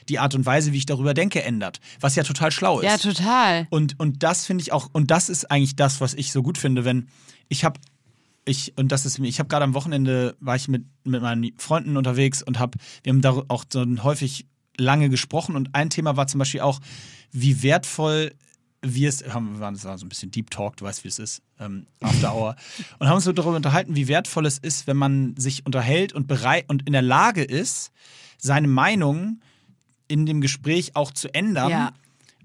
die 0.08 0.18
Art 0.18 0.34
und 0.34 0.46
Weise, 0.46 0.72
wie 0.72 0.78
ich 0.78 0.86
darüber 0.86 1.14
denke, 1.14 1.42
ändert. 1.42 1.80
Was 2.00 2.14
ja 2.14 2.22
total 2.22 2.52
schlau 2.52 2.80
ist. 2.80 2.86
Ja, 2.86 2.98
total. 2.98 3.66
Und, 3.70 3.98
und 3.98 4.22
das 4.22 4.46
finde 4.46 4.62
ich 4.62 4.72
auch, 4.72 4.88
und 4.92 5.10
das 5.10 5.28
ist 5.28 5.50
eigentlich 5.50 5.74
das, 5.74 6.00
was 6.00 6.14
ich 6.14 6.30
so 6.30 6.42
gut 6.42 6.58
finde, 6.58 6.84
wenn 6.84 7.08
ich 7.48 7.64
habe, 7.64 7.80
ich, 8.44 8.78
und 8.78 8.92
das 8.92 9.06
ist 9.06 9.18
mir, 9.18 9.26
ich 9.26 9.40
habe 9.40 9.48
gerade 9.48 9.64
am 9.64 9.74
Wochenende, 9.74 10.36
war 10.38 10.54
ich 10.54 10.68
mit, 10.68 10.84
mit 11.02 11.20
meinen 11.20 11.52
Freunden 11.58 11.96
unterwegs 11.96 12.42
und 12.42 12.60
habe, 12.60 12.78
wir 13.02 13.12
haben 13.12 13.22
da 13.22 13.42
auch 13.48 13.64
so 13.68 13.84
häufig 14.04 14.46
lange 14.78 15.08
gesprochen 15.08 15.56
und 15.56 15.74
ein 15.74 15.90
Thema 15.90 16.16
war 16.16 16.26
zum 16.26 16.38
Beispiel 16.38 16.60
auch, 16.60 16.80
wie 17.32 17.62
wertvoll 17.62 18.32
wir 18.82 19.08
es, 19.08 19.24
haben, 19.28 19.54
wir 19.54 19.60
waren 19.60 19.74
das 19.74 19.84
war 19.84 19.98
so 19.98 20.06
ein 20.06 20.08
bisschen 20.08 20.30
Deep 20.30 20.50
Talk, 20.50 20.76
du 20.76 20.84
weißt, 20.84 21.04
wie 21.04 21.08
es 21.08 21.18
ist, 21.18 21.42
ähm, 21.58 21.86
After 22.00 22.34
Hour, 22.34 22.56
und 22.98 23.08
haben 23.08 23.16
uns 23.16 23.24
darüber 23.24 23.56
unterhalten, 23.56 23.96
wie 23.96 24.08
wertvoll 24.08 24.46
es 24.46 24.58
ist, 24.58 24.86
wenn 24.86 24.96
man 24.96 25.34
sich 25.36 25.66
unterhält 25.66 26.12
und 26.12 26.26
bereit 26.26 26.68
und 26.68 26.86
in 26.86 26.92
der 26.92 27.02
Lage 27.02 27.42
ist, 27.42 27.90
seine 28.38 28.68
Meinung 28.68 29.40
in 30.08 30.26
dem 30.26 30.40
Gespräch 30.40 30.94
auch 30.94 31.10
zu 31.12 31.32
ändern. 31.34 31.70
Ja. 31.70 31.92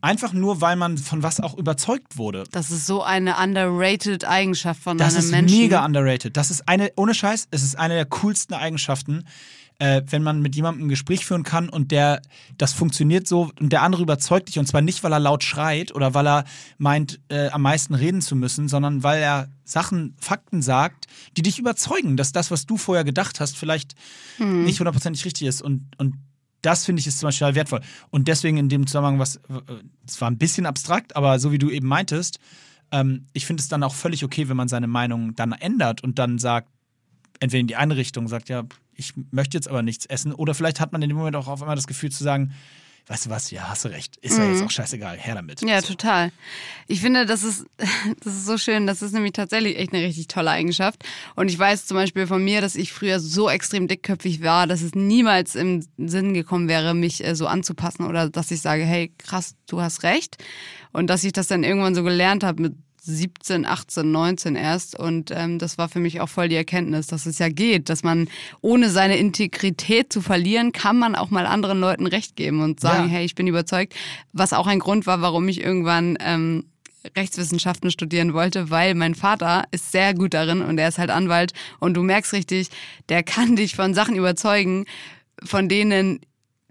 Einfach 0.04 0.34
nur, 0.34 0.62
weil 0.62 0.78
man 0.78 0.98
von 0.98 1.22
was 1.22 1.40
auch 1.40 1.56
überzeugt 1.56 2.18
wurde. 2.18 2.46
Das 2.52 2.72
ist 2.72 2.88
so 2.88 3.04
eine 3.04 3.38
underrated 3.38 4.26
Eigenschaft 4.26 4.82
von 4.82 4.98
Das 4.98 5.14
einem 5.14 5.26
ist 5.26 5.32
Menschen. 5.32 5.60
mega 5.60 5.86
underrated. 5.86 6.36
Das 6.36 6.50
ist 6.50 6.68
eine, 6.68 6.92
ohne 6.96 7.14
Scheiß, 7.14 7.50
es 7.52 7.62
ist 7.62 7.78
eine 7.78 7.94
der 7.94 8.08
coolsten 8.08 8.56
Eigenschaften, 8.56 9.26
äh, 9.82 10.04
wenn 10.12 10.22
man 10.22 10.44
mit 10.44 10.56
jemandem 10.56 10.86
ein 10.86 10.90
Gespräch 10.90 11.26
führen 11.26 11.42
kann 11.42 11.68
und 11.68 11.90
der, 11.90 12.22
das 12.56 12.72
funktioniert 12.72 13.28
so 13.28 13.50
und 13.60 13.74
der 13.74 13.82
andere 13.82 14.04
überzeugt 14.04 14.48
dich 14.48 14.60
und 14.60 14.68
zwar 14.68 14.82
nicht, 14.82 15.04
weil 15.04 15.12
er 15.12 15.20
laut 15.20 15.44
schreit 15.44 15.96
oder 15.96 16.14
weil 16.14 16.28
er 16.28 16.46
meint, 16.78 17.20
äh, 17.30 17.50
am 17.50 17.64
meisten 17.64 17.96
reden 17.96 18.22
zu 18.22 18.36
müssen, 18.36 18.68
sondern 18.68 19.02
weil 19.02 19.24
er 19.24 19.50
Sachen, 19.64 20.16
Fakten 20.20 20.62
sagt, 20.62 21.08
die 21.36 21.42
dich 21.42 21.58
überzeugen, 21.58 22.16
dass 22.16 22.32
das, 22.32 22.52
was 22.52 22.68
du 22.68 22.78
vorher 22.78 23.04
gedacht 23.04 23.40
hast, 23.40 23.58
vielleicht 23.58 23.96
Hm. 24.38 24.66
nicht 24.66 24.80
hundertprozentig 24.80 25.26
richtig 25.26 25.48
ist 25.48 25.64
und, 25.64 25.88
und 25.98 26.16
das 26.62 26.86
finde 26.86 27.00
ich 27.00 27.08
ist 27.08 27.18
zum 27.18 27.28
Beispiel 27.28 27.56
wertvoll. 27.56 27.82
Und 28.12 28.28
deswegen 28.28 28.58
in 28.58 28.70
dem 28.70 28.86
Zusammenhang, 28.86 29.18
was, 29.18 29.40
es 30.08 30.22
war 30.22 30.30
ein 30.30 30.38
bisschen 30.38 30.68
abstrakt, 30.68 31.16
aber 31.16 31.40
so 31.40 31.52
wie 31.52 31.58
du 31.58 31.72
eben 31.72 31.88
meintest, 31.88 32.38
ähm, 32.92 33.26
ich 33.34 33.48
finde 33.48 33.62
es 33.62 33.68
dann 33.68 33.82
auch 33.82 33.96
völlig 33.96 34.24
okay, 34.24 34.48
wenn 34.48 34.58
man 34.58 34.68
seine 34.68 34.86
Meinung 34.86 35.34
dann 35.36 35.54
ändert 35.54 36.04
und 36.04 36.20
dann 36.20 36.38
sagt, 36.38 36.70
entweder 37.42 37.60
in 37.60 37.68
die 37.68 37.76
eine 37.76 37.98
Richtung, 37.98 38.30
sagt, 38.30 38.48
ja, 38.48 38.64
ich 38.96 39.14
möchte 39.32 39.58
jetzt 39.58 39.68
aber 39.68 39.82
nichts 39.82 40.06
essen, 40.06 40.34
oder 40.34 40.54
vielleicht 40.54 40.80
hat 40.80 40.94
man 40.94 41.02
in 41.02 41.10
dem 41.10 41.18
Moment 41.18 41.36
auch 41.36 41.48
auf 41.48 41.62
einmal 41.62 41.76
das 41.76 41.88
Gefühl 41.88 42.12
zu 42.12 42.24
sagen, 42.24 42.54
weißt 43.08 43.26
du 43.26 43.30
was, 43.32 43.50
ja, 43.52 43.68
hast 43.68 43.84
du 43.84 43.90
recht, 43.90 44.16
ist 44.18 44.38
ja 44.38 44.46
jetzt 44.50 44.62
auch 44.64 44.70
scheißegal, 44.70 45.18
her 45.18 45.34
damit. 45.36 45.62
Mhm. 45.62 45.68
Ja, 45.68 45.82
So. 45.82 45.88
total. 45.88 46.32
Ich 46.88 47.02
finde, 47.02 47.26
das 47.26 47.44
ist, 47.44 47.66
das 48.24 48.34
ist 48.36 48.46
so 48.46 48.58
schön. 48.58 48.86
Das 48.88 49.02
ist 49.02 49.12
nämlich 49.12 49.34
tatsächlich 49.34 49.78
echt 49.78 49.92
eine 49.92 50.06
richtig 50.06 50.28
tolle 50.28 50.52
Eigenschaft. 50.52 51.04
Und 51.36 51.50
ich 51.50 51.58
weiß 51.58 51.88
zum 51.88 51.96
Beispiel 51.96 52.28
von 52.28 52.44
mir, 52.44 52.62
dass 52.62 52.76
ich 52.76 52.94
früher 52.94 53.20
so 53.20 53.50
extrem 53.50 53.88
dickköpfig 53.88 54.44
war, 54.44 54.68
dass 54.68 54.82
es 54.82 54.94
niemals 54.94 55.56
im 55.56 55.84
Sinn 55.98 56.34
gekommen 56.34 56.70
wäre, 56.70 56.94
mich 56.94 57.26
äh, 57.26 57.36
so 57.36 57.48
anzupassen 57.48 58.06
oder 58.06 58.30
dass 58.30 58.52
ich 58.52 58.62
sage, 58.62 58.84
hey, 58.84 59.12
krass, 59.18 59.56
du 59.68 59.82
hast 59.82 60.04
recht. 60.04 60.38
Und 60.94 61.08
dass 61.08 61.24
ich 61.24 61.34
das 61.34 61.48
dann 61.48 61.64
irgendwann 61.64 61.96
so 61.96 62.04
gelernt 62.04 62.44
habe 62.44 62.62
mit 62.62 62.76
17, 63.04 63.66
18, 63.66 64.12
19 64.12 64.56
erst. 64.56 64.98
Und 64.98 65.32
ähm, 65.32 65.58
das 65.60 65.78
war 65.78 65.90
für 65.90 66.00
mich 66.00 66.22
auch 66.22 66.30
voll 66.30 66.50
die 66.50 66.56
Erkenntnis, 66.56 67.08
dass 67.08 67.26
es 67.26 67.40
ja 67.40 67.50
geht, 67.50 67.90
dass 67.90 68.04
man 68.04 68.28
ohne 68.62 68.90
seine 68.90 69.18
Integrität 69.18 70.14
zu 70.14 70.22
verlieren, 70.22 70.72
kann 70.72 70.98
man 71.00 71.16
auch 71.16 71.32
mal 71.32 71.46
anderen 71.46 71.80
Leuten 71.80 72.06
recht 72.06 72.36
geben 72.36 72.62
und 72.62 72.80
sagen, 72.80 73.06
Ja. 73.06 73.10
hey, 73.16 73.26
ich 73.26 73.36
bin 73.36 73.48
überzeugt. 73.48 73.94
Was 74.34 74.54
auch 74.54 74.68
ein 74.68 74.80
Grund 74.80 75.08
war, 75.08 75.22
warum 75.22 75.48
ich 75.48 75.62
irgendwann 75.62 76.18
ähm, 76.22 76.66
Rechtswissenschaften 77.18 77.90
studieren 77.90 78.34
wollte, 78.34 78.70
weil 78.70 78.94
mein 78.94 79.16
Vater 79.16 79.64
ist 79.72 79.92
sehr 79.92 80.14
gut 80.14 80.36
darin 80.36 80.62
und 80.62 80.78
er 80.78 80.88
ist 80.88 81.00
halt 81.00 81.10
Anwalt 81.10 81.54
und 81.80 81.96
du 81.96 82.04
merkst 82.04 82.32
richtig, 82.34 82.70
der 83.10 83.24
kann 83.24 83.56
dich 83.56 83.76
von 83.76 83.96
Sachen 83.96 84.16
überzeugen, 84.16 84.86
von 85.44 85.68
denen 85.68 86.20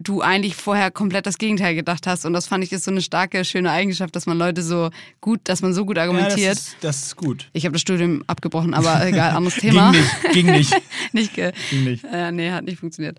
du 0.02 0.22
eigentlich 0.22 0.56
vorher 0.56 0.90
komplett 0.90 1.26
das 1.26 1.36
Gegenteil 1.38 1.74
gedacht 1.74 2.06
hast. 2.06 2.24
Und 2.24 2.32
das 2.32 2.46
fand 2.46 2.64
ich 2.64 2.72
ist 2.72 2.84
so 2.84 2.90
eine 2.90 3.02
starke, 3.02 3.44
schöne 3.44 3.70
Eigenschaft, 3.70 4.16
dass 4.16 4.26
man 4.26 4.38
Leute 4.38 4.62
so 4.62 4.90
gut, 5.20 5.40
dass 5.44 5.60
man 5.62 5.74
so 5.74 5.84
gut 5.84 5.96
Ja, 5.98 6.06
das, 6.06 6.10
argumentiert. 6.14 6.52
ist, 6.54 6.76
das 6.80 7.02
ist 7.04 7.16
gut. 7.16 7.48
ich 7.52 7.64
habe 7.66 7.74
das 7.74 7.82
Studium 7.82 8.24
abgebrochen, 8.26 8.72
aber 8.74 9.06
egal, 9.06 9.36
anderes 9.36 9.56
Thema. 9.60 9.92
Ging 9.92 10.00
nicht, 10.00 10.32
ging 10.32 10.46
nicht. 10.46 10.82
nicht 11.12 11.34
ge 11.34 11.52
Ging 11.68 11.84
nicht. 11.84 12.04
äh, 12.10 12.32
nee, 12.32 12.50
hat 12.50 12.64
nicht 12.64 12.80
funktioniert. 12.80 13.18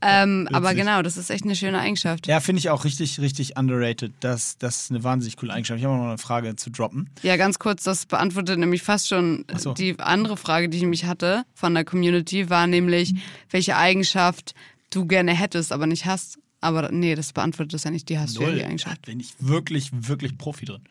Ähm, 0.00 0.48
aber 0.52 0.74
genau, 0.74 1.02
das 1.02 1.16
ist 1.16 1.28
echt 1.28 1.42
eine 1.44 1.56
schöne 1.56 1.80
Eigenschaft. 1.80 2.28
Ja, 2.28 2.38
finde 2.38 2.60
ich 2.60 2.70
auch 2.70 2.84
richtig, 2.84 3.18
richtig 3.20 3.56
underrated. 3.56 4.12
Das, 4.20 4.56
das 4.56 4.82
ist 4.82 4.90
eine 4.92 5.02
wahnsinnig 5.02 5.36
coole 5.36 5.52
Eigenschaft. 5.52 5.80
Ich 5.80 5.84
habe 5.84 5.96
noch 5.96 6.04
eine 6.06 6.18
Frage 6.18 6.54
zu 6.54 6.70
droppen. 6.70 7.10
Ja, 7.22 7.36
ganz 7.36 7.58
kurz, 7.58 7.82
das 7.82 8.06
beantwortet 8.06 8.60
nämlich 8.60 8.82
fast 8.82 9.08
schon 9.08 9.44
so. 9.56 9.72
die 9.74 9.98
andere 9.98 10.36
Frage, 10.36 10.68
die 10.68 10.76
ich 10.76 10.82
nämlich 10.82 11.06
hatte 11.06 11.42
von 11.52 11.74
der 11.74 11.84
Community, 11.84 12.48
war 12.48 12.68
nämlich, 12.68 13.14
welche 13.50 13.76
Eigenschaft 13.76 14.54
du 14.90 15.06
gerne 15.06 15.34
hättest, 15.34 15.72
aber 15.72 15.86
nicht 15.86 16.06
hast. 16.06 16.38
Aber 16.60 16.90
nee, 16.90 17.14
das 17.14 17.32
beantwortet 17.32 17.74
das 17.74 17.84
ja 17.84 17.90
nicht, 17.92 18.08
die 18.08 18.18
hast 18.18 18.36
du 18.36 18.42
ja, 18.42 18.50
die 18.52 18.58
Da 18.60 18.66
Eigenschaft. 18.66 19.02
bin 19.06 19.20
ich 19.20 19.32
wirklich, 19.38 19.90
wirklich 19.92 20.36
Profi 20.38 20.64
drin. 20.64 20.82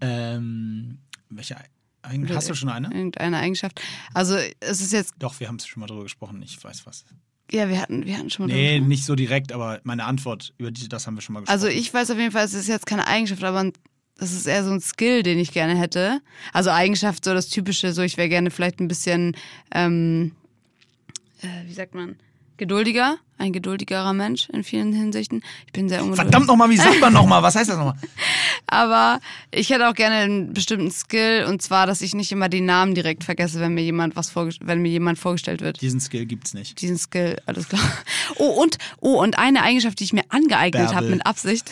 Ähm, 0.00 0.98
welche 1.30 1.56
Eigenschaft? 2.02 2.36
Hast 2.36 2.50
du 2.50 2.54
schon 2.54 2.68
eine? 2.68 2.88
Irgendeine 2.88 3.38
Eigenschaft. 3.38 3.80
Also 4.14 4.36
es 4.60 4.80
ist 4.80 4.92
jetzt, 4.92 5.14
Doch, 5.18 5.38
wir 5.40 5.48
haben 5.48 5.56
es 5.56 5.66
schon 5.66 5.80
mal 5.80 5.86
drüber 5.86 6.02
gesprochen. 6.04 6.40
Ich 6.42 6.62
weiß 6.62 6.86
was. 6.86 7.04
ja, 7.50 7.68
wir 7.68 7.80
hatten, 7.80 8.06
wir 8.06 8.16
hatten 8.18 8.30
schon 8.30 8.46
mal 8.48 8.54
Nee, 8.54 8.78
drüber- 8.78 8.88
nicht 8.88 9.04
so 9.04 9.14
direkt, 9.14 9.52
aber 9.52 9.80
meine 9.84 10.04
Antwort 10.04 10.52
über 10.58 10.70
die, 10.70 10.88
das 10.88 11.06
haben 11.06 11.14
wir 11.16 11.20
schon 11.22 11.34
mal 11.34 11.40
gesprochen. 11.40 11.54
Also 11.62 11.68
ich 11.68 11.92
weiß 11.92 12.10
auf 12.10 12.18
jeden 12.18 12.32
Fall, 12.32 12.44
es 12.44 12.54
ist 12.54 12.68
jetzt 12.68 12.86
keine 12.86 13.06
Eigenschaft, 13.06 13.42
aber 13.44 13.70
das 14.16 14.32
ist 14.32 14.46
eher 14.46 14.64
so 14.64 14.72
ein 14.72 14.80
Skill, 14.80 15.22
den 15.22 15.38
ich 15.38 15.52
gerne 15.52 15.78
hätte. 15.78 16.20
Also 16.52 16.70
Eigenschaft, 16.70 17.24
so 17.24 17.34
das 17.34 17.48
Typische, 17.50 17.92
so 17.92 18.02
ich 18.02 18.16
wäre 18.16 18.28
gerne 18.28 18.50
vielleicht 18.50 18.80
ein 18.80 18.88
bisschen, 18.88 19.36
ähm, 19.72 20.32
äh, 21.42 21.66
wie 21.66 21.72
sagt 21.74 21.94
man, 21.94 22.16
geduldiger, 22.58 23.16
ein 23.38 23.52
geduldigerer 23.52 24.12
Mensch 24.12 24.48
in 24.50 24.64
vielen 24.64 24.92
Hinsichten. 24.92 25.42
Ich 25.66 25.72
bin 25.72 25.88
sehr 25.88 26.02
ungeduldig. 26.02 26.24
Verdammt 26.24 26.48
nochmal, 26.48 26.68
wie 26.70 26.76
sagt 26.76 27.00
man 27.00 27.12
nochmal? 27.12 27.42
Was 27.42 27.54
heißt 27.54 27.70
das 27.70 27.78
nochmal? 27.78 27.96
Aber 28.66 29.20
ich 29.50 29.70
hätte 29.70 29.88
auch 29.88 29.94
gerne 29.94 30.16
einen 30.16 30.52
bestimmten 30.52 30.90
Skill 30.90 31.46
und 31.48 31.62
zwar, 31.62 31.86
dass 31.86 32.02
ich 32.02 32.14
nicht 32.14 32.30
immer 32.32 32.48
die 32.48 32.60
Namen 32.60 32.94
direkt 32.94 33.24
vergesse, 33.24 33.60
wenn 33.60 33.74
mir 33.74 33.82
jemand 33.82 34.16
was 34.16 34.34
wenn 34.36 34.82
mir 34.82 34.90
jemand 34.90 35.18
vorgestellt 35.18 35.62
wird. 35.62 35.80
Diesen 35.80 36.00
Skill 36.00 36.26
gibt's 36.26 36.52
nicht. 36.52 36.80
Diesen 36.82 36.98
Skill, 36.98 37.40
alles 37.46 37.68
klar. 37.68 37.80
Oh 38.36 38.62
und 38.62 38.76
oh 39.00 39.22
und 39.22 39.38
eine 39.38 39.62
Eigenschaft, 39.62 40.00
die 40.00 40.04
ich 40.04 40.12
mir 40.12 40.24
angeeignet 40.28 40.94
habe 40.94 41.06
mit 41.08 41.24
Absicht. 41.24 41.70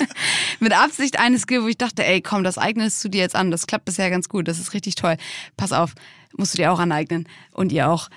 mit 0.60 0.72
Absicht 0.72 1.18
eine 1.18 1.38
Skill, 1.38 1.62
wo 1.62 1.66
ich 1.66 1.78
dachte, 1.78 2.04
ey, 2.04 2.20
komm, 2.20 2.44
das 2.44 2.58
eignest 2.58 3.02
du 3.02 3.08
dir 3.08 3.20
jetzt 3.20 3.34
an. 3.34 3.50
Das 3.50 3.66
klappt 3.66 3.86
bisher 3.86 4.10
ganz 4.10 4.28
gut. 4.28 4.46
Das 4.46 4.58
ist 4.58 4.74
richtig 4.74 4.94
toll. 4.94 5.16
Pass 5.56 5.72
auf, 5.72 5.94
musst 6.36 6.54
du 6.54 6.58
dir 6.58 6.72
auch 6.72 6.78
aneignen 6.78 7.26
und 7.52 7.72
ihr 7.72 7.90
auch. 7.90 8.10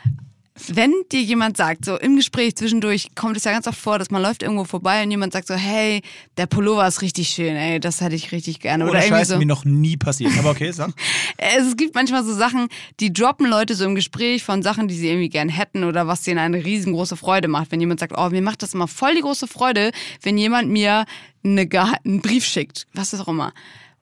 Wenn 0.68 0.94
dir 1.12 1.22
jemand 1.22 1.56
sagt, 1.56 1.86
so 1.86 1.98
im 1.98 2.18
Gespräch 2.18 2.56
zwischendurch 2.56 3.16
kommt 3.16 3.38
es 3.38 3.46
ja 3.46 3.52
ganz 3.54 3.68
oft 3.68 3.80
vor, 3.80 3.98
dass 3.98 4.12
man 4.12 4.22
läuft 4.22 4.44
irgendwo 4.44 4.66
vorbei 4.66 5.02
und 5.02 5.10
jemand 5.10 5.32
sagt 5.32 5.48
so, 5.48 5.54
hey, 5.54 6.02
der 6.36 6.46
Pullover 6.46 6.86
ist 6.86 7.02
richtig 7.02 7.30
schön, 7.30 7.56
ey, 7.56 7.80
das 7.80 8.02
hätte 8.02 8.16
ich 8.16 8.34
richtig 8.34 8.60
gerne. 8.60 8.84
Oder 8.84 8.92
Oder 8.92 9.00
irgendwie 9.00 9.20
Scheiße, 9.20 9.34
so. 9.34 9.40
mir 9.40 9.46
noch 9.46 9.64
nie 9.64 9.96
passiert. 9.96 10.38
Aber 10.38 10.52
okay, 10.52 10.72
sag. 10.72 10.92
Es 11.38 11.78
gibt 11.78 11.96
manchmal 11.96 12.24
so 12.26 12.34
Sachen, 12.34 12.68
die 13.00 13.14
droppen 13.14 13.48
Leute 13.48 13.76
so 13.76 13.86
im 13.86 13.96
Gespräch 13.96 14.44
von 14.44 14.62
Sachen, 14.62 14.90
die 14.90 14.96
sie 14.96 15.08
irgendwie 15.08 15.30
gern 15.30 15.50
hätten 15.50 15.86
oder 15.86 16.08
was 16.08 16.24
denen 16.24 16.40
eine 16.40 16.64
riesengroße 16.64 17.16
Freude 17.16 17.48
macht. 17.48 17.72
Wenn 17.72 17.80
jemand 17.80 18.02
sagt, 18.02 18.14
oh, 18.18 18.30
mir 18.30 18.42
macht 18.42 18.62
das 18.62 18.74
immer 18.74 18.88
voll 18.88 19.16
die 19.16 19.22
große 19.22 19.48
Freude, 19.48 19.92
wenn 20.22 20.38
jemand 20.38 20.70
mir 20.70 21.06
eine, 21.44 21.68
einen 22.04 22.22
Brief 22.22 22.46
schickt, 22.46 22.88
was 22.94 23.14
auch 23.14 23.28
immer. 23.28 23.54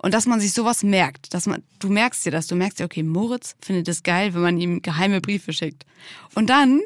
Und 0.02 0.14
dass 0.14 0.26
man 0.26 0.40
sich 0.40 0.54
sowas 0.54 0.82
merkt, 0.84 1.34
dass 1.34 1.46
man, 1.46 1.62
du 1.80 1.90
merkst 1.90 2.26
dir 2.26 2.32
das, 2.32 2.48
du 2.48 2.56
merkst 2.56 2.80
dir, 2.80 2.86
okay, 2.86 3.04
Moritz 3.04 3.56
findet 3.62 3.88
es 3.90 4.02
geil, 4.04 4.34
wenn 4.34 4.42
man 4.42 4.58
ihm 4.58 4.82
geheime 4.82 5.20
Briefe 5.20 5.52
schickt. 5.52 5.86
Und 6.36 6.50
dann 6.50 6.80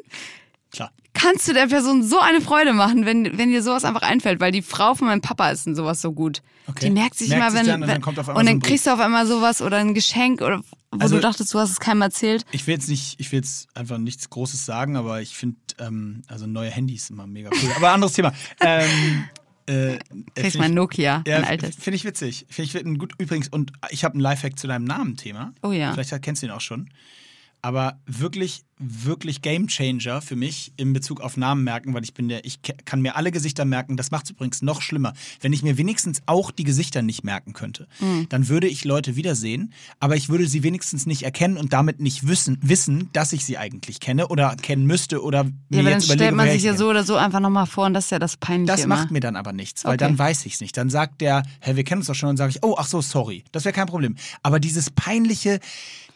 Klar. 0.72 0.90
kannst 1.12 1.46
du 1.46 1.52
der 1.52 1.68
Person 1.68 2.02
so 2.02 2.18
eine 2.18 2.40
Freude 2.40 2.72
machen, 2.72 3.06
wenn, 3.06 3.38
wenn 3.38 3.50
dir 3.50 3.62
sowas 3.62 3.84
einfach 3.84 4.02
einfällt, 4.02 4.40
weil 4.40 4.50
die 4.50 4.62
Frau 4.62 4.94
von 4.94 5.06
meinem 5.06 5.20
Papa 5.20 5.50
ist 5.50 5.66
in 5.68 5.76
sowas 5.76 6.00
so 6.02 6.12
gut. 6.12 6.42
Okay. 6.66 6.86
Die 6.86 6.90
merkt 6.90 7.14
sich 7.16 7.28
Merkt 7.28 7.42
immer, 7.52 7.54
wenn, 7.60 7.66
dann 7.66 7.82
und 7.82 7.88
wenn 7.88 8.00
dann 8.00 8.18
auf 8.18 8.28
einmal 8.28 8.36
und 8.40 8.46
so 8.46 8.50
dann 8.52 8.58
Brief. 8.58 8.68
kriegst 8.68 8.86
du 8.86 8.90
auf 8.92 8.98
einmal 9.00 9.26
sowas 9.28 9.62
oder 9.62 9.76
ein 9.76 9.94
Geschenk 9.94 10.40
oder 10.40 10.62
wo 10.90 10.98
Also- 10.98 11.14
du 11.16 11.20
dachtest, 11.20 11.54
du 11.54 11.58
hast 11.60 11.70
es 11.70 11.78
keinem 11.78 12.02
erzählt. 12.02 12.44
Ich 12.50 12.66
will 12.66 12.74
jetzt 12.74 12.88
nicht, 12.88 13.20
ich 13.20 13.30
will 13.30 13.38
jetzt 13.38 13.68
einfach 13.76 13.98
nichts 13.98 14.28
Großes 14.28 14.64
sagen, 14.66 14.96
aber 14.96 15.20
ich 15.22 15.36
finde, 15.36 15.58
ähm, 15.78 16.22
also 16.26 16.46
neue 16.48 16.70
Handys 16.70 17.10
immer 17.10 17.26
mega 17.28 17.50
cool. 17.62 17.70
Aber 17.76 17.92
anderes 17.92 18.14
Thema. 18.14 18.32
Ähm, 18.60 19.24
äh, 19.66 19.98
Kriegst 20.34 20.52
find 20.52 20.56
mein 20.58 20.74
Nokia, 20.74 21.22
Ja, 21.26 21.38
ein 21.38 21.44
altes. 21.44 21.76
finde 21.76 21.96
ich 21.96 22.04
witzig. 22.04 22.46
Finde 22.48 22.78
ich 22.90 22.98
gut. 22.98 23.12
Übrigens, 23.18 23.48
und 23.48 23.72
ich 23.90 24.04
habe 24.04 24.14
einen 24.14 24.20
Lifehack 24.20 24.58
zu 24.58 24.66
deinem 24.66 24.84
Namen-Thema. 24.84 25.52
Oh 25.62 25.72
ja. 25.72 25.92
Vielleicht 25.92 26.22
kennst 26.22 26.42
du 26.42 26.46
ihn 26.46 26.52
auch 26.52 26.60
schon. 26.60 26.90
Aber 27.62 27.98
wirklich, 28.06 28.64
wirklich 28.78 29.40
Gamechanger 29.42 30.20
für 30.20 30.36
mich 30.36 30.72
in 30.76 30.92
Bezug 30.92 31.20
auf 31.20 31.36
Namen 31.36 31.62
merken, 31.64 31.94
weil 31.94 32.02
ich 32.02 32.12
bin 32.12 32.28
der, 32.28 32.44
ich 32.44 32.58
kann 32.84 33.00
mir 33.00 33.16
alle 33.16 33.30
Gesichter 33.30 33.64
merken. 33.64 33.96
Das 33.96 34.10
macht 34.10 34.24
es 34.26 34.30
übrigens 34.32 34.62
noch 34.62 34.82
schlimmer. 34.82 35.12
Wenn 35.40 35.52
ich 35.52 35.62
mir 35.62 35.78
wenigstens 35.78 36.22
auch 36.26 36.50
die 36.50 36.64
Gesichter 36.64 37.02
nicht 37.02 37.22
merken 37.24 37.52
könnte, 37.52 37.86
Mhm. 38.00 38.26
dann 38.28 38.48
würde 38.48 38.66
ich 38.66 38.84
Leute 38.84 39.14
wiedersehen, 39.16 39.72
aber 40.00 40.16
ich 40.16 40.28
würde 40.28 40.46
sie 40.48 40.62
wenigstens 40.62 41.06
nicht 41.06 41.22
erkennen 41.22 41.56
und 41.56 41.72
damit 41.72 42.00
nicht 42.00 42.26
wissen, 42.26 42.58
wissen, 42.62 43.10
dass 43.12 43.32
ich 43.32 43.44
sie 43.44 43.58
eigentlich 43.58 44.00
kenne 44.00 44.28
oder 44.28 44.56
kennen 44.56 44.86
müsste 44.86 45.22
oder 45.22 45.44
mir 45.44 45.52
Ja, 45.70 45.78
aber 45.80 45.82
dann 45.84 45.92
jetzt 45.92 46.04
überlege, 46.06 46.24
stellt 46.24 46.34
man 46.36 46.46
sich 46.48 46.56
ich 46.56 46.62
ja 46.64 46.76
so 46.76 46.88
oder 46.90 47.04
so 47.04 47.14
einfach 47.16 47.40
nochmal 47.40 47.66
vor 47.66 47.86
und 47.86 47.94
das 47.94 48.06
ist 48.06 48.10
ja 48.10 48.18
das 48.18 48.36
Peinliche 48.36 48.72
das 48.72 48.84
immer. 48.84 48.96
macht 48.96 49.10
mir 49.10 49.20
dann 49.20 49.36
aber 49.36 49.52
nichts, 49.52 49.84
weil 49.84 49.92
Okay. 49.94 49.98
dann 50.04 50.18
weiß 50.18 50.46
ich 50.46 50.54
es 50.54 50.60
nicht. 50.60 50.76
Dann 50.76 50.90
sagt 50.90 51.20
der, 51.20 51.44
hä, 51.60 51.76
wir 51.76 51.84
kennen 51.84 52.00
uns 52.00 52.08
doch 52.08 52.14
schon, 52.14 52.30
und 52.30 52.36
sage 52.36 52.50
ich, 52.50 52.62
oh, 52.64 52.74
ach 52.78 52.86
so, 52.86 53.00
sorry. 53.00 53.44
Das 53.52 53.64
wäre 53.64 53.72
kein 53.72 53.86
Problem. 53.86 54.16
Aber 54.42 54.58
dieses 54.58 54.90
peinliche, 54.90 55.60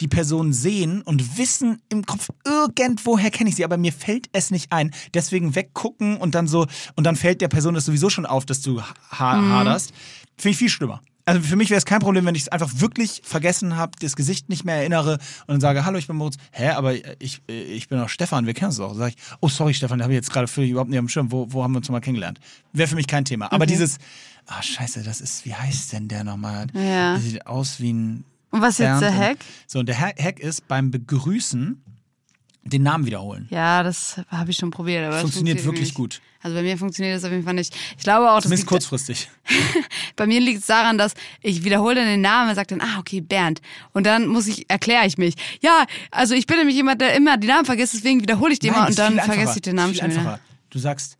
die 0.01 0.09
Person 0.09 0.53
sehen 0.53 1.03
und 1.03 1.39
wissen 1.39 1.81
im 1.89 2.05
Kopf, 2.07 2.29
irgendwoher 2.49 3.31
kenne 3.31 3.51
ich 3.51 3.57
sie, 3.57 3.65
aber 3.65 3.77
mir 3.77 3.93
fällt 3.93 4.29
es 4.33 4.51
nicht 4.51 4.73
ein. 4.73 4.93
Deswegen 5.15 5.55
weggucken 5.55 6.17
und 6.17 6.35
dann 6.35 6.49
so, 6.49 6.67
und 6.97 7.05
dann 7.05 7.17
fällt 7.17 7.41
der 7.41 7.49
Person 7.49 7.75
das 7.75 7.85
sowieso 7.85 8.11
schon 8.11 8.27
auf, 8.27 8.47
dass 8.47 8.61
du 8.61 8.81
ha 8.83 9.37
Mhm. 9.37 9.53
haderst. 9.53 9.93
Finde 10.37 10.51
ich 10.53 10.57
viel 10.59 10.69
schlimmer. 10.69 11.03
Also 11.25 11.43
für 11.43 11.57
mich 11.57 11.69
wäre 11.69 11.77
es 11.77 11.85
kein 11.85 12.01
Problem, 12.01 12.25
wenn 12.25 12.35
ich 12.35 12.43
es 12.43 12.49
einfach 12.49 12.71
wirklich 12.77 13.21
vergessen 13.23 13.77
habe, 13.77 13.93
das 14.01 14.17
Gesicht 14.17 14.49
nicht 14.49 14.65
mehr 14.65 14.77
erinnere 14.77 15.15
und 15.47 15.49
dann 15.49 15.61
sage, 15.61 15.85
hallo, 15.85 15.99
ich 15.99 16.07
bin 16.07 16.17
Moritz. 16.17 16.37
Hä, 16.53 16.71
aber 16.71 16.95
ich, 17.21 17.43
ich 17.47 17.89
bin 17.89 17.99
doch 17.99 18.09
Stefan, 18.09 18.47
wir 18.47 18.55
kennen 18.55 18.69
uns 18.69 18.79
doch. 18.79 18.95
Sag 18.95 19.09
ich, 19.11 19.17
oh 19.41 19.49
sorry 19.51 19.75
Stefan, 19.75 19.99
da 19.99 20.05
habe 20.05 20.15
ich 20.15 20.17
jetzt 20.17 20.33
gerade 20.33 20.47
völlig 20.49 20.71
überhaupt 20.71 20.89
nicht 20.89 20.99
am 20.99 21.07
Schirm. 21.09 21.31
Wo, 21.31 21.47
wo 21.53 21.63
haben 21.63 21.73
wir 21.73 21.79
uns 21.79 21.89
nochmal 21.89 22.01
kennengelernt? 22.01 22.41
Wäre 22.73 22.89
für 22.89 22.95
mich 22.95 23.07
kein 23.07 23.27
Thema. 23.27 23.53
Aber 23.53 23.67
dieses, 23.67 23.99
ah 24.47 24.63
scheiße, 24.63 25.03
das 25.03 25.21
ist, 25.21 25.45
wie 25.45 25.55
heißt 25.55 25.93
denn 25.93 26.09
der 26.09 26.25
nochmal? 26.25 26.67
Ja. 26.73 27.13
Der 27.13 27.21
sieht 27.21 27.47
aus 27.47 27.79
wie 27.79 27.93
ein 27.93 28.25
Und 28.51 28.63
was 28.63 28.75
ist 28.75 28.79
jetzt 28.87 29.03
der 29.03 29.11
und- 29.11 29.19
Hack? 29.19 29.37
So, 29.67 29.81
und 29.81 29.87
der 29.87 30.01
Ha- 30.01 30.15
Hack 30.19 30.41
ist 30.41 30.67
beim 30.67 30.91
Begrüßen 30.91 31.83
den 32.73 32.83
Namen 32.83 33.07
wiederholen. 33.07 33.47
Ja, 33.51 33.83
das 33.83 34.21
habe 34.29 34.51
ich 34.51 34.57
schon 34.57 34.71
probiert. 34.71 35.05
Aber 35.05 35.15
das 35.15 35.23
Funktioniert 35.23 35.65
wirklich 35.65 35.87
nicht. 35.87 35.95
gut. 35.95 36.21
Also 36.41 36.57
bei 36.57 36.63
mir 36.63 36.79
funktioniert 36.79 37.17
das 37.17 37.25
auf 37.25 37.33
jeden 37.33 37.45
Fall 37.45 37.55
nicht. 37.55 37.75
Ich 37.97 38.05
glaube 38.05 38.31
auch, 38.31 38.37
dass 38.37 38.45
Zumindest 38.45 38.69
kurzfristig. 38.69 39.29
bei 40.17 40.27
mir 40.27 40.41
liegt 40.41 40.61
es 40.61 40.67
daran, 40.67 40.97
dass 40.97 41.15
ich 41.43 41.65
wiederhole 41.65 41.97
dann 41.97 42.07
den 42.07 42.21
Namen 42.21 42.51
und 42.51 42.55
sage 42.55 42.77
dann, 42.77 42.81
ah, 42.81 42.99
okay, 43.01 43.21
Bernd. 43.21 43.61
Und 43.93 44.07
dann 44.07 44.29
muss 44.29 44.47
ich, 44.47 44.71
erkläre 44.71 45.07
ich 45.07 45.19
mich. 45.19 45.35
Ja, 45.61 45.85
also 46.11 46.35
ich 46.35 46.47
bin 46.47 46.59
nämlich 46.59 46.77
jemand, 46.77 47.01
der 47.01 47.15
immer 47.15 47.37
die 47.37 47.49
Namen 47.49 47.65
vergisst, 47.65 47.95
deswegen 47.95 48.23
wiederhole 48.23 48.53
ich 48.53 48.61
den 48.61 48.71
mal 48.71 48.79
Nein, 48.79 48.85
und 48.87 48.91
ist 48.91 48.99
dann 48.99 49.21
vergesse 49.21 49.57
ich 49.57 49.63
den 49.63 49.77
Namen 49.77 49.95
schon 49.95 50.11
wieder. 50.11 50.21
einfacher. 50.21 50.41
Du 50.71 50.79
sagst, 50.79 51.19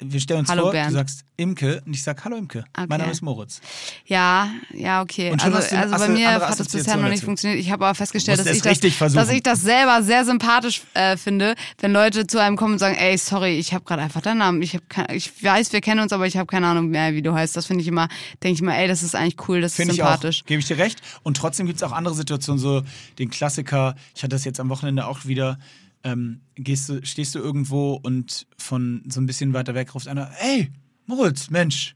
wir 0.00 0.20
stellen 0.20 0.40
uns 0.40 0.48
Hallo, 0.48 0.62
vor, 0.62 0.72
Bernd. 0.72 0.90
du 0.90 0.94
sagst 0.94 1.24
Imke 1.36 1.82
und 1.84 1.92
ich 1.92 2.02
sag 2.02 2.24
Hallo 2.24 2.36
Imke. 2.36 2.64
Okay. 2.74 2.86
Mein 2.88 3.00
Name 3.00 3.12
ist 3.12 3.22
Moritz. 3.22 3.60
Ja, 4.06 4.50
ja, 4.72 5.02
okay. 5.02 5.34
Also, 5.38 5.76
also 5.76 5.96
bei 5.96 6.08
mir 6.08 6.32
hat 6.32 6.58
das 6.58 6.68
bisher 6.68 6.96
noch 6.96 7.04
nicht 7.04 7.18
dazu. 7.18 7.26
funktioniert. 7.26 7.60
Ich 7.60 7.70
habe 7.70 7.84
aber 7.84 7.94
festgestellt, 7.94 8.38
dass 8.38 8.46
ich, 8.46 8.62
das, 8.62 9.12
dass 9.12 9.30
ich 9.30 9.42
das 9.42 9.60
selber 9.60 10.02
sehr 10.02 10.24
sympathisch 10.24 10.82
äh, 10.94 11.16
finde, 11.16 11.54
wenn 11.80 11.92
Leute 11.92 12.26
zu 12.26 12.40
einem 12.40 12.56
kommen 12.56 12.74
und 12.74 12.78
sagen, 12.78 12.96
ey, 12.96 13.16
sorry, 13.18 13.58
ich 13.58 13.74
habe 13.74 13.84
gerade 13.84 14.02
einfach 14.02 14.20
deinen 14.20 14.38
Namen. 14.38 14.62
Ich, 14.62 14.74
hab 14.74 14.88
kein, 14.88 15.06
ich 15.14 15.42
weiß, 15.42 15.72
wir 15.72 15.80
kennen 15.80 16.00
uns, 16.00 16.12
aber 16.12 16.26
ich 16.26 16.36
habe 16.36 16.46
keine 16.46 16.66
Ahnung 16.66 16.88
mehr, 16.88 17.14
wie 17.14 17.22
du 17.22 17.32
heißt. 17.32 17.56
Das 17.56 17.66
finde 17.66 17.82
ich 17.82 17.88
immer, 17.88 18.08
denke 18.42 18.54
ich 18.54 18.62
mal, 18.62 18.74
ey, 18.74 18.88
das 18.88 19.02
ist 19.02 19.14
eigentlich 19.14 19.48
cool, 19.48 19.60
das 19.60 19.72
ist 19.72 19.76
Finde 19.76 19.92
ich 19.92 19.98
sympathisch. 19.98 20.44
Gebe 20.46 20.60
ich 20.60 20.66
dir 20.66 20.78
recht. 20.78 21.00
Und 21.22 21.36
trotzdem 21.36 21.66
gibt 21.66 21.76
es 21.76 21.82
auch 21.82 21.92
andere 21.92 22.14
Situationen, 22.14 22.58
so 22.58 22.82
den 23.18 23.30
Klassiker. 23.30 23.94
Ich 24.14 24.22
hatte 24.22 24.34
das 24.34 24.44
jetzt 24.44 24.60
am 24.60 24.68
Wochenende 24.68 25.06
auch 25.06 25.26
wieder. 25.26 25.58
Ähm, 26.02 26.40
gehst 26.54 26.88
du, 26.88 27.04
stehst 27.04 27.34
du 27.34 27.38
irgendwo 27.40 27.92
und 27.94 28.46
von 28.56 29.02
so 29.08 29.20
ein 29.20 29.26
bisschen 29.26 29.52
weiter 29.52 29.74
weg 29.74 29.94
ruft 29.94 30.08
einer, 30.08 30.30
ey, 30.40 30.70
Moritz, 31.06 31.50
Mensch, 31.50 31.94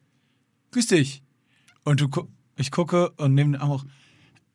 grüß 0.73 0.89
dich. 0.89 1.23
Und 1.85 2.01
du, 2.01 2.09
gu- 2.09 2.29
ich 2.57 2.71
gucke 2.71 3.11
und 3.13 3.35
nehme 3.35 3.53
den 3.53 3.61
Arm 3.63 3.71
hoch. 3.71 3.85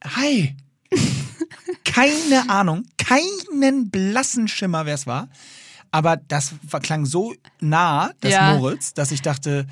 Hi. 0.04 0.56
Keine 1.84 2.50
Ahnung, 2.50 2.84
keinen 2.98 3.90
blassen 3.90 4.48
Schimmer, 4.48 4.86
wer 4.86 4.94
es 4.96 5.08
war. 5.08 5.30
Aber 5.92 6.18
das 6.18 6.54
klang 6.84 7.06
so 7.06 7.34
nah, 7.60 8.12
das 8.22 8.34
Ja. 8.34 8.56
Moritz, 8.56 8.94
dass 8.94 9.12
ich 9.12 9.22
dachte, 9.24 9.66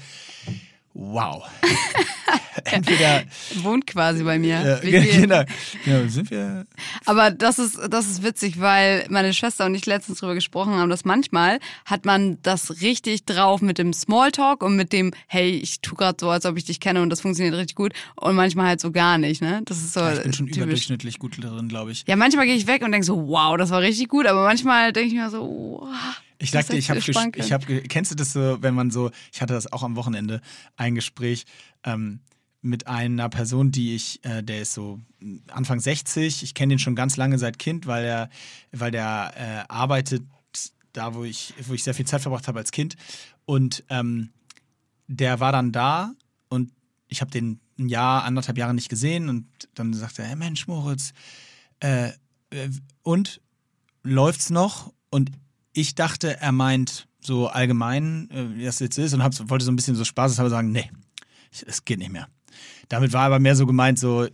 wow. 1.00 1.44
Entweder 2.66 3.24
Wohnt 3.62 3.88
quasi 3.88 4.24
bei 4.24 4.40
mir. 4.40 4.80
viel- 4.82 5.22
genau, 5.22 5.44
genau, 5.86 6.08
sind 6.10 6.30
wir. 6.32 6.66
Aber 7.06 7.32
das 7.32 7.60
ist, 7.60 7.80
das 7.90 8.08
ist 8.10 8.24
witzig, 8.24 8.60
weil 8.60 9.06
meine 9.10 9.34
Schwester 9.34 9.66
und 9.66 9.76
ich 9.76 9.86
letztens 9.86 10.20
drüber 10.20 10.34
gesprochen 10.34 10.74
haben, 10.74 10.90
dass 10.90 11.06
manchmal 11.06 11.60
hat 11.86 12.06
man 12.06 12.40
das 12.42 12.82
richtig 12.82 13.26
drauf 13.26 13.62
mit 13.62 13.78
dem 13.78 13.94
Smalltalk 13.94 14.64
und 14.64 14.76
mit 14.76 14.92
dem, 14.92 15.12
hey, 15.28 15.52
ich 15.52 15.82
tu 15.82 15.96
gerade 15.96 16.18
so, 16.20 16.30
als 16.30 16.46
ob 16.46 16.58
ich 16.58 16.66
dich 16.66 16.80
kenne 16.80 17.02
und 17.02 17.10
das 17.10 17.22
funktioniert 17.22 17.56
richtig 17.56 17.76
gut. 17.76 17.94
Und 18.16 18.36
manchmal 18.36 18.68
halt 18.68 18.82
so 18.82 18.92
gar 18.92 19.18
nicht, 19.18 19.42
ne? 19.42 19.62
Das 19.66 19.78
ist 19.78 19.94
so 19.94 20.02
Ich 20.10 20.24
bin 20.24 20.34
schon 20.34 20.48
typisch. 20.48 20.58
überdurchschnittlich 20.58 21.20
gut 21.20 21.42
drin, 21.42 21.70
glaube 21.70 21.92
ich. 21.92 22.04
Ja, 22.08 22.16
manchmal 22.16 22.48
gehe 22.48 22.56
ich 22.56 22.68
weg 22.68 22.82
und 22.84 22.92
denke 22.92 23.06
so, 23.06 23.28
wow, 23.28 23.56
das 23.56 23.70
war 23.70 23.82
richtig 23.82 24.10
gut, 24.10 24.26
aber 24.26 24.44
manchmal 24.44 24.92
denke 24.92 25.10
ich 25.10 25.14
mir 25.16 25.30
so, 25.30 25.42
wow. 25.82 25.90
Ich 26.40 26.52
ist 26.70 26.74
ich 26.80 26.90
habe, 26.90 27.00
ich 27.40 27.52
hab, 27.54 27.66
ge- 27.66 27.82
kennst 27.88 28.12
du 28.12 28.16
das 28.16 28.34
so, 28.34 28.62
wenn 28.62 28.76
man 28.76 28.92
so, 28.92 29.12
ich 29.34 29.42
hatte 29.42 29.54
das 29.54 29.72
auch 29.72 29.84
am 29.84 29.96
Wochenende, 29.96 30.42
ein 30.76 30.96
Gespräch 30.96 31.46
ähm, 31.84 32.20
mit 32.62 32.88
einer 32.88 33.30
Person, 33.30 33.72
die 33.72 33.96
ich, 33.96 34.24
äh, 34.26 34.44
der 34.44 34.62
ist 34.62 34.74
so 34.74 35.00
Anfang 35.48 35.80
60, 35.80 36.44
ich 36.44 36.54
kenne 36.54 36.74
den 36.74 36.80
schon 36.80 36.96
ganz 36.96 37.18
lange 37.18 37.38
seit 37.40 37.58
Kind, 37.60 37.88
weil 37.88 38.06
er, 38.06 38.30
weil 38.72 38.92
der 38.92 39.34
äh, 39.36 39.72
arbeitet 39.72 40.24
da, 40.94 41.14
wo 41.14 41.24
ich, 41.24 41.54
wo 41.68 41.74
ich 41.74 41.84
sehr 41.84 41.94
viel 41.94 42.06
Zeit 42.08 42.22
verbracht 42.22 42.48
habe 42.48 42.60
als 42.60 42.72
Kind. 42.72 42.96
Und 43.46 43.84
ähm, 43.90 44.30
der 45.08 45.40
war 45.40 45.52
dann 45.52 45.72
da 45.72 46.14
und 46.50 46.72
ich 47.08 47.22
habe 47.22 47.32
den 47.32 47.60
ein 47.80 47.90
Jahr, 47.90 48.24
anderthalb 48.24 48.58
Jahre 48.58 48.74
nicht 48.74 48.90
gesehen 48.90 49.30
und 49.30 49.46
dann 49.76 49.94
sagte 49.94 50.24
er, 50.24 50.30
hey 50.30 50.36
Mensch, 50.36 50.68
Moritz, 50.68 51.14
äh, 51.80 52.08
äh, 52.50 52.70
und 53.04 53.40
läuft's 54.04 54.50
noch? 54.50 54.92
Und 55.12 55.32
ich 55.78 55.96
dachte, 55.96 56.40
er 56.40 56.52
meint 56.52 57.08
so 57.20 57.48
allgemein, 57.48 58.30
äh, 58.32 58.56
wie 58.58 58.64
das 58.66 58.80
jetzt 58.80 58.98
ist, 58.98 59.14
und 59.14 59.22
hab, 59.24 59.34
wollte 59.50 59.66
so 59.66 59.72
ein 59.72 59.76
bisschen 59.76 59.96
so 59.96 60.04
spaßeshalber 60.06 60.50
sagen, 60.50 60.72
nee, 60.72 60.90
ich- 61.52 61.66
es 61.68 61.86
geht 61.86 62.00
nicht 62.00 62.12
mehr. 62.12 62.28
Damit 62.90 63.14
war 63.14 63.24
aber 63.26 63.40
mehr 63.40 63.56
so 63.56 63.66
gemeint, 63.66 64.00
so, 64.00 64.28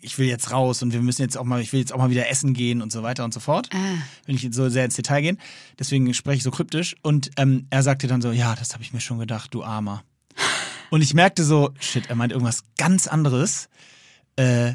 ich 0.00 0.18
will 0.18 0.26
jetzt 0.26 0.50
raus 0.50 0.82
und 0.82 0.92
wir 0.92 1.00
müssen 1.00 1.22
jetzt 1.22 1.36
auch 1.38 1.44
mal, 1.44 1.60
ich 1.60 1.72
will 1.72 1.80
jetzt 1.80 1.92
auch 1.92 1.98
mal 1.98 2.10
wieder 2.10 2.28
essen 2.28 2.54
gehen 2.54 2.82
und 2.82 2.92
so 2.92 3.02
weiter 3.02 3.24
und 3.24 3.32
so 3.32 3.40
fort. 3.40 3.68
Ah. 3.72 3.78
Will 4.26 4.34
ich 4.34 4.42
jetzt 4.42 4.56
so 4.56 4.68
sehr 4.68 4.84
ins 4.84 4.96
Detail 4.96 5.22
gehen. 5.22 5.38
Deswegen 5.78 6.12
spreche 6.12 6.38
ich 6.38 6.42
so 6.42 6.50
kryptisch. 6.50 6.96
Und 7.02 7.30
ähm, 7.36 7.66
er 7.70 7.82
sagte 7.82 8.06
dann 8.06 8.20
so, 8.20 8.30
ja, 8.32 8.54
das 8.54 8.72
habe 8.74 8.82
ich 8.82 8.92
mir 8.92 9.00
schon 9.00 9.18
gedacht, 9.18 9.54
du 9.54 9.62
Armer. 9.64 10.02
Und 10.90 11.02
ich 11.02 11.14
merkte 11.14 11.44
so, 11.44 11.72
shit, 11.80 12.08
er 12.10 12.16
meint 12.16 12.32
irgendwas 12.32 12.64
ganz 12.76 13.06
anderes. 13.06 13.68
Äh, 14.36 14.74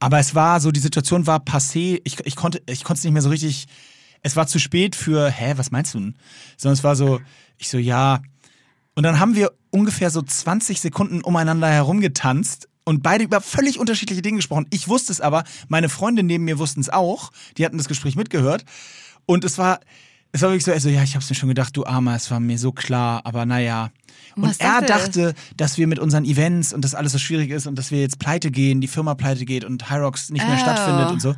aber 0.00 0.18
es 0.18 0.34
war 0.34 0.60
so, 0.60 0.70
die 0.70 0.80
Situation 0.80 1.26
war 1.26 1.38
passé. 1.42 2.00
Ich, 2.04 2.18
ich 2.24 2.36
konnte 2.36 2.62
es 2.66 2.84
nicht 3.04 3.12
mehr 3.12 3.22
so 3.22 3.30
richtig. 3.30 3.66
Es 4.22 4.36
war 4.36 4.46
zu 4.46 4.58
spät 4.58 4.96
für, 4.96 5.30
hä, 5.30 5.54
was 5.56 5.70
meinst 5.70 5.94
du 5.94 6.00
denn? 6.00 6.14
Sondern 6.56 6.74
es 6.74 6.84
war 6.84 6.96
so, 6.96 7.20
ich 7.56 7.68
so, 7.68 7.78
ja. 7.78 8.20
Und 8.94 9.02
dann 9.04 9.20
haben 9.20 9.34
wir 9.36 9.52
ungefähr 9.70 10.10
so 10.10 10.22
20 10.22 10.80
Sekunden 10.80 11.20
umeinander 11.22 11.68
herumgetanzt 11.68 12.68
und 12.84 13.02
beide 13.02 13.24
über 13.24 13.40
völlig 13.40 13.78
unterschiedliche 13.78 14.22
Dinge 14.22 14.36
gesprochen. 14.38 14.66
Ich 14.70 14.88
wusste 14.88 15.12
es 15.12 15.20
aber, 15.20 15.44
meine 15.68 15.88
Freunde 15.88 16.22
neben 16.22 16.44
mir 16.44 16.58
wussten 16.58 16.80
es 16.80 16.88
auch. 16.88 17.30
Die 17.56 17.64
hatten 17.64 17.78
das 17.78 17.86
Gespräch 17.88 18.16
mitgehört. 18.16 18.64
Und 19.26 19.44
es 19.44 19.58
war, 19.58 19.80
es 20.32 20.42
war 20.42 20.50
wirklich 20.50 20.64
so, 20.64 20.72
also 20.72 20.88
ja, 20.88 21.02
ich 21.02 21.14
hab's 21.14 21.28
mir 21.28 21.36
schon 21.36 21.50
gedacht, 21.50 21.76
du 21.76 21.84
Armer, 21.84 22.14
es 22.16 22.30
war 22.30 22.40
mir 22.40 22.58
so 22.58 22.72
klar, 22.72 23.20
aber 23.24 23.44
naja. 23.46 23.90
Und 24.36 24.44
Was 24.44 24.56
er 24.58 24.80
dachte 24.80 24.86
dachte, 25.32 25.34
dass 25.56 25.78
wir 25.78 25.86
mit 25.86 25.98
unseren 25.98 26.24
Events 26.24 26.72
und 26.72 26.82
das 26.82 26.94
alles 26.94 27.12
so 27.12 27.18
schwierig 27.18 27.50
ist 27.50 27.66
und 27.66 27.76
dass 27.76 27.90
wir 27.90 28.00
jetzt 28.00 28.18
pleite 28.18 28.50
gehen, 28.50 28.80
die 28.80 28.88
Firma 28.88 29.14
pleite 29.14 29.44
geht 29.44 29.64
und 29.64 29.90
Hyrox 29.90 30.30
nicht 30.30 30.46
mehr 30.46 30.56
Oh. 30.56 30.62
stattfindet 30.62 31.10
und 31.10 31.20
so. 31.22 31.34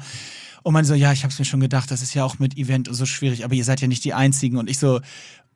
Und 0.63 0.73
man 0.73 0.85
so, 0.85 0.95
ja, 0.95 1.13
ich 1.13 1.25
hab's 1.25 1.39
mir 1.39 1.45
schon 1.45 1.61
gedacht, 1.61 1.91
das 1.91 2.03
ist 2.03 2.15
ja 2.15 2.25
auch 2.25 2.39
mit 2.39 2.57
Event 2.57 2.89
so 2.91 3.07
schwierig, 3.07 3.45
aber 3.45 3.55
ihr 3.55 3.65
seid 3.65 3.81
ja 3.81 3.89
nicht 3.89 4.05
die 4.05 4.15
Einzigen. 4.15 4.57
Und 4.57 4.69
ich 4.69 4.79
so, 4.79 5.01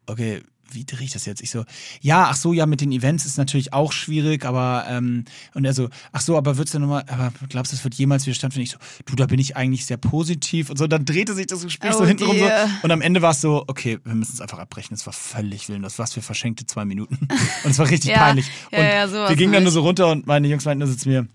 okay, 0.06 0.42
wie 0.70 0.84
drehe 0.84 1.04
ich 1.04 1.12
das 1.12 1.24
jetzt? 1.26 1.40
Ich 1.40 1.50
so, 1.50 1.64
ja, 2.00 2.26
ach 2.30 2.36
so, 2.36 2.52
ja, 2.52 2.66
mit 2.66 2.80
den 2.80 2.90
Events 2.90 3.26
ist 3.26 3.38
natürlich 3.38 3.72
auch 3.72 3.92
schwierig, 3.92 4.44
aber, 4.44 4.86
ähm, 4.88 5.24
und 5.54 5.64
er 5.64 5.72
so, 5.74 5.88
ach 6.10 6.20
so, 6.20 6.36
aber 6.36 6.56
wird's 6.56 6.72
denn 6.72 6.80
nochmal, 6.80 7.04
aber 7.06 7.32
glaubst 7.48 7.70
du, 7.70 7.76
es 7.76 7.84
wird 7.84 7.94
jemals 7.94 8.26
wieder 8.26 8.34
stattfinden? 8.34 8.64
Ich 8.64 8.70
so, 8.72 8.78
du, 9.04 9.14
da 9.14 9.26
bin 9.26 9.38
ich 9.38 9.56
eigentlich 9.56 9.86
sehr 9.86 9.98
positiv 9.98 10.70
und 10.70 10.78
so. 10.78 10.86
Dann 10.86 11.04
drehte 11.04 11.34
sich 11.34 11.46
das 11.46 11.62
Gespräch 11.62 11.92
Oh 11.94 11.98
so 11.98 12.06
hintenrum 12.06 12.38
so. 12.38 12.48
Und 12.82 12.90
am 12.90 13.02
Ende 13.02 13.22
war 13.22 13.30
es 13.32 13.40
so, 13.40 13.62
okay, 13.68 13.98
wir 14.04 14.14
müssen 14.14 14.32
es 14.32 14.40
einfach 14.40 14.58
abbrechen. 14.58 14.94
Es 14.94 15.06
war 15.06 15.12
völlig 15.12 15.68
willenlos. 15.68 15.98
Was 15.98 16.14
für 16.14 16.22
verschenkte 16.22 16.66
zwei 16.66 16.84
Minuten. 16.84 17.18
Und 17.64 17.70
es 17.70 17.78
war 17.78 17.88
richtig 17.88 18.10
Ja, 18.10 18.18
peinlich. 18.18 18.46
ja, 18.72 18.78
und 18.78 18.84
ja, 18.84 19.08
sowas 19.08 19.28
wir 19.28 19.36
gingen 19.36 19.52
dann 19.52 19.62
nur 19.62 19.70
nicht. 19.70 19.74
so 19.74 19.80
runter 19.82 20.08
und 20.10 20.26
meine 20.26 20.48
Jungs 20.48 20.64
meinten 20.64 20.80
nur 20.80 20.88
so 20.88 20.94
zu 20.96 21.08
mir, 21.08 21.28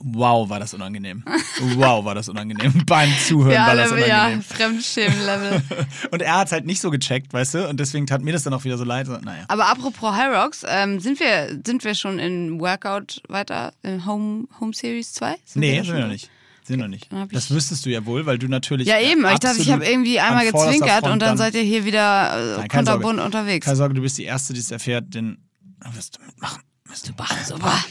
wow, 0.00 0.48
war 0.48 0.60
das 0.60 0.74
unangenehm. 0.74 1.24
Wow, 1.76 2.04
war 2.04 2.14
das 2.14 2.28
unangenehm. 2.28 2.82
Beim 2.86 3.10
Zuhören 3.26 3.52
Ja, 3.52 3.66
war 3.66 3.76
das 3.76 3.90
Level, 3.90 4.08
ja, 4.08 4.26
unangenehm. 4.26 4.42
Fremdschämen-Level. 4.42 5.62
Und 6.10 6.22
er 6.22 6.36
hat 6.36 6.46
es 6.46 6.52
halt 6.52 6.66
nicht 6.66 6.80
so 6.80 6.90
gecheckt, 6.90 7.32
weißt 7.32 7.54
du? 7.54 7.68
Und 7.68 7.80
deswegen 7.80 8.06
tat 8.06 8.22
mir 8.22 8.32
das 8.32 8.42
dann 8.42 8.54
auch 8.54 8.64
wieder 8.64 8.78
so 8.78 8.84
leid. 8.84 9.08
Naja. 9.08 9.44
Aber 9.48 9.66
apropos 9.66 10.14
High 10.14 10.34
Rocks, 10.34 10.64
ähm, 10.68 11.00
sind, 11.00 11.20
wir, 11.20 11.60
sind 11.64 11.84
wir 11.84 11.94
schon 11.94 12.18
in 12.18 12.60
Workout 12.60 13.22
weiter? 13.28 13.72
In 13.82 14.06
Home, 14.06 14.48
Home 14.60 14.72
Series 14.74 15.12
2? 15.14 15.36
Sind 15.44 15.60
Nee, 15.60 15.78
da 15.78 15.84
sind 15.84 15.94
wir 15.94 16.02
noch 16.02 16.08
nicht. 16.08 16.30
Sind 16.64 16.80
noch 16.80 16.88
nicht. 16.88 17.12
Dann 17.12 17.28
Das 17.28 17.50
wüsstest 17.52 17.86
du 17.86 17.90
ja 17.90 18.04
wohl, 18.06 18.26
weil 18.26 18.38
du 18.38 18.48
natürlich. 18.48 18.88
Ja, 18.88 18.98
eben. 18.98 19.24
Ich 19.26 19.38
dachte, 19.38 19.60
ich 19.60 19.70
habe 19.70 19.86
irgendwie 19.86 20.18
einmal 20.18 20.44
gezwinkert 20.50 21.04
und 21.04 21.22
dann 21.22 21.36
seid 21.36 21.54
ihr 21.54 21.62
hier 21.62 21.84
wieder 21.84 22.58
äh, 22.64 22.68
kunterbunt 22.68 23.20
unterwegs. 23.20 23.64
Keine 23.64 23.76
Sorge, 23.76 23.94
du 23.94 24.02
bist 24.02 24.18
die 24.18 24.24
Erste, 24.24 24.52
die 24.52 24.58
es 24.60 24.72
erfährt, 24.72 25.14
denn 25.14 25.38
du 25.84 25.96
wirst 25.96 26.18
du 26.18 26.26
mitmachen. 26.26 26.62
Wirst 26.86 27.08
du 27.08 27.12
machen. 27.16 27.36
Super. 27.46 27.84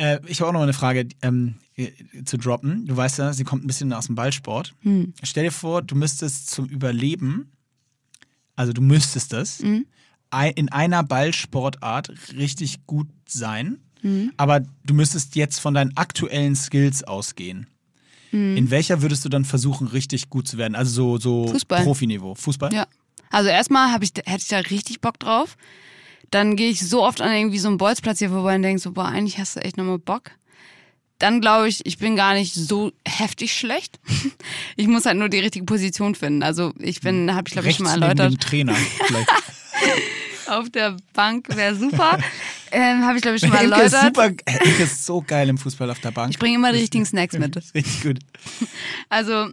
Äh, 0.00 0.20
ich 0.26 0.40
habe 0.40 0.48
auch 0.48 0.54
noch 0.54 0.62
eine 0.62 0.72
Frage 0.72 1.06
ähm, 1.20 1.56
äh, 1.76 1.90
zu 2.24 2.38
droppen. 2.38 2.86
Du 2.86 2.96
weißt 2.96 3.18
ja, 3.18 3.32
sie 3.34 3.44
kommt 3.44 3.62
ein 3.64 3.66
bisschen 3.66 3.92
aus 3.92 4.06
dem 4.06 4.14
Ballsport. 4.14 4.74
Hm. 4.80 5.12
Stell 5.22 5.44
dir 5.44 5.50
vor, 5.52 5.82
du 5.82 5.94
müsstest 5.94 6.48
zum 6.50 6.64
Überleben, 6.66 7.52
also 8.56 8.72
du 8.72 8.80
müsstest 8.80 9.32
das, 9.34 9.58
Hm. 9.60 9.84
in 10.54 10.68
einer 10.70 11.02
Ballsportart 11.02 12.12
richtig 12.34 12.86
gut 12.86 13.08
sein, 13.26 13.78
Hm. 14.00 14.32
aber 14.38 14.60
du 14.84 14.94
müsstest 14.94 15.36
jetzt 15.36 15.58
von 15.60 15.74
deinen 15.74 15.94
aktuellen 15.98 16.56
Skills 16.56 17.04
ausgehen. 17.04 17.66
Hm. 18.30 18.56
In 18.56 18.70
welcher 18.70 19.02
würdest 19.02 19.24
du 19.26 19.28
dann 19.28 19.44
versuchen, 19.44 19.86
richtig 19.86 20.30
gut 20.30 20.48
zu 20.48 20.56
werden? 20.56 20.74
Also 20.76 21.18
so, 21.18 21.44
so 21.46 21.52
Fußball. 21.52 21.82
Profiniveau. 21.84 22.34
Fußball? 22.34 22.72
Ja. 22.72 22.86
Also 23.28 23.50
erstmal 23.50 23.92
ich, 24.02 24.12
hätte 24.24 24.38
ich 24.42 24.48
da 24.48 24.58
richtig 24.58 25.00
Bock 25.02 25.18
drauf. 25.18 25.56
Dann 26.30 26.56
gehe 26.56 26.70
ich 26.70 26.80
so 26.80 27.04
oft 27.04 27.20
an 27.20 27.32
irgendwie 27.32 27.58
so 27.58 27.68
einem 27.68 27.78
Bolzplatz 27.78 28.18
hier 28.18 28.30
vorbei 28.30 28.54
und 28.54 28.62
denke 28.62 28.80
so, 28.80 28.92
boah, 28.92 29.06
eigentlich 29.06 29.38
hast 29.38 29.56
du 29.56 29.60
echt 29.60 29.76
nochmal 29.76 29.98
Bock. 29.98 30.30
Dann 31.18 31.40
glaube 31.40 31.68
ich, 31.68 31.84
ich 31.84 31.98
bin 31.98 32.16
gar 32.16 32.34
nicht 32.34 32.54
so 32.54 32.92
heftig 33.06 33.54
schlecht. 33.54 33.98
Ich 34.76 34.86
muss 34.86 35.04
halt 35.04 35.18
nur 35.18 35.28
die 35.28 35.40
richtige 35.40 35.66
Position 35.66 36.14
finden. 36.14 36.42
Also 36.42 36.72
ich 36.78 37.00
bin, 37.02 37.34
habe 37.34 37.48
ich 37.48 37.52
glaube 37.52 37.68
ich 37.68 37.78
Rechts 37.78 37.90
schon 37.90 38.00
mal 38.00 38.10
erläutert. 38.10 38.40
Trainer 38.40 38.74
vielleicht. 38.74 39.28
Auf 40.46 40.70
der 40.70 40.96
Bank 41.12 41.54
wäre 41.54 41.74
super. 41.74 42.18
ähm, 42.70 43.04
habe 43.04 43.16
ich 43.16 43.22
glaube 43.22 43.36
ich 43.36 43.42
schon 43.42 43.50
mal 43.50 43.62
Imke 43.62 43.82
ist, 43.82 43.92
erläutert. 43.92 44.16
super, 44.16 44.64
Imke 44.64 44.82
ist 44.82 45.04
so 45.04 45.20
geil 45.20 45.50
im 45.50 45.58
Fußball 45.58 45.90
auf 45.90 46.00
der 46.00 46.12
Bank. 46.12 46.30
Ich 46.30 46.38
bringe 46.38 46.54
immer 46.54 46.72
die 46.72 46.78
richtigen 46.78 47.04
Snacks 47.04 47.36
mit. 47.36 47.54
Richtig 47.74 48.02
gut. 48.02 48.18
Also 49.10 49.50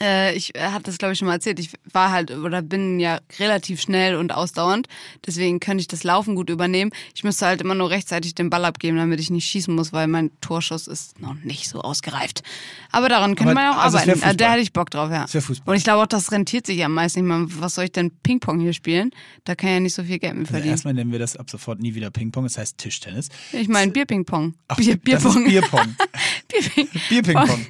ich 0.00 0.54
äh, 0.56 0.60
hatte 0.70 0.84
das, 0.84 0.98
glaube 0.98 1.12
ich, 1.12 1.18
schon 1.18 1.26
mal 1.28 1.34
erzählt. 1.34 1.58
Ich 1.60 1.70
war 1.92 2.10
halt 2.10 2.30
oder 2.32 2.62
bin 2.62 2.98
ja 2.98 3.20
relativ 3.38 3.80
schnell 3.80 4.16
und 4.16 4.32
ausdauernd. 4.34 4.88
Deswegen 5.24 5.60
könnte 5.60 5.82
ich 5.82 5.88
das 5.88 6.02
Laufen 6.02 6.34
gut 6.34 6.50
übernehmen. 6.50 6.90
Ich 7.14 7.22
müsste 7.22 7.46
halt 7.46 7.60
immer 7.60 7.74
nur 7.76 7.90
rechtzeitig 7.90 8.34
den 8.34 8.50
Ball 8.50 8.64
abgeben, 8.64 8.96
damit 8.96 9.20
ich 9.20 9.30
nicht 9.30 9.46
schießen 9.48 9.74
muss, 9.74 9.92
weil 9.92 10.06
mein 10.08 10.30
Torschuss 10.40 10.88
ist 10.88 11.20
noch 11.20 11.34
nicht 11.44 11.68
so 11.68 11.80
ausgereift. 11.80 12.42
Aber 12.90 13.08
daran 13.08 13.36
könnte 13.36 13.54
man 13.54 13.62
ja 13.64 13.72
auch 13.72 13.82
also 13.84 13.98
arbeiten. 13.98 14.20
Äh, 14.22 14.34
Da 14.36 14.50
hätte 14.52 14.62
ich 14.62 14.72
Bock 14.72 14.90
drauf, 14.90 15.10
ja. 15.10 15.26
Wär 15.32 15.42
Fußball. 15.42 15.72
Und 15.72 15.78
ich 15.78 15.84
glaube 15.84 16.02
auch, 16.02 16.06
das 16.06 16.32
rentiert 16.32 16.66
sich 16.66 16.84
am 16.84 16.92
meisten. 16.94 17.20
Ich 17.20 17.24
meine, 17.24 17.46
was 17.60 17.76
soll 17.76 17.84
ich 17.84 17.92
denn 17.92 18.10
Ping-Pong 18.22 18.58
hier 18.60 18.72
spielen? 18.72 19.10
Da 19.44 19.54
kann 19.54 19.68
ich 19.70 19.74
ja 19.74 19.80
nicht 19.80 19.94
so 19.94 20.02
viel 20.02 20.18
Geld 20.18 20.34
mit 20.34 20.42
Also 20.46 20.52
verdienen. 20.54 20.72
erstmal 20.72 20.94
nennen 20.94 21.12
wir 21.12 21.18
das 21.20 21.36
ab 21.36 21.48
sofort 21.50 21.80
nie 21.80 21.94
wieder 21.94 22.10
Ping-Pong, 22.10 22.44
das 22.44 22.58
heißt 22.58 22.78
Tischtennis. 22.78 23.28
Ich 23.52 23.68
meine 23.68 23.92
Bier-Ping-Pong. 23.92 24.54
Ach, 24.68 24.76
Bier, 24.76 24.96
Das 24.96 25.24
ist 25.24 25.34
Bierpong. 25.34 25.44
Bierpong. 25.44 25.96
Bierping. 26.48 26.88
Bierping-Pong. 27.08 27.66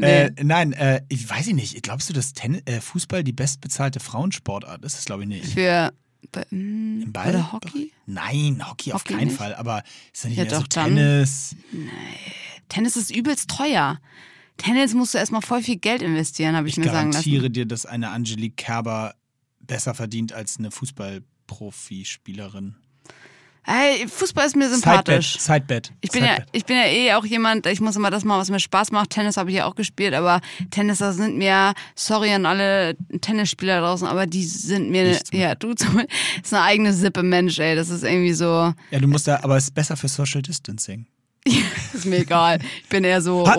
Nee. 0.00 0.06
Äh, 0.06 0.30
nein, 0.44 0.72
äh, 0.72 1.02
ich 1.08 1.28
weiß 1.28 1.48
ich 1.48 1.54
nicht. 1.54 1.82
Glaubst 1.82 2.08
du, 2.08 2.12
dass 2.14 2.32
Tennis, 2.32 2.62
äh, 2.66 2.80
Fußball 2.80 3.22
die 3.24 3.32
bestbezahlte 3.32 3.98
Frauensportart 4.00 4.84
ist? 4.84 4.96
Das 4.96 5.04
glaube 5.04 5.24
ich 5.24 5.28
nicht. 5.28 5.46
Für 5.52 5.92
Be- 6.32 6.46
hm, 6.50 7.02
Im 7.02 7.12
Ball? 7.12 7.28
Oder 7.30 7.50
Hockey? 7.52 7.92
Nein, 8.06 8.62
Hockey, 8.68 8.92
auf 8.92 9.00
Hockey 9.02 9.14
keinen 9.14 9.26
nicht? 9.28 9.36
Fall. 9.36 9.54
Aber 9.56 9.82
ist 10.12 10.22
ja 10.24 10.28
nicht 10.30 10.38
Ja, 10.38 10.44
mehr 10.44 10.54
so 10.54 10.60
doch, 10.60 10.66
dann. 10.68 10.94
Tennis. 10.96 11.54
Tennis 12.68 12.96
ist 12.96 13.14
übelst 13.14 13.50
teuer. 13.50 14.00
Tennis 14.56 14.94
musst 14.94 15.14
du 15.14 15.18
erstmal 15.18 15.42
voll 15.42 15.62
viel 15.62 15.76
Geld 15.76 16.02
investieren, 16.02 16.56
habe 16.56 16.66
ich, 16.68 16.74
Ich 16.74 16.78
mir 16.78 16.84
sagen 16.92 17.12
lassen. 17.12 17.24
garantiere 17.30 17.50
dir, 17.50 17.66
dass 17.66 17.86
eine 17.86 18.10
Angelique 18.10 18.56
Kerber 18.56 19.14
besser 19.60 19.94
verdient 19.94 20.32
als 20.32 20.58
eine 20.58 20.70
Fußballprofispielerin. 20.72 22.74
Hey, 23.70 24.08
Fußball 24.08 24.46
ist 24.46 24.56
mir 24.56 24.70
sympathisch. 24.70 25.38
Sidebet. 25.38 25.86
Sidebet. 25.86 25.92
Ich 26.00 26.10
bin, 26.10 26.24
ja, 26.24 26.38
ich 26.52 26.64
bin 26.64 26.76
ja 26.76 26.86
eh 26.86 27.12
auch 27.12 27.26
jemand, 27.26 27.66
ich 27.66 27.82
muss 27.82 27.96
immer 27.96 28.10
das 28.10 28.24
machen, 28.24 28.40
was 28.40 28.50
mir 28.50 28.60
Spaß 28.60 28.92
macht. 28.92 29.10
Tennis 29.10 29.36
habe 29.36 29.50
ich 29.50 29.56
ja 29.56 29.66
auch 29.66 29.74
gespielt, 29.74 30.14
aber 30.14 30.40
Tennis, 30.70 30.98
das 30.98 31.16
sind 31.16 31.36
mir, 31.36 31.74
sorry 31.94 32.32
an 32.32 32.46
alle 32.46 32.96
Tennisspieler 33.20 33.80
draußen, 33.80 34.08
aber 34.08 34.24
die 34.26 34.44
sind 34.44 34.88
mir, 34.90 35.04
Nichts 35.04 35.30
ja, 35.34 35.54
du 35.54 35.74
zum 35.74 36.00
ist 36.42 36.54
eine 36.54 36.62
eigene 36.62 36.94
Sippe 36.94 37.22
Mensch, 37.22 37.58
ey. 37.58 37.76
Das 37.76 37.90
ist 37.90 38.04
irgendwie 38.04 38.32
so, 38.32 38.72
Ja, 38.90 38.98
du 39.00 39.06
musst 39.06 39.28
da, 39.28 39.40
aber 39.42 39.58
es 39.58 39.64
ist 39.64 39.74
besser 39.74 39.98
für 39.98 40.08
Social 40.08 40.40
Distancing. 40.40 41.04
ist 41.94 42.04
mir 42.06 42.18
egal. 42.18 42.58
Ich 42.82 42.88
bin 42.88 43.04
eher 43.04 43.20
so, 43.22 43.46
Ha- 43.48 43.56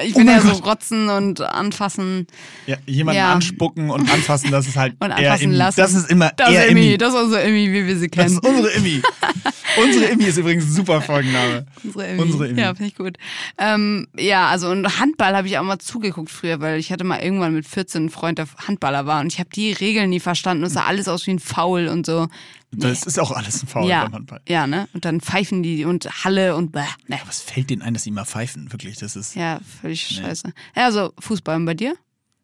äh, 0.00 0.06
ich 0.06 0.14
oh 0.14 0.18
bin 0.18 0.26
mein 0.26 0.36
eher 0.36 0.42
so 0.42 0.50
Gott. 0.60 0.66
rotzen 0.66 1.08
und 1.08 1.40
anfassen. 1.40 2.26
Ja, 2.66 2.76
jemanden 2.86 3.18
Ja. 3.18 3.32
anspucken 3.32 3.90
und 3.90 4.10
anfassen, 4.12 4.50
das 4.50 4.66
ist 4.66 4.76
halt 4.76 4.94
Und 5.00 5.10
eher 5.10 5.16
anfassen 5.16 5.44
Immi. 5.44 5.54
lassen. 5.56 5.80
Das 5.80 5.94
ist 5.94 6.10
immer 6.10 6.30
Das 6.36 6.50
eher 6.50 6.64
ist 6.66 6.70
Emmy, 6.70 6.86
Immi. 6.88 6.98
das 6.98 7.14
ist 7.14 7.20
unsere 7.20 7.42
Emmy, 7.42 7.72
wie 7.72 7.86
wir 7.86 7.96
sie 7.98 8.08
Das 8.08 8.24
kennen. 8.26 8.38
ist 8.38 8.46
unsere 8.46 8.68
Immi. 8.70 9.02
unsere 9.82 10.04
Immi 10.06 10.24
ist 10.24 10.36
übrigens 10.38 10.64
ein 10.66 10.72
super 10.72 11.00
Folgenname. 11.00 11.66
Unsere 11.84 12.06
Emmy. 12.06 12.22
Unsere 12.22 12.48
Emmy. 12.48 12.60
Ja, 12.60 12.74
finde 12.74 12.86
ich 12.90 12.96
gut. 12.96 13.16
Ähm, 13.58 14.06
ja, 14.18 14.48
also 14.48 14.68
und 14.70 14.98
Handball 15.00 15.36
habe 15.36 15.46
ich 15.48 15.58
auch 15.58 15.62
mal 15.62 15.78
zugeguckt 15.78 16.30
früher, 16.30 16.60
weil 16.60 16.78
ich 16.78 16.92
hatte 16.92 17.04
mal 17.04 17.20
irgendwann 17.20 17.54
mit 17.54 17.66
14 17.66 18.00
einen 18.02 18.10
Freund, 18.10 18.38
der 18.38 18.46
Handballer 18.66 19.06
war 19.06 19.20
und 19.20 19.32
ich 19.32 19.38
habe 19.38 19.50
die 19.54 19.72
Regeln 19.72 20.10
nie 20.10 20.20
verstanden. 20.20 20.64
Es 20.64 20.72
sah 20.74 20.84
alles 20.84 21.08
aus 21.08 21.26
wie 21.26 21.32
ein 21.32 21.38
Foul 21.38 21.88
und 21.88 22.06
so. 22.06 22.28
Das 22.72 23.02
ist 23.04 23.18
auch 23.18 23.32
alles 23.32 23.62
ein 23.62 23.66
Foul 23.66 23.88
ja, 23.88 24.04
beim 24.04 24.12
Handball. 24.14 24.40
ja, 24.48 24.66
ne? 24.66 24.88
Und 24.92 25.04
dann 25.04 25.20
pfeifen 25.20 25.62
die 25.62 25.84
und 25.84 26.24
Halle 26.24 26.54
und 26.56 26.70
bäh, 26.72 26.84
ne. 27.08 27.18
Was 27.26 27.40
fällt 27.40 27.70
denen 27.70 27.82
ein, 27.82 27.94
dass 27.94 28.04
sie 28.04 28.10
mal 28.12 28.24
pfeifen? 28.24 28.70
Wirklich, 28.72 28.96
das 28.98 29.16
ist. 29.16 29.34
Ja, 29.34 29.60
völlig 29.80 30.00
scheiße. 30.06 30.52
Ja, 30.76 30.84
also 30.84 31.12
Fußball 31.18 31.56
und 31.56 31.64
bei 31.64 31.74
dir? 31.74 31.94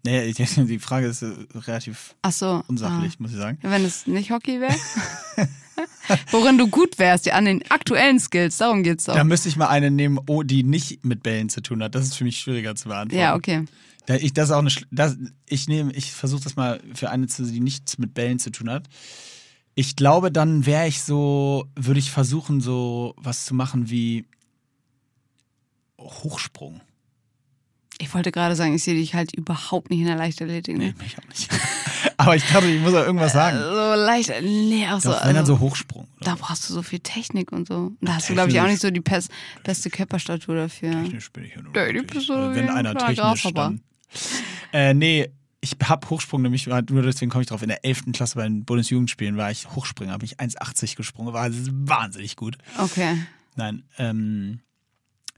Nee, 0.04 0.24
ich- 0.24 0.36
die 0.36 0.78
Frage 0.78 1.06
ist 1.06 1.22
äh, 1.22 1.32
relativ 1.54 2.14
Ach 2.22 2.32
so. 2.32 2.64
unsachlich, 2.68 3.18
muss 3.20 3.30
ich 3.32 3.36
sagen. 3.36 3.58
Ah. 3.62 3.70
Wenn 3.70 3.84
es 3.84 4.06
nicht 4.06 4.30
Hockey 4.30 4.60
wäre? 4.60 4.74
Worin 6.30 6.58
du 6.58 6.68
gut 6.68 6.98
wärst, 6.98 7.26
ja, 7.26 7.34
an 7.34 7.44
den 7.44 7.68
aktuellen 7.70 8.18
Skills, 8.18 8.58
darum 8.58 8.82
geht's 8.82 9.04
doch. 9.04 9.14
Da 9.14 9.24
müsste 9.24 9.48
ich 9.48 9.56
mal 9.56 9.68
eine 9.68 9.90
nehmen, 9.90 10.18
oh, 10.26 10.42
die 10.42 10.62
nicht 10.62 11.04
mit 11.04 11.22
Bällen 11.22 11.48
zu 11.48 11.60
tun 11.60 11.82
hat. 11.82 11.94
Das 11.94 12.04
ist 12.04 12.14
für 12.16 12.24
mich 12.24 12.38
schwieriger 12.38 12.74
zu 12.74 12.88
beantworten. 12.88 13.20
Ja, 13.20 13.34
okay. 13.34 13.64
Da 14.06 14.14
ich, 14.14 14.32
das 14.32 14.50
auch 14.52 14.60
eine, 14.60 14.70
das, 14.90 15.16
ich 15.48 15.68
nehme, 15.68 15.92
ich 15.92 16.12
versuche 16.12 16.44
das 16.44 16.56
mal 16.56 16.80
für 16.94 17.10
eine 17.10 17.26
zu, 17.26 17.44
die 17.44 17.60
nichts 17.60 17.98
mit 17.98 18.14
Bällen 18.14 18.38
zu 18.38 18.50
tun 18.50 18.70
hat. 18.70 18.84
Ich 19.78 19.94
glaube, 19.94 20.32
dann 20.32 20.64
wäre 20.66 20.88
ich 20.88 21.02
so, 21.02 21.66
würde 21.76 22.00
ich 22.00 22.10
versuchen, 22.10 22.60
so 22.62 23.14
was 23.18 23.44
zu 23.44 23.54
machen 23.54 23.90
wie 23.90 24.24
Hochsprung. 26.00 26.80
Ich 27.98 28.12
wollte 28.12 28.30
gerade 28.30 28.54
sagen, 28.56 28.74
ich 28.74 28.82
sehe 28.84 28.94
dich 28.94 29.14
halt 29.14 29.34
überhaupt 29.34 29.88
nicht 29.90 30.00
in 30.00 30.06
der 30.06 30.16
Leichtathletik. 30.16 30.76
Nee, 30.76 30.88
Ne? 30.88 30.94
mich 30.98 31.16
auch 31.18 31.28
nicht. 31.28 31.48
Aber 32.18 32.36
ich 32.36 32.46
glaube, 32.46 32.66
ich 32.68 32.80
muss 32.80 32.92
auch 32.94 33.04
irgendwas 33.04 33.32
sagen. 33.32 33.58
So 33.58 33.94
leicht, 33.94 34.30
nee, 34.42 34.86
auch 34.88 35.00
so. 35.00 35.10
Doch, 35.10 35.20
wenn 35.20 35.28
dann 35.28 35.36
also- 35.38 35.54
so 35.54 35.60
Hochsprung. 35.60 36.06
Da 36.20 36.34
brauchst 36.34 36.68
du 36.68 36.74
so 36.74 36.82
viel 36.82 36.98
Technik 37.00 37.52
und 37.52 37.68
so. 37.68 37.76
Und 37.86 37.98
da 38.00 38.14
hast 38.14 38.28
du, 38.28 38.32
glaube 38.34 38.50
ich, 38.50 38.60
auch 38.60 38.66
nicht 38.66 38.80
so 38.82 38.90
die 38.90 39.00
pes- 39.00 39.30
beste 39.64 39.90
Körperstatur 39.90 40.56
dafür. 40.56 40.90
Technisch 41.04 41.30
bin 41.32 41.44
ich 41.44 41.54
ja 41.54 41.62
nur. 41.62 41.74
Ja, 41.76 41.92
die 41.92 42.00
bist 42.02 42.28
du 42.28 42.32
also 42.34 42.54
wenn 42.54 42.68
ein 42.68 42.86
einer 42.86 42.94
technisch 42.94 43.46
dann. 43.54 43.80
Äh, 44.72 44.92
nee, 44.94 45.30
ich 45.60 45.76
hab 45.82 46.10
Hochsprung 46.10 46.42
nämlich, 46.42 46.66
nur 46.66 47.02
deswegen 47.02 47.30
komme 47.30 47.42
ich 47.42 47.48
drauf, 47.48 47.62
in 47.62 47.68
der 47.68 47.84
11. 47.84 48.12
Klasse 48.12 48.36
bei 48.36 48.44
den 48.44 48.64
Bundesjugendspielen 48.64 49.36
war 49.36 49.50
ich 49.50 49.68
Hochspringer, 49.74 50.12
habe 50.12 50.24
ich 50.24 50.38
1,80 50.38 50.96
gesprungen, 50.96 51.32
war 51.32 51.48
wahnsinnig 51.50 52.36
gut. 52.36 52.56
Okay. 52.78 53.16
Nein, 53.56 53.84
ähm, 53.98 54.60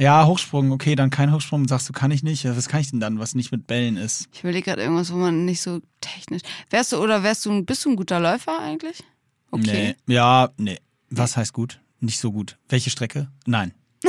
ja, 0.00 0.26
Hochsprung, 0.26 0.70
okay, 0.70 0.94
dann 0.94 1.10
kein 1.10 1.32
Hochsprung, 1.32 1.66
sagst 1.66 1.88
du, 1.88 1.92
kann 1.92 2.12
ich 2.12 2.22
nicht. 2.22 2.44
Was 2.44 2.68
kann 2.68 2.80
ich 2.80 2.90
denn 2.90 3.00
dann, 3.00 3.18
was 3.18 3.34
nicht 3.34 3.50
mit 3.50 3.66
Bällen 3.66 3.96
ist? 3.96 4.28
Ich 4.32 4.40
überlege 4.40 4.66
gerade 4.66 4.82
irgendwas, 4.82 5.12
wo 5.12 5.16
man 5.16 5.44
nicht 5.44 5.60
so 5.60 5.80
technisch. 6.00 6.42
Wärst 6.70 6.92
du 6.92 6.98
oder 6.98 7.24
wärst 7.24 7.44
du, 7.46 7.64
bist 7.64 7.84
du 7.84 7.90
ein 7.90 7.96
guter 7.96 8.20
Läufer 8.20 8.60
eigentlich? 8.60 9.02
Okay. 9.50 9.96
Nee, 10.06 10.14
ja, 10.14 10.50
nee. 10.56 10.78
Was 11.10 11.36
heißt 11.36 11.52
gut? 11.52 11.80
Nicht 12.00 12.20
so 12.20 12.30
gut. 12.30 12.58
Welche 12.68 12.90
Strecke? 12.90 13.28
Nein. 13.46 13.74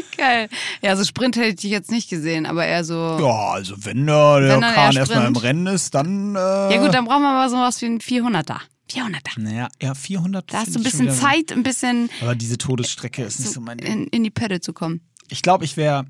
Geil. 0.16 0.48
Ja, 0.82 0.96
so 0.96 1.04
Sprint 1.04 1.36
hätte 1.36 1.48
ich 1.48 1.56
dich 1.56 1.70
jetzt 1.70 1.90
nicht 1.90 2.08
gesehen, 2.10 2.46
aber 2.46 2.64
eher 2.66 2.84
so. 2.84 2.94
Ja, 3.20 3.50
also 3.52 3.74
wenn 3.84 4.06
der, 4.06 4.40
der 4.40 4.54
Wenn 4.54 4.60
Kahn 4.60 4.96
erstmal 4.96 5.26
im. 5.26 5.36
Rennen 5.36 5.66
ist, 5.66 5.94
dann. 5.94 6.34
Äh, 6.34 6.38
Ja, 6.38 6.76
gut, 6.82 6.94
dann 6.94 7.04
brauchen 7.04 7.22
wir 7.22 7.32
mal 7.32 7.48
sowas 7.50 7.80
wie 7.82 7.86
ein 7.86 8.00
400er. 8.00 8.58
400er. 8.90 9.38
Naja, 9.38 9.68
ja, 9.82 9.94
400. 9.94 10.52
Da 10.52 10.58
hast 10.60 10.74
du 10.74 10.80
ein 10.80 10.82
bisschen 10.82 11.10
Zeit, 11.10 11.52
ein 11.52 11.62
bisschen 11.62 12.08
Aber 12.22 12.34
diese 12.34 12.56
Todesstrecke 12.56 13.22
ist 13.22 13.38
nicht 13.40 13.52
so 13.52 13.60
mein 13.60 13.78
Ding. 13.78 13.86
in, 13.92 14.06
in 14.06 14.24
die 14.24 14.30
Pötte 14.30 14.60
zu 14.60 14.72
kommen. 14.72 15.02
Ich 15.28 15.42
glaube, 15.42 15.64
ich 15.64 15.76
wäre. 15.76 16.06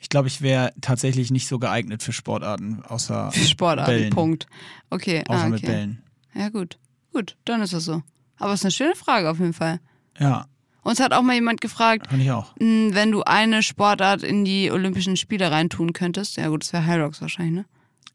Ich 0.00 0.08
glaube, 0.10 0.28
ich 0.28 0.42
wäre 0.42 0.72
tatsächlich 0.82 1.30
nicht 1.30 1.48
so 1.48 1.58
geeignet 1.58 2.02
für 2.02 2.12
Sportarten, 2.12 2.82
außer 2.84 3.30
Für 3.32 3.44
Sportarten, 3.44 3.90
Bällen. 3.90 4.10
Punkt. 4.10 4.46
Okay, 4.90 5.24
Außer 5.26 5.44
ah, 5.44 5.48
mit 5.48 5.62
okay. 5.62 5.72
Bällen. 5.72 6.02
Ja, 6.34 6.48
gut. 6.50 6.78
Gut, 7.12 7.36
dann 7.46 7.62
ist 7.62 7.72
das 7.72 7.84
so. 7.84 8.02
Aber 8.36 8.52
es 8.52 8.60
ist 8.60 8.64
eine 8.66 8.72
schöne 8.72 8.96
Frage 8.96 9.30
auf 9.30 9.38
jeden 9.38 9.54
Fall. 9.54 9.80
Ja, 10.18 10.46
Uns 10.84 11.00
hat 11.00 11.12
auch 11.12 11.22
mal 11.22 11.34
jemand 11.34 11.60
gefragt, 11.60 12.06
fand 12.08 12.22
ich 12.22 12.30
auch. 12.30 12.54
mh, 12.60 12.94
wenn 12.94 13.10
du 13.10 13.22
eine 13.24 13.62
Sportart 13.62 14.22
in 14.22 14.44
die 14.44 14.70
Olympischen 14.70 15.16
Spiele 15.16 15.50
reintun 15.50 15.92
könntest. 15.92 16.36
Ja 16.36 16.48
gut, 16.48 16.62
das 16.62 16.72
wäre 16.72 16.86
High 16.86 17.00
Rocks 17.02 17.20
wahrscheinlich, 17.20 17.54
ne? 17.54 17.64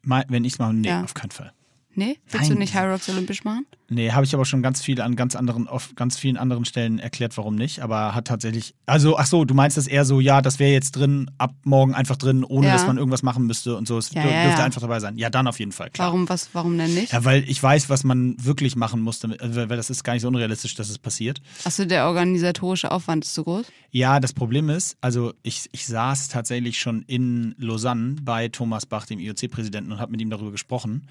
Mal, 0.03 0.23
wenn 0.29 0.45
ich 0.45 0.57
mache, 0.59 0.73
nee, 0.73 0.87
Ja. 0.87 1.03
auf 1.03 1.13
keinen 1.13 1.31
Fall. 1.31 1.51
Nee? 1.99 2.17
Willst 2.29 2.47
Nein. 2.47 2.53
du 2.55 2.59
nicht 2.59 2.73
High 2.75 2.91
Rocks 2.91 3.09
olympisch 3.09 3.43
machen? 3.43 3.65
Nee, 3.89 4.11
habe 4.11 4.23
ich 4.23 4.33
aber 4.33 4.45
schon 4.45 4.61
ganz 4.61 4.81
viel 4.81 5.01
an 5.01 5.15
ganz 5.15 5.35
anderen, 5.35 5.67
auf 5.67 5.95
ganz 5.95 6.17
vielen 6.17 6.37
anderen 6.37 6.63
Stellen 6.63 6.97
erklärt, 6.99 7.35
warum 7.37 7.55
nicht. 7.55 7.81
Aber 7.81 8.15
hat 8.15 8.25
tatsächlich. 8.27 8.73
Also, 8.85 9.17
ach 9.17 9.25
so, 9.25 9.43
du 9.45 9.53
meinst 9.53 9.75
das 9.77 9.87
eher 9.87 10.05
so, 10.05 10.19
ja, 10.21 10.41
das 10.41 10.59
wäre 10.59 10.71
jetzt 10.71 10.91
drin, 10.91 11.29
ab 11.39 11.53
morgen 11.63 11.93
einfach 11.95 12.15
drin, 12.15 12.43
ohne 12.45 12.67
Ja. 12.67 12.73
dass 12.73 12.87
man 12.87 12.97
irgendwas 12.97 13.21
machen 13.23 13.45
müsste 13.47 13.75
und 13.75 13.87
so. 13.87 13.97
Es 13.97 14.11
Ja, 14.13 14.21
dür- 14.23 14.31
ja, 14.31 14.43
dürfte 14.45 14.63
einfach 14.63 14.79
dabei 14.81 14.99
sein. 14.99 15.17
Ja, 15.17 15.29
dann 15.29 15.47
auf 15.47 15.59
jeden 15.59 15.71
Fall, 15.71 15.89
klar. 15.89 16.07
Warum, 16.07 16.29
was, 16.29 16.49
warum 16.53 16.77
denn 16.77 16.93
nicht? 16.93 17.11
Ja, 17.11 17.25
weil 17.25 17.43
ich 17.49 17.61
weiß, 17.61 17.89
was 17.89 18.03
man 18.05 18.35
wirklich 18.43 18.75
machen 18.77 19.01
muss, 19.01 19.19
damit, 19.19 19.41
also, 19.41 19.59
weil 19.69 19.75
das 19.77 19.89
ist 19.89 20.03
gar 20.03 20.13
nicht 20.13 20.21
so 20.21 20.27
unrealistisch, 20.29 20.75
dass 20.75 20.89
es 20.89 20.99
passiert. 20.99 21.41
Achso, 21.65 21.83
der 21.83 22.05
organisatorische 22.07 22.91
Aufwand 22.91 23.25
ist 23.25 23.33
zu 23.33 23.43
groß? 23.43 23.65
Ja, 23.91 24.19
das 24.19 24.31
Problem 24.33 24.69
ist, 24.69 24.95
also 25.01 25.33
ich, 25.43 25.67
ich 25.73 25.85
saß 25.87 26.27
tatsächlich 26.29 26.77
schon 26.79 27.01
in 27.07 27.55
Lausanne 27.57 28.17
bei 28.21 28.47
Thomas 28.49 28.85
Bach, 28.85 29.07
dem 29.07 29.19
IOC-Präsidenten, 29.19 29.91
und 29.91 29.99
habe 29.99 30.11
mit 30.11 30.21
ihm 30.21 30.29
darüber 30.29 30.51
gesprochen, 30.51 31.07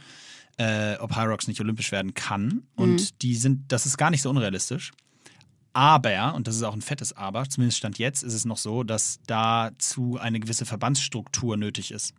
äh, 0.58 0.96
ob 0.96 1.16
Rocks 1.16 1.48
nicht 1.48 1.60
olympisch 1.60 1.90
werden 1.92 2.14
kann. 2.14 2.62
Und 2.76 3.22
die 3.22 3.34
sind, 3.36 3.72
das 3.72 3.86
ist 3.86 3.96
gar 3.96 4.10
nicht 4.10 4.22
so 4.22 4.30
unrealistisch. 4.30 4.92
Aber, 5.72 6.34
und 6.34 6.48
das 6.48 6.56
ist 6.56 6.62
auch 6.62 6.74
ein 6.74 6.82
fettes 6.82 7.16
Aber, 7.16 7.48
zumindest 7.48 7.78
Stand 7.78 7.98
jetzt, 7.98 8.22
ist 8.24 8.34
es 8.34 8.44
noch 8.44 8.56
so, 8.56 8.82
dass 8.82 9.20
dazu 9.26 10.18
eine 10.20 10.40
gewisse 10.40 10.66
Verbandsstruktur 10.66 11.56
nötig 11.56 11.92
ist. 11.92 12.14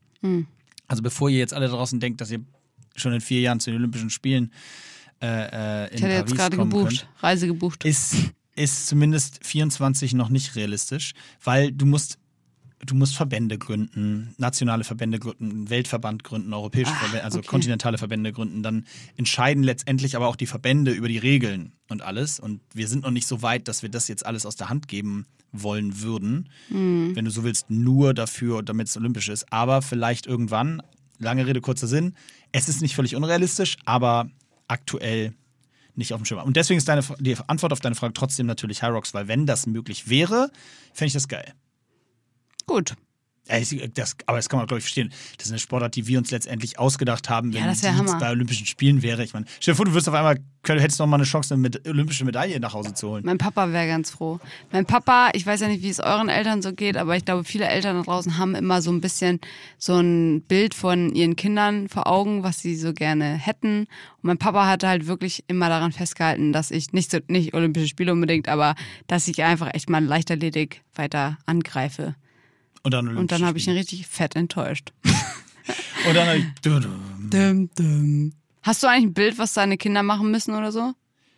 Also 0.87 1.03
bevor 1.03 1.29
ihr 1.29 1.39
jetzt 1.39 1.53
alle 1.53 1.67
draußen 1.67 1.99
denkt, 1.99 2.21
dass 2.21 2.31
ihr 2.31 2.39
schon 2.95 3.13
in 3.13 3.21
vier 3.21 3.41
Jahren 3.41 3.59
zu 3.59 3.69
den 3.69 3.79
Olympischen 3.79 4.09
Spielen 4.09 4.53
äh, 5.21 5.27
äh, 5.27 5.91
in 5.91 5.97
Ich 5.97 6.03
hatte 6.03 6.13
jetzt 6.13 6.25
Paris 6.25 6.37
gerade 6.37 6.57
gebucht, 6.57 6.87
könnt, 6.87 7.09
Reise 7.23 7.47
gebucht. 7.47 7.83
ist, 7.83 8.15
ist 8.55 8.87
zumindest 8.87 9.45
24 9.45 10.13
noch 10.13 10.29
nicht 10.29 10.55
realistisch, 10.55 11.13
weil 11.43 11.71
du 11.71 11.85
musst, 11.85 12.17
du 12.85 12.95
musst 12.95 13.15
Verbände 13.15 13.57
gründen, 13.57 14.33
nationale 14.37 14.83
Verbände 14.83 15.19
gründen, 15.19 15.69
Weltverband 15.69 16.23
gründen, 16.23 16.53
europäische 16.53 16.91
Ah, 16.91 16.95
Verbände, 16.95 17.23
also 17.23 17.39
okay. 17.39 17.47
kontinentale 17.47 17.97
Verbände 17.97 18.31
gründen. 18.31 18.63
Dann 18.63 18.85
entscheiden 19.17 19.63
letztendlich 19.63 20.15
aber 20.15 20.27
auch 20.27 20.35
die 20.35 20.45
Verbände 20.45 20.91
über 20.91 21.07
die 21.07 21.17
Regeln 21.17 21.73
und 21.89 22.01
alles. 22.01 22.39
Und 22.39 22.61
wir 22.73 22.87
sind 22.87 23.03
noch 23.03 23.11
nicht 23.11 23.27
so 23.27 23.41
weit, 23.41 23.67
dass 23.67 23.81
wir 23.81 23.89
das 23.89 24.07
jetzt 24.07 24.25
alles 24.25 24.45
aus 24.45 24.55
der 24.55 24.69
Hand 24.69 24.87
geben 24.87 25.25
wollen 25.51 26.01
würden. 26.01 26.49
Hm. 26.69 27.15
Wenn 27.15 27.25
du 27.25 27.31
so 27.31 27.43
willst, 27.43 27.69
nur 27.69 28.13
dafür, 28.13 28.63
damit 28.63 28.87
es 28.87 28.97
olympisch 28.97 29.29
ist. 29.29 29.51
Aber 29.51 29.81
vielleicht 29.81 30.25
irgendwann, 30.25 30.81
lange 31.17 31.45
Rede, 31.45 31.61
kurzer 31.61 31.87
Sinn, 31.87 32.15
es 32.51 32.69
ist 32.69 32.81
nicht 32.81 32.95
völlig 32.95 33.15
unrealistisch, 33.15 33.77
aber 33.85 34.29
aktuell 34.67 35.33
nicht 35.95 36.13
auf 36.13 36.21
dem 36.21 36.25
Schirm. 36.25 36.43
Und 36.43 36.55
deswegen 36.55 36.77
ist 36.77 36.87
deine, 36.87 37.03
die 37.19 37.35
Antwort 37.47 37.73
auf 37.73 37.81
deine 37.81 37.95
Frage 37.95 38.13
trotzdem 38.13 38.45
natürlich 38.45 38.81
High 38.83 38.91
Rocks, 38.91 39.13
weil 39.13 39.27
wenn 39.27 39.45
das 39.45 39.67
möglich 39.67 40.09
wäre, 40.09 40.49
fände 40.93 41.07
ich 41.07 41.13
das 41.13 41.27
geil. 41.27 41.53
Gut. 42.69 42.93
Das, 43.95 44.15
aber 44.27 44.37
das 44.37 44.47
kann 44.47 44.59
man, 44.59 44.67
glaube 44.67 44.77
ich, 44.77 44.83
verstehen. 44.83 45.11
Das 45.37 45.47
ist 45.47 45.51
eine 45.51 45.57
Sportart, 45.59 45.95
die 45.95 46.05
wir 46.05 46.19
uns 46.19 46.29
letztendlich 46.29 46.77
ausgedacht 46.77 47.29
haben, 47.29 47.51
wenn 47.51 47.61
Ja, 47.61 47.67
das 47.67 47.81
die 47.81 47.87
jetzt 47.87 48.19
bei 48.19 48.29
Olympischen 48.29 48.67
Spielen 48.67 49.01
wäre. 49.01 49.23
Ich 49.23 49.33
meine, 49.33 49.47
stell 49.59 49.73
dir 49.73 49.75
vor, 49.75 49.85
du 49.85 49.91
würdest 49.93 50.07
auf 50.07 50.13
einmal, 50.13 50.37
hättest 50.67 50.99
noch 50.99 51.07
mal 51.07 51.15
eine 51.15 51.23
Chance, 51.23 51.55
eine 51.55 51.71
olympische 51.87 52.25
Medaille 52.25 52.59
nach 52.59 52.73
Hause 52.75 52.93
zu 52.93 53.09
holen. 53.09 53.23
Mein 53.25 53.39
Papa 53.39 53.71
wäre 53.71 53.87
ganz 53.87 54.11
froh. 54.11 54.39
Mein 54.71 54.85
Papa, 54.85 55.31
ich 55.33 55.47
weiß 55.47 55.61
ja 55.61 55.67
nicht, 55.67 55.81
wie 55.81 55.89
es 55.89 55.99
euren 55.99 56.29
Eltern 56.29 56.61
so 56.61 56.73
geht, 56.73 56.95
aber 56.95 57.17
ich 57.17 57.25
glaube, 57.25 57.43
viele 57.43 57.65
Eltern 57.67 57.97
da 57.97 58.03
draußen 58.03 58.37
haben 58.37 58.53
immer 58.53 58.83
so 58.83 58.91
ein 58.91 59.01
bisschen 59.01 59.39
so 59.79 59.97
ein 59.97 60.41
Bild 60.41 60.75
von 60.75 61.15
ihren 61.15 61.35
Kindern 61.35 61.89
vor 61.89 62.05
Augen, 62.05 62.43
was 62.43 62.59
sie 62.59 62.75
so 62.75 62.93
gerne 62.93 63.33
hätten. 63.33 63.79
Und 63.81 64.23
mein 64.23 64.37
Papa 64.37 64.67
hatte 64.67 64.87
halt 64.87 65.07
wirklich 65.07 65.43
immer 65.47 65.69
daran 65.69 65.91
festgehalten, 65.91 66.53
dass 66.53 66.69
ich 66.69 66.93
nicht 66.93 67.09
so, 67.09 67.17
nicht 67.27 67.55
Olympische 67.55 67.87
Spiele 67.87 68.11
unbedingt, 68.11 68.47
aber 68.47 68.75
dass 69.07 69.27
ich 69.27 69.43
einfach 69.43 69.73
echt 69.73 69.89
mal 69.89 70.03
Leichtathletik 70.03 70.83
weiter 70.93 71.39
angreife. 71.47 72.13
Und 72.83 72.93
dann, 72.93 73.17
Und 73.17 73.31
dann 73.31 73.45
habe 73.45 73.57
ich 73.57 73.67
ihn 73.67 73.73
richtig 73.73 74.07
fett 74.07 74.35
enttäuscht. 74.35 74.93
Und 76.07 76.15
dann 76.15 76.27
hab 76.27 76.35
ich, 76.35 76.45
Dum, 77.29 77.69
dum. 77.77 78.33
Hast 78.63 78.81
du 78.83 78.87
eigentlich 78.87 79.05
ein 79.05 79.13
Bild, 79.13 79.37
was 79.37 79.53
deine 79.53 79.77
Kinder 79.77 80.03
machen 80.03 80.31
müssen 80.31 80.55
oder 80.55 80.71
so? 80.71 80.93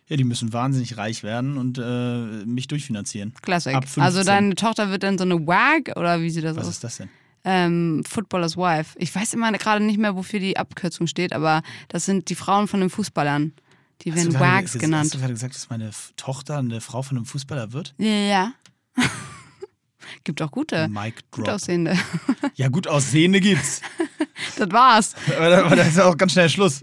ja, 0.08 0.16
die 0.16 0.24
müssen 0.24 0.52
wahnsinnig 0.52 0.98
reich 0.98 1.22
werden 1.22 1.56
und 1.56 1.78
äh, 1.78 2.44
mich 2.44 2.68
durchfinanzieren. 2.68 3.32
15. 3.42 4.02
Also 4.02 4.22
deine 4.24 4.54
Tochter 4.56 4.90
wird 4.90 5.04
dann 5.04 5.16
so 5.16 5.24
eine 5.24 5.46
WAG 5.46 5.96
oder 5.96 6.20
wie 6.20 6.28
sieht 6.28 6.44
das 6.44 6.54
Was 6.56 6.66
aus? 6.66 6.74
ist 6.74 6.84
das 6.84 6.96
denn? 6.98 7.08
ähm, 7.44 8.02
Footballer's 8.06 8.56
Wife. 8.56 8.94
Ich 8.98 9.14
weiß 9.14 9.32
immer 9.32 9.50
gerade 9.52 9.82
nicht 9.82 9.98
mehr, 9.98 10.14
wofür 10.14 10.38
die 10.38 10.58
Abkürzung 10.58 11.06
steht, 11.06 11.32
aber 11.32 11.62
das 11.88 12.04
sind 12.04 12.28
die 12.28 12.34
Frauen 12.34 12.68
von 12.68 12.80
den 12.80 12.90
Fußballern. 12.90 13.52
Die 14.02 14.12
Hast 14.12 14.18
werden 14.18 14.38
Wags 14.38 14.72
genannt. 14.74 15.04
Hast 15.04 15.14
du 15.14 15.18
gerade 15.18 15.32
gesagt, 15.32 15.54
dass 15.54 15.70
meine 15.70 15.90
Tochter 16.16 16.58
eine 16.58 16.80
Frau 16.82 17.02
von 17.02 17.16
einem 17.16 17.26
Fußballer 17.26 17.72
wird? 17.72 17.94
Ja, 17.96 18.08
ja. 18.08 18.52
Gibt 20.24 20.40
auch 20.42 20.50
gute, 20.50 20.88
Mike 20.88 21.22
gut 21.30 21.46
Drop. 21.46 21.54
aussehende. 21.56 21.96
Ja, 22.56 22.68
gut 22.68 22.86
aussehende 22.86 23.40
gibt's. 23.40 23.80
Das 24.56 24.70
war's. 24.72 25.14
Aber 25.36 25.48
da, 25.50 25.64
aber 25.64 25.76
da 25.76 25.82
ist 25.82 25.96
ja 25.96 26.04
auch 26.04 26.16
ganz 26.16 26.32
schnell 26.32 26.48
Schluss. 26.48 26.82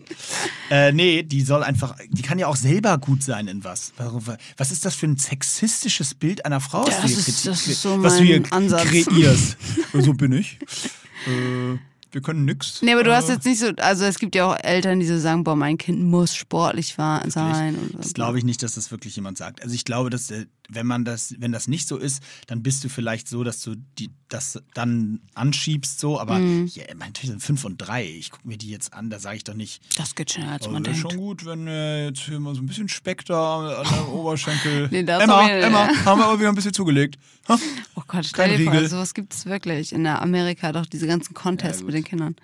Äh, 0.70 0.92
nee, 0.94 1.24
die 1.24 1.42
soll 1.42 1.64
einfach, 1.64 1.96
die 2.10 2.22
kann 2.22 2.40
ja 2.40 2.48
auch 2.48 2.56
selber 2.56 2.98
gut 2.98 3.22
sein 3.24 3.48
in 3.48 3.64
was. 3.64 3.92
Was 4.58 4.72
ist 4.72 4.86
das 4.86 4.96
für 4.96 5.06
ein 5.08 5.18
sexistisches 5.18 6.16
Bild 6.16 6.46
einer 6.46 6.60
Frau, 6.60 6.82
was 6.88 6.90
Ja, 6.90 6.96
du 6.96 7.02
das 7.02 7.12
hier, 7.12 7.20
ist- 7.28 7.46
das 7.48 7.68
ist 7.68 7.82
so 7.82 8.02
was 8.04 8.18
du 8.18 8.24
hier 8.24 8.44
Ansatz. 8.52 8.84
kreierst? 8.84 9.58
So 9.94 10.14
bin 10.14 10.32
ich. 10.34 10.58
Äh, 11.28 11.78
wir 12.12 12.22
können 12.22 12.46
nix. 12.46 12.82
Nee, 12.82 12.94
aber 12.94 13.04
du 13.04 13.16
hast 13.16 13.30
Äh, 13.30 13.34
jetzt 13.34 13.46
nicht 13.46 13.60
so, 13.60 13.68
also 13.78 14.04
es 14.06 14.18
gibt 14.20 14.34
ja 14.36 14.46
auch 14.46 14.58
Eltern, 14.64 15.00
die 15.00 15.06
so 15.06 15.20
sagen, 15.20 15.44
boah, 15.44 15.56
mein 15.56 15.78
Kind 15.78 16.02
muss 16.02 16.36
sportlich 16.36 16.94
sein. 16.96 17.24
Und 17.76 17.92
so. 17.92 17.98
Das 17.98 18.14
glaube 18.14 18.38
ich 18.40 18.44
nicht, 18.44 18.64
dass 18.64 18.74
das 18.76 18.90
wirklich 18.92 19.16
jemand 19.16 19.38
sagt. 19.38 19.62
Also 19.62 19.76
ich 19.76 19.86
glaube, 19.86 20.10
dass 20.10 20.32
äh, 20.32 20.46
wenn 20.70 20.86
man 20.88 21.04
das, 21.06 21.36
wenn 21.40 21.52
das 21.52 21.68
nicht 21.68 21.88
so 21.88 21.98
ist, 21.98 22.22
dann 22.48 22.62
bist 22.64 22.84
du 22.84 22.90
vielleicht 22.90 23.28
so, 23.28 23.44
dass 23.44 23.62
du 23.62 23.76
die, 23.98 24.12
das 24.30 24.62
dann 24.74 25.20
anschiebst 25.34 26.00
so. 26.00 26.20
Aber 26.20 26.40
Mhm. 26.40 26.68
ja, 26.74 26.84
meine 26.96 27.14
Töchter 27.14 27.32
sind 27.32 27.42
fünf 27.44 27.66
und 27.66 27.78
drei. 27.78 28.06
Ich 28.08 28.30
gucke 28.32 28.48
mir 28.48 28.58
die 28.58 28.70
jetzt 28.70 28.94
an, 28.94 29.10
da 29.10 29.20
sage 29.20 29.38
ich 29.38 29.44
doch 29.44 29.54
nicht. 29.56 29.82
Das 29.98 30.16
geht 30.16 30.32
schneller, 30.32 30.52
als 30.54 30.68
Oh, 30.68 30.72
man 30.72 30.84
denkt. 30.84 31.00
schon 31.00 31.18
gut, 31.18 31.46
wenn 31.46 31.68
äh, 31.68 32.06
jetzt 32.08 32.22
hier 32.22 32.40
mal 32.40 32.54
so 32.56 32.62
ein 32.62 32.66
bisschen 32.68 32.88
Speck 32.90 33.26
da 33.26 33.80
an 33.82 33.88
der 33.90 34.10
Oberschenkel. 34.14 34.88
Nee, 34.92 35.04
das 35.04 35.24
Emma, 35.24 35.46
ich- 35.46 35.64
Emma, 35.64 35.88
haben 36.06 36.20
wir 36.20 36.26
aber 36.26 36.40
wieder 36.40 36.50
ein 36.50 36.56
bisschen 36.56 36.74
zugelegt. 36.74 37.18
Ha? 37.48 37.58
Oh 37.96 38.02
Gott, 38.08 38.26
stell 38.26 38.58
dir 38.58 38.72
vor, 38.72 38.88
sowas 38.88 39.14
gibt 39.14 39.34
es 39.34 39.46
wirklich. 39.46 39.92
In 39.92 40.04
der 40.04 40.22
Amerika 40.22 40.72
doch 40.72 40.86
diese 40.86 41.08
ganzen 41.08 41.34
Contests 41.34 41.80
Ja, 41.82 41.86
mit 41.86 41.96
den 41.96 42.04
Kindern. 42.04 42.36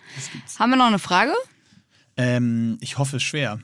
Haben 0.60 0.70
wir 0.72 0.78
noch 0.78 0.86
eine 0.88 1.00
Frage? 1.00 1.32
Ähm, 2.18 2.78
ich 2.82 2.98
hoffe 2.98 3.20
schwer, 3.20 3.60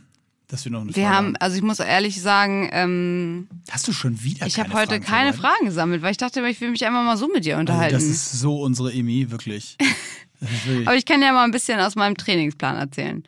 dass 0.51 0.65
wir 0.65 0.71
noch 0.71 0.81
eine 0.81 0.95
Wir 0.95 1.03
Frage 1.03 1.15
haben, 1.15 1.35
also 1.37 1.55
ich 1.55 1.63
muss 1.63 1.79
ehrlich 1.79 2.21
sagen, 2.21 2.69
ähm, 2.71 3.47
Hast 3.69 3.87
du 3.87 3.93
schon 3.93 4.21
wieder 4.23 4.45
ich 4.45 4.59
habe 4.59 4.73
heute 4.73 4.95
Fragen 4.95 5.03
keine 5.05 5.33
vorbereitet? 5.33 5.39
Fragen 5.59 5.65
gesammelt, 5.65 6.01
weil 6.01 6.11
ich 6.11 6.17
dachte, 6.17 6.45
ich 6.47 6.59
will 6.61 6.71
mich 6.71 6.85
einfach 6.85 7.03
mal 7.03 7.17
so 7.17 7.27
mit 7.29 7.45
dir 7.45 7.53
Also 7.57 7.61
unterhalten. 7.61 7.93
das 7.95 8.03
ist 8.03 8.31
so 8.39 8.61
unsere 8.61 8.91
Emi, 8.93 9.31
wirklich. 9.31 9.77
Wirklich 10.65 10.87
Aber 10.87 10.97
ich 10.97 11.05
kann 11.05 11.21
ja 11.21 11.33
mal 11.33 11.43
ein 11.43 11.51
bisschen 11.51 11.79
aus 11.79 11.95
meinem 11.95 12.17
Trainingsplan 12.17 12.75
erzählen. 12.75 13.23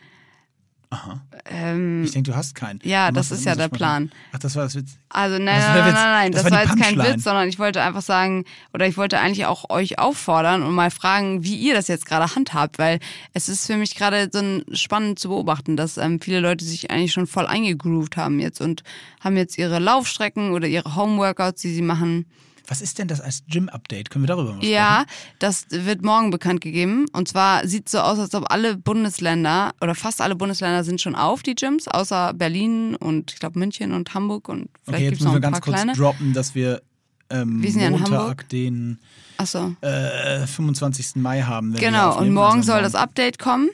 Ähm, 1.45 2.03
ich 2.03 2.11
denke, 2.11 2.31
du 2.31 2.37
hast 2.37 2.55
keinen. 2.55 2.79
Ja, 2.83 3.11
das 3.11 3.31
ist 3.31 3.45
ja 3.45 3.55
der 3.55 3.67
Plan. 3.67 4.11
Ach, 4.31 4.39
das 4.39 4.55
war 4.55 4.63
das 4.63 4.75
Witz. 4.75 4.97
Also 5.09 5.37
nein, 5.37 5.45
Das 5.45 5.67
nein, 5.67 5.77
nein, 5.77 5.93
nein, 5.93 6.11
nein, 6.11 6.31
Das 6.31 6.43
das, 6.43 6.51
war 6.51 6.57
war 6.59 6.65
jetzt 6.65 6.81
kein. 6.81 6.97
Witz, 6.97 7.23
sondern 7.23 7.47
ich 7.49 7.59
wollte 7.59 7.81
einfach 7.81 8.01
sagen, 8.01 8.45
oder 8.73 8.87
ich 8.87 8.97
wollte 8.97 9.19
eigentlich 9.19 9.45
auch 9.45 9.69
euch 9.69 9.99
auffordern 9.99 10.63
und 10.63 10.73
mal 10.73 10.91
fragen, 10.91 11.43
wie 11.43 11.55
ihr 11.55 11.73
das 11.73 11.87
jetzt 11.87 12.05
gerade 12.05 12.35
handhabt, 12.35 12.79
weil 12.79 12.99
es 13.33 13.49
ist 13.49 13.67
für 13.67 13.77
mich 13.77 13.95
gerade 13.95 14.29
so 14.31 14.61
spannend 14.75 15.19
zu 15.19 15.29
beobachten, 15.29 15.75
dass 15.75 15.97
ähm, 15.97 16.19
viele 16.21 16.39
Leute 16.39 16.65
sich 16.65 16.91
eigentlich 16.91 17.13
schon 17.13 17.27
voll 17.27 17.45
eingegroovt 17.47 18.17
haben 18.17 18.39
jetzt 18.39 18.61
und 18.61 18.83
haben 19.19 19.37
jetzt 19.37 19.57
ihre 19.57 19.79
Laufstrecken 19.79 20.51
oder 20.51 20.67
ihre 20.67 20.95
Homeworkouts, 20.95 21.61
die 21.61 21.73
sie 21.73 21.81
machen. 21.81 22.25
Was 22.67 22.81
ist 22.81 22.97
denn 22.97 23.07
das 23.09 23.19
als 23.19 23.43
Gym-Update? 23.47 24.09
Können 24.09 24.23
wir 24.23 24.27
darüber 24.27 24.51
mal 24.51 24.57
sprechen? 24.57 24.73
Ja, 24.73 25.05
das 25.39 25.65
wird 25.69 26.01
morgen 26.03 26.31
bekannt 26.31 26.61
gegeben. 26.61 27.05
Und 27.11 27.27
zwar 27.27 27.67
sieht 27.67 27.87
es 27.87 27.91
so 27.91 27.99
aus, 27.99 28.19
als 28.19 28.33
ob 28.35 28.49
alle 28.51 28.77
Bundesländer 28.77 29.73
oder 29.81 29.95
fast 29.95 30.21
alle 30.21 30.35
Bundesländer 30.35 30.83
sind 30.83 31.01
schon 31.01 31.15
auf 31.15 31.43
die 31.43 31.55
Gyms, 31.55 31.87
außer 31.89 32.33
Berlin 32.33 32.95
und 32.95 33.33
ich 33.33 33.39
glaube 33.39 33.59
München 33.59 33.91
und 33.91 34.13
Hamburg 34.13 34.47
und 34.47 34.69
vielleicht 34.85 34.87
Okay, 34.87 35.03
jetzt 35.03 35.09
gibt 35.09 35.13
es 35.13 35.19
müssen 35.19 35.25
noch 35.25 35.33
wir 35.33 35.37
ein 35.37 35.41
paar 35.41 35.51
ganz 35.51 35.63
kurz 35.65 35.75
kleine. 35.75 35.93
droppen, 35.93 36.33
dass 36.33 36.55
wir 36.55 36.81
ähm, 37.29 37.61
Wir 37.61 37.71
sind 37.71 37.81
ja 37.81 37.87
in 37.87 37.93
Montag 37.93 38.11
Hamburg. 38.19 38.49
den 38.49 38.99
Achso. 39.37 39.75
äh, 39.81 40.45
25. 40.47 41.15
Mai 41.17 41.41
haben. 41.41 41.73
wir 41.73 41.79
Genau, 41.81 42.17
und 42.17 42.31
morgen 42.33 42.63
soll 42.63 42.81
das 42.81 42.95
Update 42.95 43.39
kommen. 43.39 43.69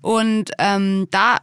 Und 0.00 0.50
ähm, 0.58 1.06
da 1.10 1.36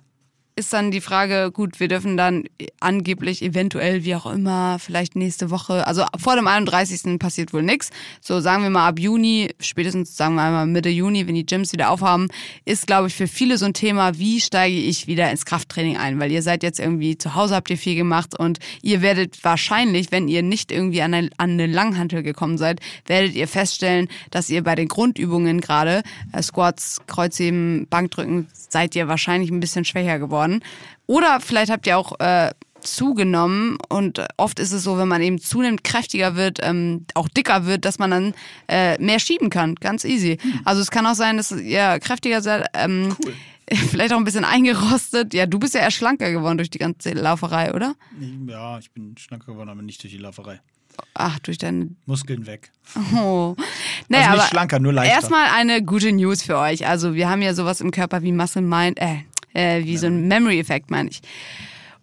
ist 0.60 0.74
dann 0.74 0.92
die 0.92 1.00
Frage, 1.00 1.52
gut, 1.52 1.80
wir 1.80 1.88
dürfen 1.88 2.18
dann 2.18 2.44
angeblich, 2.82 3.42
eventuell, 3.42 4.04
wie 4.04 4.14
auch 4.14 4.26
immer, 4.26 4.78
vielleicht 4.78 5.16
nächste 5.16 5.50
Woche, 5.50 5.88
also 5.88 6.04
vor 6.18 6.36
dem 6.36 6.48
31. 6.48 7.18
passiert 7.18 7.54
wohl 7.54 7.64
nichts. 7.64 7.92
So 8.20 8.42
sagen 8.42 8.64
wir 8.64 8.70
mal 8.70 8.88
ab 8.88 9.00
Juni, 9.00 9.56
spätestens 9.62 10.18
sagen 10.18 10.36
wir 10.36 10.44
einmal 10.44 10.68
Mitte 10.68 10.90
Juni, 10.90 11.26
wenn 11.28 11.36
die 11.36 11.46
Gyms 11.46 11.72
wieder 11.72 11.90
aufhaben, 11.90 12.28
ist, 12.66 12.88
glaube 12.88 13.08
ich, 13.08 13.16
für 13.16 13.28
viele 13.28 13.58
so 13.58 13.66
ein 13.66 13.74
Thema, 13.74 14.20
wie 14.20 14.42
steige 14.42 14.76
ich 14.76 15.08
wieder 15.08 15.32
ins 15.32 15.46
Krafttraining 15.46 15.96
ein? 15.96 16.20
Weil 16.20 16.32
ihr 16.32 16.42
seid 16.42 16.62
jetzt 16.62 16.80
irgendwie 16.80 17.18
zu 17.18 17.36
Hause, 17.36 17.56
habt 17.56 17.70
ihr 17.70 17.78
viel 17.78 17.96
gemacht 17.96 18.38
und 18.38 18.60
ihr 18.82 19.02
werdet 19.02 19.42
wahrscheinlich, 19.44 20.12
wenn 20.12 20.28
ihr 20.28 20.44
nicht 20.44 20.74
irgendwie 20.74 21.02
an 21.02 21.14
eine, 21.14 21.30
an 21.38 21.52
eine 21.52 21.68
Langhantel 21.68 22.22
gekommen 22.22 22.58
seid, 22.58 22.82
werdet 23.06 23.34
ihr 23.34 23.48
feststellen, 23.48 24.10
dass 24.30 24.50
ihr 24.50 24.62
bei 24.62 24.76
den 24.76 24.90
Grundübungen 24.90 25.62
gerade, 25.62 26.04
äh, 26.34 26.44
Squats, 26.44 27.00
Kreuzheben, 27.08 27.88
Bankdrücken, 27.90 28.48
seid 28.52 28.94
ihr 28.98 29.08
wahrscheinlich 29.08 29.52
ein 29.52 29.62
bisschen 29.62 29.86
schwächer 29.86 30.20
geworden. 30.20 30.49
Oder 31.08 31.40
vielleicht 31.40 31.72
habt 31.72 31.88
ihr 31.88 31.98
auch 31.98 32.20
äh, 32.20 32.52
zugenommen 32.82 33.78
und 33.90 34.24
oft 34.38 34.60
ist 34.60 34.72
es 34.72 34.84
so, 34.84 34.98
wenn 34.98 35.08
man 35.08 35.22
eben 35.22 35.40
zunehmend 35.40 35.84
kräftiger 35.84 36.36
wird, 36.36 36.60
ähm, 36.62 37.06
auch 37.14 37.28
dicker 37.28 37.66
wird, 37.66 37.86
dass 37.86 38.00
man 38.00 38.12
dann 38.12 38.34
äh, 38.68 38.98
mehr 39.02 39.20
schieben 39.20 39.50
kann, 39.50 39.76
ganz 39.76 40.04
easy. 40.06 40.38
Also 40.66 40.82
es 40.82 40.92
kann 40.92 41.06
auch 41.06 41.16
sein, 41.16 41.38
dass 41.38 41.52
ihr 41.52 42.00
kräftiger 42.00 42.42
seid, 42.42 42.68
ähm, 42.74 43.16
vielleicht 43.90 44.14
auch 44.14 44.18
ein 44.18 44.24
bisschen 44.24 44.46
eingerostet. 44.46 45.34
Ja, 45.34 45.46
du 45.46 45.60
bist 45.60 45.74
ja 45.74 45.82
eher 45.82 45.92
schlanker 45.92 46.32
geworden 46.32 46.58
durch 46.58 46.70
die 46.70 46.80
ganze 46.80 47.12
Lauferei, 47.12 47.74
oder? 47.74 47.96
Ja, 48.48 48.80
ich 48.80 48.92
bin 48.92 49.16
schlanker 49.18 49.52
geworden, 49.52 49.70
aber 49.70 49.82
nicht 49.82 50.02
durch 50.04 50.14
die 50.14 50.20
Lauferei. 50.20 50.60
Ach, 51.14 51.40
durch 51.40 51.58
deine 51.58 51.90
Muskeln 52.06 52.46
weg. 52.46 52.72
Oh. 53.16 53.56
Naja, 54.10 54.26
Also 54.26 54.32
nicht 54.32 54.42
aber 54.42 54.42
schlanker, 54.50 54.80
nur 54.80 54.92
leichter. 54.94 55.14
Erstmal 55.14 55.46
eine 55.54 55.84
gute 55.84 56.12
News 56.12 56.44
für 56.44 56.58
euch. 56.58 56.88
Also 56.88 57.14
wir 57.14 57.30
haben 57.30 57.42
ja 57.42 57.54
sowas 57.54 57.80
im 57.80 57.92
Körper 57.92 58.22
wie 58.22 58.32
Muscle 58.32 58.62
Mind, 58.62 59.00
äh, 59.00 59.20
äh 59.54 59.84
wie 59.84 59.98
so 59.98 60.08
ein 60.08 60.28
Memory-Effekt, 60.28 60.92
meine 60.92 61.10
ich. 61.10 61.22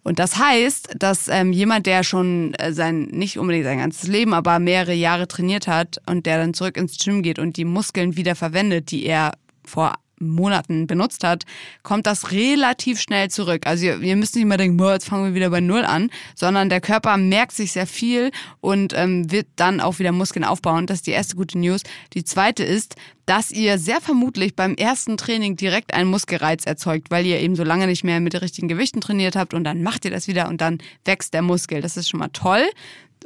Und 0.03 0.19
das 0.19 0.37
heißt, 0.37 0.95
dass 0.99 1.27
ähm, 1.27 1.51
jemand, 1.51 1.85
der 1.85 2.01
schon 2.03 2.53
äh, 2.53 2.71
sein, 2.71 3.09
nicht 3.11 3.37
unbedingt 3.37 3.65
sein 3.65 3.79
ganzes 3.79 4.07
Leben, 4.07 4.33
aber 4.33 4.57
mehrere 4.57 4.93
Jahre 4.93 5.27
trainiert 5.27 5.67
hat 5.67 5.97
und 6.05 6.25
der 6.25 6.37
dann 6.37 6.53
zurück 6.53 6.77
ins 6.77 6.97
Gym 6.97 7.23
geht 7.23 7.39
und 7.39 7.57
die 7.57 7.65
Muskeln 7.65 8.15
wieder 8.15 8.33
verwendet, 8.33 8.91
die 8.91 9.05
er 9.05 9.33
vor 9.65 9.95
Monaten 10.19 10.87
benutzt 10.87 11.23
hat, 11.23 11.45
kommt 11.83 12.07
das 12.07 12.31
relativ 12.31 12.99
schnell 12.99 13.29
zurück. 13.29 13.67
Also 13.67 13.85
ihr, 13.85 14.01
ihr 14.01 14.15
müsst 14.15 14.35
nicht 14.35 14.43
immer 14.43 14.57
denken, 14.57 14.77
boah, 14.77 14.93
jetzt 14.93 15.07
fangen 15.07 15.25
wir 15.25 15.33
wieder 15.33 15.49
bei 15.49 15.59
Null 15.59 15.83
an, 15.83 16.09
sondern 16.35 16.69
der 16.69 16.81
Körper 16.81 17.17
merkt 17.17 17.53
sich 17.53 17.71
sehr 17.71 17.87
viel 17.87 18.31
und 18.61 18.93
ähm, 18.95 19.31
wird 19.31 19.47
dann 19.55 19.79
auch 19.79 19.99
wieder 19.99 20.11
Muskeln 20.11 20.43
aufbauen. 20.43 20.87
Das 20.87 20.99
ist 20.99 21.07
die 21.07 21.11
erste 21.11 21.35
gute 21.35 21.57
News. 21.57 21.81
Die 22.13 22.23
zweite 22.23 22.63
ist, 22.63 22.95
dass 23.25 23.51
ihr 23.51 23.77
sehr 23.77 23.99
vermutlich 23.99 24.55
beim 24.55 24.75
ersten 24.75 25.17
Training 25.17 25.57
direkt 25.57 25.93
einen 25.93 26.09
Muskelreiz 26.09 26.65
erzeugt, 26.65 27.11
weil 27.11 27.25
ihr 27.25 27.39
eben 27.39 27.55
so 27.55 27.63
lange 27.63 27.85
nicht 27.85 28.03
mehr 28.03 28.21
mit 28.21 28.33
den 28.33 28.39
richtigen 28.39 28.69
Gewichten 28.69 29.01
trainiert 29.01 29.35
habt 29.35 29.53
und 29.53 29.65
dann 29.65 29.83
macht 29.83 30.05
ihr 30.05 30.11
das 30.11 30.27
wieder 30.27 30.47
und 30.47 30.61
dann 30.61 30.77
wächst 31.03 31.33
der 31.33 31.41
Muskel. 31.41 31.81
Das 31.81 31.97
ist 31.97 32.09
schon 32.09 32.21
mal 32.21 32.29
toll, 32.29 32.65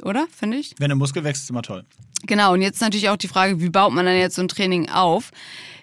oder? 0.02 0.26
Finde 0.36 0.56
ich? 0.56 0.74
Wenn 0.78 0.88
der 0.88 0.96
Muskel 0.96 1.22
wächst, 1.22 1.44
ist 1.44 1.50
immer 1.50 1.62
toll. 1.62 1.84
Genau, 2.26 2.52
und 2.52 2.62
jetzt 2.62 2.80
natürlich 2.80 3.08
auch 3.08 3.16
die 3.16 3.28
Frage, 3.28 3.60
wie 3.60 3.70
baut 3.70 3.92
man 3.92 4.06
dann 4.06 4.16
jetzt 4.16 4.36
so 4.36 4.42
ein 4.42 4.48
Training 4.48 4.88
auf? 4.88 5.30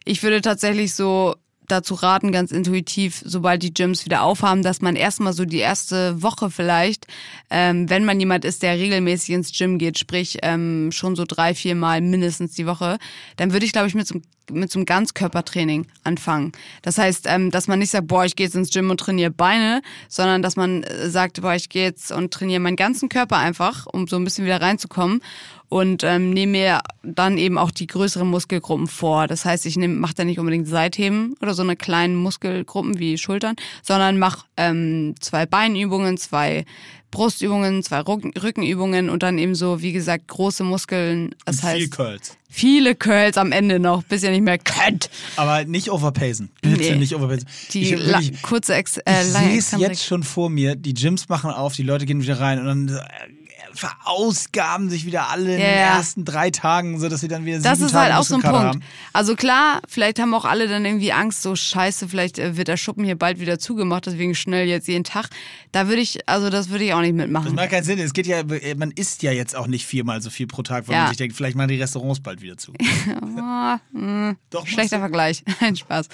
Ich 0.05 0.23
würde 0.23 0.41
tatsächlich 0.41 0.95
so 0.95 1.35
dazu 1.71 1.93
raten, 1.93 2.31
ganz 2.31 2.51
intuitiv, 2.51 3.21
sobald 3.25 3.63
die 3.63 3.73
Gyms 3.73 4.05
wieder 4.05 4.23
aufhaben, 4.23 4.63
dass 4.63 4.81
man 4.81 4.95
erstmal 4.95 5.33
so 5.33 5.45
die 5.45 5.57
erste 5.57 6.21
Woche 6.21 6.49
vielleicht, 6.49 7.07
ähm, 7.49 7.89
wenn 7.89 8.05
man 8.05 8.19
jemand 8.19 8.45
ist, 8.45 8.63
der 8.63 8.77
regelmäßig 8.77 9.29
ins 9.29 9.57
Gym 9.57 9.77
geht, 9.77 9.97
sprich 9.97 10.39
ähm, 10.41 10.91
schon 10.91 11.15
so 11.15 11.25
drei, 11.27 11.53
vier 11.53 11.75
Mal 11.75 12.01
mindestens 12.01 12.53
die 12.53 12.65
Woche, 12.65 12.97
dann 13.37 13.53
würde 13.53 13.65
ich, 13.65 13.71
glaube 13.71 13.87
ich, 13.87 13.95
mit 13.95 14.07
so 14.07 14.19
mit 14.51 14.71
so 14.71 14.79
einem 14.79 14.87
Ganzkörpertraining 14.87 15.85
anfangen. 16.03 16.53
Das 16.81 16.97
heißt, 16.97 17.27
ähm, 17.27 17.51
dass 17.51 17.67
man 17.67 17.77
nicht 17.77 17.91
sagt, 17.91 18.07
boah, 18.07 18.25
ich 18.25 18.35
gehe 18.35 18.47
jetzt 18.47 18.55
ins 18.55 18.71
Gym 18.71 18.89
und 18.89 18.99
trainiere 18.99 19.29
Beine, 19.29 19.83
sondern 20.07 20.41
dass 20.41 20.55
man 20.55 20.81
äh, 20.81 21.07
sagt, 21.09 21.41
boah, 21.41 21.53
ich 21.53 21.69
gehe 21.69 21.83
jetzt 21.83 22.11
und 22.11 22.33
trainiere 22.33 22.59
meinen 22.59 22.75
ganzen 22.75 23.09
Körper 23.09 23.37
einfach, 23.37 23.85
um 23.85 24.07
so 24.07 24.15
ein 24.15 24.23
bisschen 24.23 24.45
wieder 24.45 24.59
reinzukommen 24.59 25.21
und 25.69 26.03
ähm, 26.03 26.31
nehme 26.31 26.51
mir 26.51 26.81
dann 27.03 27.37
eben 27.37 27.57
auch 27.57 27.71
die 27.71 27.87
größeren 27.87 28.27
Muskelgruppen 28.27 28.87
vor. 28.87 29.27
Das 29.27 29.45
heißt, 29.45 29.65
ich 29.65 29.77
mache 29.77 30.15
da 30.15 30.23
nicht 30.23 30.39
unbedingt 30.39 30.67
Seitheben 30.67 31.35
oder 31.41 31.53
so 31.53 31.61
eine 31.61 31.75
kleinen 31.75 32.15
Muskelgruppen 32.15 32.99
wie 32.99 33.17
Schultern, 33.17 33.55
sondern 33.83 34.17
mache 34.17 34.45
ähm, 34.57 35.15
zwei 35.19 35.45
Beinübungen, 35.45 36.17
zwei 36.17 36.65
Brustübungen, 37.11 37.83
zwei 37.83 38.01
Rückenübungen 38.01 39.09
und 39.09 39.23
dann 39.23 39.37
eben 39.37 39.55
so, 39.55 39.81
wie 39.81 39.93
gesagt, 39.93 40.27
große 40.27 40.63
Muskeln. 40.63 41.33
Das 41.45 41.63
heißt, 41.63 41.77
viel 41.77 41.89
Curls. 41.89 42.37
Viele 42.51 42.95
Curls 42.95 43.37
am 43.37 43.51
Ende 43.51 43.79
noch, 43.79 44.03
bis 44.03 44.23
ihr 44.23 44.31
nicht 44.31 44.43
mehr 44.43 44.57
könnt. 44.57 45.09
Aber 45.35 45.65
nicht 45.65 45.91
overpacen. 45.91 46.49
Bitte 46.61 46.91
Nee. 46.91 46.95
nicht 46.97 47.15
overpacen. 47.15 47.47
Die 47.73 47.91
wirklich, 47.91 48.41
kurze, 48.41 48.75
Ex 48.75 48.97
äh, 48.97 49.21
ich 49.21 49.27
sehe 49.27 49.57
es 49.57 49.71
jetzt 49.71 50.05
schon 50.05 50.23
vor 50.23 50.49
mir. 50.49 50.75
Die 50.75 50.93
Gyms 50.93 51.29
machen 51.29 51.51
auf, 51.51 51.75
die 51.75 51.83
Leute 51.83 52.05
gehen 52.05 52.21
wieder 52.21 52.39
rein 52.39 52.59
und 52.59 52.65
dann 52.65 52.87
äh, 52.89 53.01
verausgaben 53.73 54.89
sich 54.89 55.05
wieder 55.05 55.29
alle 55.29 55.55
in 55.55 55.59
Ja, 55.61 55.67
den 55.67 55.77
ja. 55.77 55.97
ersten 55.97 56.25
drei 56.25 56.49
Tagen, 56.51 56.99
sodass 56.99 57.21
sie 57.21 57.27
dann 57.27 57.45
wieder 57.45 57.59
Das 57.59 57.77
sieben 57.77 57.85
ist 57.87 57.91
Tage 57.93 58.13
halt 58.13 58.21
auch 58.21 58.25
so 58.27 58.35
ein 58.35 58.41
Punkt. 58.41 58.83
Also 59.13 59.35
klar, 59.35 59.81
vielleicht 59.87 60.19
haben 60.19 60.33
auch 60.33 60.45
alle 60.45 60.67
dann 60.67 60.85
irgendwie 60.85 61.11
Angst, 61.13 61.41
so 61.41 61.55
scheiße, 61.55 62.07
vielleicht 62.09 62.39
äh, 62.39 62.57
wird 62.57 62.67
der 62.67 62.77
Schuppen 62.77 63.03
hier 63.03 63.15
bald 63.17 63.39
wieder 63.39 63.59
zugemacht, 63.59 64.05
deswegen 64.05 64.35
schnell 64.35 64.67
jetzt 64.67 64.87
jeden 64.87 65.03
Tag. 65.03 65.27
Da 65.71 65.87
würde 65.87 66.01
ich, 66.01 66.27
also 66.27 66.49
das 66.49 66.69
würde 66.69 66.83
ich 66.85 66.93
auch 66.93 67.01
nicht 67.01 67.11
Das 67.11 67.17
mitmachen. 67.25 67.55
macht 67.55 67.69
keinen 67.69 67.83
Sinn. 67.83 67.99
Es 67.99 68.13
geht 68.13 68.27
ja, 68.27 68.41
man 68.77 68.91
isst 68.91 69.21
ja 69.23 69.31
jetzt 69.31 69.55
auch 69.55 69.67
nicht 69.67 69.85
viermal 69.85 70.21
so 70.21 70.29
viel 70.29 70.47
pro 70.47 70.63
Tag, 70.63 70.87
weil 70.87 70.95
Ja. 70.95 71.01
man 71.01 71.07
sich 71.09 71.17
denkt, 71.17 71.35
vielleicht 71.35 71.55
machen 71.55 71.69
die 71.69 71.79
Restaurants 71.81 72.19
bald 72.21 72.41
wieder 72.41 72.57
zu. 72.57 72.73
Ah, 73.41 73.79
mh, 73.91 74.35
Doch, 74.49 74.67
Schlechter? 74.67 74.99
Vergleich. 74.99 75.43
Nein, 75.61 75.75
Spaß. 75.75 76.07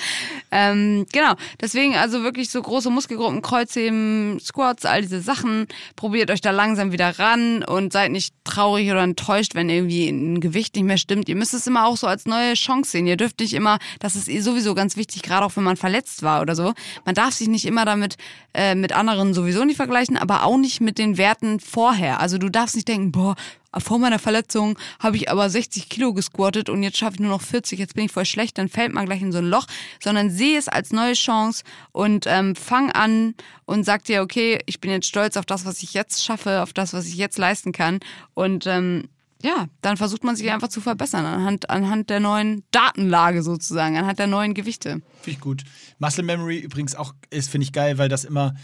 Ähm, 0.52 1.06
genau. 1.12 1.34
Deswegen 1.62 1.96
also 1.96 2.24
wirklich 2.24 2.50
so 2.50 2.62
große 2.62 2.90
Muskelgruppen, 2.90 3.42
Kreuzheben, 3.42 4.40
Squats, 4.40 4.86
all 4.86 5.02
diese 5.02 5.22
Sachen. 5.22 5.68
Probiert 5.96 6.30
euch 6.32 6.42
da 6.42 6.52
langsam 6.52 6.92
wieder 6.92 7.18
ran 7.20 7.45
und 7.68 7.94
seid 7.94 8.12
nicht 8.12 8.34
traurig 8.44 8.90
oder 8.92 9.04
enttäuscht, 9.04 9.56
wenn 9.56 9.70
irgendwie 9.70 10.08
ein 10.10 10.40
Gewicht 10.40 10.76
nicht 10.76 10.86
mehr 10.86 10.98
stimmt. 10.98 11.30
Ihr 11.30 11.36
müsst 11.36 11.54
es 11.54 11.68
immer 11.68 11.86
auch 11.86 11.98
so 11.98 12.08
als 12.08 12.26
neue 12.26 12.54
Chance 12.54 12.92
sehen. 12.92 13.08
Ihr 13.08 13.18
dürft 13.18 13.40
nicht 13.40 13.54
immer, 13.54 13.80
das 14.00 14.16
ist 14.16 14.28
eh 14.28 14.40
sowieso 14.40 14.76
ganz 14.76 14.98
wichtig, 14.98 15.22
gerade 15.22 15.46
auch 15.46 15.56
wenn 15.56 15.64
man 15.64 15.78
verletzt 15.78 16.24
war 16.24 16.42
oder 16.42 16.56
so. 16.56 16.74
Man 17.06 17.16
darf 17.16 17.34
sich 17.34 17.48
nicht 17.48 17.66
immer 17.66 17.86
damit 17.86 18.18
äh, 18.54 18.76
mit 18.76 18.94
anderen 18.94 19.34
sowieso 19.34 19.66
nicht 19.66 19.78
vergleichen, 19.78 20.18
aber 20.18 20.44
auch 20.44 20.58
nicht 20.58 20.82
mit 20.82 20.98
den 20.98 21.18
Werten 21.18 21.60
vorher. 21.60 22.20
Also 22.20 22.38
du 22.38 22.50
darfst 22.50 22.76
nicht 22.76 22.88
denken, 22.88 23.12
boah, 23.12 23.36
vor 23.78 24.00
meiner 24.00 24.20
Verletzung 24.20 24.78
habe 25.00 25.18
ich 25.18 25.30
aber 25.30 25.50
60 25.50 25.90
Kilo 25.90 26.14
gesquattet 26.14 26.70
und 26.70 26.84
jetzt 26.84 26.98
schaffe 26.98 27.16
ich 27.16 27.20
nur 27.20 27.30
noch 27.30 27.42
40, 27.42 27.80
jetzt 27.80 27.96
bin 27.96 28.06
ich 28.06 28.12
voll 28.12 28.26
schlecht, 28.26 28.58
dann 28.58 28.70
fällt 28.70 28.94
man 28.94 29.06
gleich 29.06 29.22
in 29.22 29.32
so 29.32 29.40
ein 29.40 29.50
Loch, 29.50 29.68
sondern 30.02 30.30
sehe 30.30 30.58
es 30.58 30.68
als 30.68 30.92
neue 30.92 31.14
Chance 31.14 31.64
und 31.92 32.26
ähm, 32.28 32.56
fang 32.56 32.92
an 32.92 33.36
und 33.66 33.84
sag 33.84 34.04
dir, 34.06 34.22
okay, 34.22 34.60
ich 34.66 34.80
bin 34.80 34.92
jetzt 34.92 35.08
stolz 35.08 35.38
auf 35.38 35.46
das, 35.46 35.66
was 35.66 35.84
ich 35.84 35.94
jetzt 35.94 36.24
schaffe, 36.24 36.62
auf 36.62 36.74
das, 36.74 36.94
was 36.94 37.06
ich 37.08 37.16
jetzt 37.16 37.38
leisten 37.38 37.72
kann 37.72 38.00
und 38.34 38.66
ähm, 38.68 39.10
ja, 39.46 39.68
dann 39.82 39.98
versucht 39.98 40.24
man 40.24 40.36
sich 40.36 40.52
einfach 40.52 40.70
zu 40.70 40.82
verbessern 40.82 41.26
anhand, 41.26 41.70
anhand 41.70 42.10
der 42.10 42.20
neuen 42.20 42.64
Datenlage 42.72 43.44
sozusagen, 43.44 43.96
anhand 43.96 44.18
der 44.18 44.28
neuen 44.28 44.56
Gewichte. 44.56 45.02
Finde 45.22 45.38
ich 45.38 45.40
gut. 45.40 45.64
Muscle 46.00 46.24
Memory 46.24 46.58
übrigens 46.58 46.96
auch 46.96 47.14
ist, 47.30 47.50
finde 47.50 47.66
ich 47.66 47.72
geil, 47.72 48.00
weil 48.00 48.10
das 48.10 48.24
immer, 48.24 48.56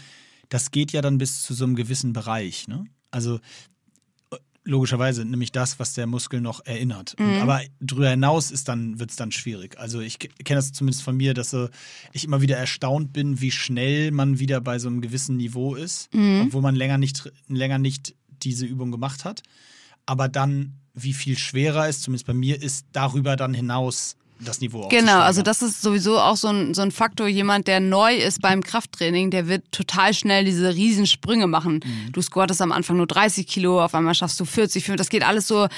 das 0.48 0.72
geht 0.72 0.90
ja 0.90 1.00
dann 1.00 1.18
bis 1.18 1.42
zu 1.42 1.54
so 1.54 1.64
einem 1.64 1.76
gewissen 1.76 2.12
Bereich. 2.12 2.66
Ne? 2.66 2.86
Also 3.12 3.38
logischerweise 4.64 5.24
nämlich 5.24 5.50
das, 5.50 5.78
was 5.80 5.94
der 5.94 6.06
Muskel 6.06 6.40
noch 6.40 6.64
erinnert. 6.64 7.14
Und, 7.18 7.26
aber 7.42 7.60
darüber 7.80 8.10
hinaus 8.10 8.50
ist 8.50 8.68
dann, 8.68 8.98
wird 9.00 9.10
es 9.10 9.16
dann 9.16 9.32
schwierig. 9.32 9.78
Also 9.78 10.00
ich 10.00 10.18
ke- 10.20 10.28
kenne 10.44 10.58
das 10.58 10.72
zumindest 10.72 11.02
von 11.02 11.16
mir, 11.16 11.34
dass 11.34 11.52
äh, 11.52 11.68
ich 12.12 12.24
immer 12.24 12.40
wieder 12.42 12.56
erstaunt 12.56 13.12
bin, 13.12 13.40
wie 13.40 13.50
schnell 13.50 14.12
man 14.12 14.38
wieder 14.38 14.60
bei 14.60 14.78
so 14.78 14.88
einem 14.88 15.00
gewissen 15.00 15.36
Niveau 15.36 15.74
ist, 15.74 16.08
obwohl 16.46 16.62
man 16.62 16.76
länger 16.76 16.98
nicht, 16.98 17.30
länger 17.48 17.78
nicht 17.78 18.14
diese 18.42 18.64
Übung 18.66 18.90
gemacht 18.92 19.24
hat. 19.24 19.42
Aber 20.06 20.28
dann, 20.28 20.74
wie 20.94 21.12
viel 21.12 21.38
schwerer 21.38 21.88
es, 21.88 22.00
zumindest 22.00 22.26
bei 22.26 22.34
mir, 22.34 22.60
ist, 22.62 22.86
darüber 22.92 23.36
dann 23.36 23.54
hinaus 23.54 24.16
das 24.44 24.60
Niveau 24.60 24.80
Genau, 24.88 24.88
aufzusteigern. 24.88 25.22
also 25.22 25.42
das 25.42 25.62
ist 25.62 25.82
sowieso 25.82 26.18
auch 26.18 26.36
so 26.36 26.48
ein, 26.48 26.74
so 26.74 26.82
ein 26.82 26.90
Faktor. 26.90 27.28
Jemand, 27.28 27.66
der 27.68 27.80
neu 27.80 28.14
ist 28.14 28.42
beim 28.42 28.62
Krafttraining, 28.62 29.30
der 29.30 29.48
wird 29.48 29.70
total 29.72 30.14
schnell 30.14 30.44
diese 30.44 30.74
Riesensprünge 30.74 31.46
machen. 31.46 31.80
Mhm. 31.84 32.12
Du 32.12 32.20
squattest 32.22 32.60
am 32.62 32.72
Anfang 32.72 32.96
nur 32.96 33.06
30 33.06 33.46
Kilo, 33.46 33.82
auf 33.82 33.94
einmal 33.94 34.14
schaffst 34.14 34.38
du 34.40 34.44
40, 34.44 34.84
50. 34.84 34.96
Das 34.98 35.08
geht 35.10 35.24
alles 35.26 35.48
so 35.48 35.68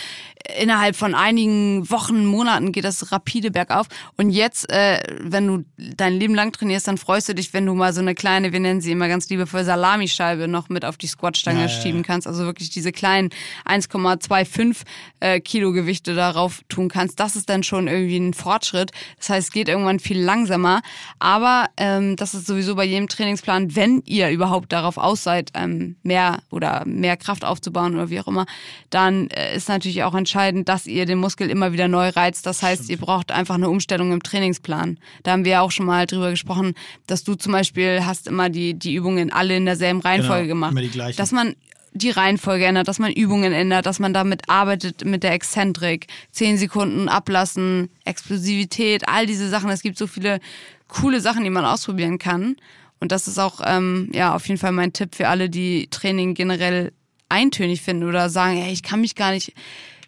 innerhalb 0.60 0.94
von 0.96 1.14
einigen 1.14 1.88
Wochen, 1.90 2.26
Monaten 2.26 2.72
geht 2.72 2.84
das 2.84 3.12
rapide 3.12 3.50
bergauf. 3.50 3.86
Und 4.16 4.30
jetzt, 4.30 4.70
äh, 4.70 5.00
wenn 5.20 5.46
du 5.46 5.64
dein 5.96 6.14
Leben 6.14 6.34
lang 6.34 6.52
trainierst, 6.52 6.86
dann 6.86 6.98
freust 6.98 7.28
du 7.28 7.34
dich, 7.34 7.52
wenn 7.54 7.64
du 7.64 7.74
mal 7.74 7.92
so 7.92 8.00
eine 8.00 8.14
kleine, 8.14 8.52
wir 8.52 8.60
nennen 8.60 8.80
sie 8.80 8.92
immer 8.92 9.08
ganz 9.08 9.28
liebevoll 9.30 9.64
Salamischeibe 9.64 10.46
noch 10.48 10.68
mit 10.68 10.84
auf 10.84 10.96
die 10.98 11.06
Squatstange 11.06 11.62
Ja, 11.62 11.68
schieben 11.68 12.02
kannst. 12.02 12.26
Also 12.26 12.44
wirklich 12.44 12.70
diese 12.70 12.92
kleinen 12.92 13.30
1,25 13.66 14.82
äh, 15.20 15.40
Kilo 15.40 15.72
Gewichte 15.72 16.14
darauf 16.14 16.62
tun 16.68 16.88
kannst. 16.88 17.20
Das 17.20 17.36
ist 17.36 17.48
dann 17.48 17.62
schon 17.62 17.88
irgendwie 17.88 18.16
ein 18.18 18.34
Fortschritt. 18.54 18.92
Das 19.18 19.30
heißt, 19.30 19.48
es 19.48 19.52
geht 19.52 19.68
irgendwann 19.68 19.98
viel 19.98 20.20
langsamer. 20.20 20.80
Aber 21.18 21.66
ähm, 21.76 22.14
das 22.16 22.34
ist 22.34 22.46
sowieso 22.46 22.74
bei 22.76 22.84
jedem 22.84 23.08
Trainingsplan, 23.08 23.74
wenn 23.74 24.02
ihr 24.06 24.30
überhaupt 24.30 24.72
darauf 24.72 24.96
aus 24.96 25.24
seid, 25.24 25.50
ähm, 25.54 25.96
mehr 26.02 26.38
oder 26.50 26.84
mehr 26.86 27.16
Kraft 27.16 27.44
aufzubauen 27.44 27.94
oder 27.94 28.10
wie 28.10 28.20
auch 28.20 28.28
immer, 28.28 28.46
dann 28.90 29.28
äh, 29.30 29.56
ist 29.56 29.68
natürlich 29.68 30.04
auch 30.04 30.14
entscheidend, 30.14 30.68
dass 30.68 30.86
ihr 30.86 31.04
den 31.04 31.18
Muskel 31.18 31.50
immer 31.50 31.72
wieder 31.72 31.88
neu 31.88 32.10
reizt. 32.10 32.46
Das 32.46 32.62
heißt, 32.62 32.88
ihr 32.90 32.98
braucht 32.98 33.32
einfach 33.32 33.56
eine 33.56 33.68
Umstellung 33.68 34.12
im 34.12 34.22
Trainingsplan. 34.22 34.98
Da 35.24 35.32
haben 35.32 35.44
wir 35.44 35.52
ja 35.52 35.60
auch 35.62 35.72
schon 35.72 35.86
mal 35.86 36.06
drüber 36.06 36.30
gesprochen, 36.30 36.74
dass 37.08 37.24
du 37.24 37.34
zum 37.34 37.52
Beispiel 37.52 38.04
hast 38.06 38.28
immer 38.28 38.50
die, 38.50 38.74
die 38.74 38.94
Übungen 38.94 39.32
alle 39.32 39.56
in 39.56 39.64
derselben 39.64 40.00
Reihenfolge 40.00 40.44
Genau, 40.44 40.54
gemacht. 40.54 40.72
immer 40.72 40.80
die 40.82 40.90
gleichen. 40.90 41.16
Dass 41.16 41.32
man 41.32 41.56
die 41.94 42.10
Reihenfolge 42.10 42.66
ändert, 42.66 42.88
dass 42.88 42.98
man 42.98 43.12
Übungen 43.12 43.52
ändert, 43.52 43.86
dass 43.86 44.00
man 44.00 44.12
damit 44.12 44.48
arbeitet 44.48 45.04
mit 45.04 45.22
der 45.22 45.32
Exzentrik, 45.32 46.08
zehn 46.32 46.58
Sekunden 46.58 47.08
ablassen, 47.08 47.88
Explosivität, 48.04 49.08
all 49.08 49.26
diese 49.26 49.48
Sachen. 49.48 49.70
Es 49.70 49.82
gibt 49.82 49.96
so 49.96 50.06
viele 50.06 50.40
coole 50.88 51.20
Sachen, 51.20 51.44
die 51.44 51.50
man 51.50 51.64
ausprobieren 51.64 52.18
kann. 52.18 52.56
Und 53.00 53.12
das 53.12 53.28
ist 53.28 53.38
auch 53.38 53.60
ja 53.60 53.80
ja 54.12 54.34
auf 54.34 54.46
jeden 54.48 54.58
Fall 54.58 54.72
mein 54.72 54.92
Tipp 54.92 55.14
für 55.14 55.28
alle, 55.28 55.48
die 55.48 55.88
Training 55.90 56.34
generell 56.34 56.92
eintönig 57.28 57.82
finden 57.82 58.04
oder 58.08 58.30
sagen, 58.30 58.56
hey, 58.56 58.72
ich 58.72 58.82
kann 58.82 59.00
mich 59.00 59.14
gar 59.14 59.32
nicht 59.32 59.52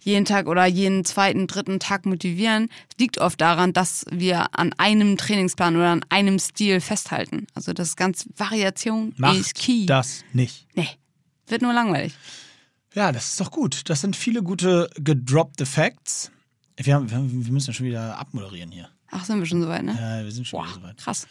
jeden 0.02 0.24
Tag 0.24 0.46
oder 0.46 0.64
jeden 0.66 1.04
zweiten, 1.04 1.48
dritten 1.48 1.80
Tag 1.80 2.06
motivieren. 2.06 2.68
Es 2.90 2.98
liegt 2.98 3.18
oft 3.18 3.40
daran, 3.40 3.72
dass 3.72 4.06
wir 4.10 4.46
an 4.56 4.72
einem 4.78 5.16
Trainingsplan 5.16 5.76
oder 5.76 5.88
an 5.88 6.04
einem 6.08 6.38
Stil 6.38 6.80
festhalten. 6.80 7.48
Also 7.54 7.72
das 7.72 7.88
ist 7.88 7.96
ganz 7.96 8.28
Variation 8.36 9.10
ist 9.10 9.18
Macht 9.18 9.54
key. 9.56 9.86
das 9.86 10.24
nicht. 10.32 10.66
Nee, 10.74 10.88
wird 11.46 11.62
nur 11.62 11.72
langweilig. 11.72 12.14
Ja, 12.94 13.12
das 13.12 13.28
ist 13.28 13.40
doch 13.40 13.50
gut. 13.50 13.88
Das 13.90 14.00
sind 14.00 14.16
viele 14.16 14.42
gute 14.42 14.88
gedroppte 14.96 15.66
Facts. 15.66 16.30
Wir, 16.76 16.94
haben, 16.94 17.10
wir, 17.10 17.52
müssen 17.52 17.68
ja 17.68 17.72
schon 17.74 17.86
wieder 17.86 18.18
abmoderieren 18.18 18.70
hier. 18.70 18.88
Ach, 19.10 19.24
sind 19.24 19.38
wir 19.38 19.46
schon 19.46 19.62
soweit, 19.62 19.84
ne? 19.84 19.96
Ja, 19.98 20.24
wir 20.24 20.32
sind 20.32 20.46
schon 20.46 20.62
wieder 20.62 20.74
soweit. 20.74 20.96
krass. 20.96 21.26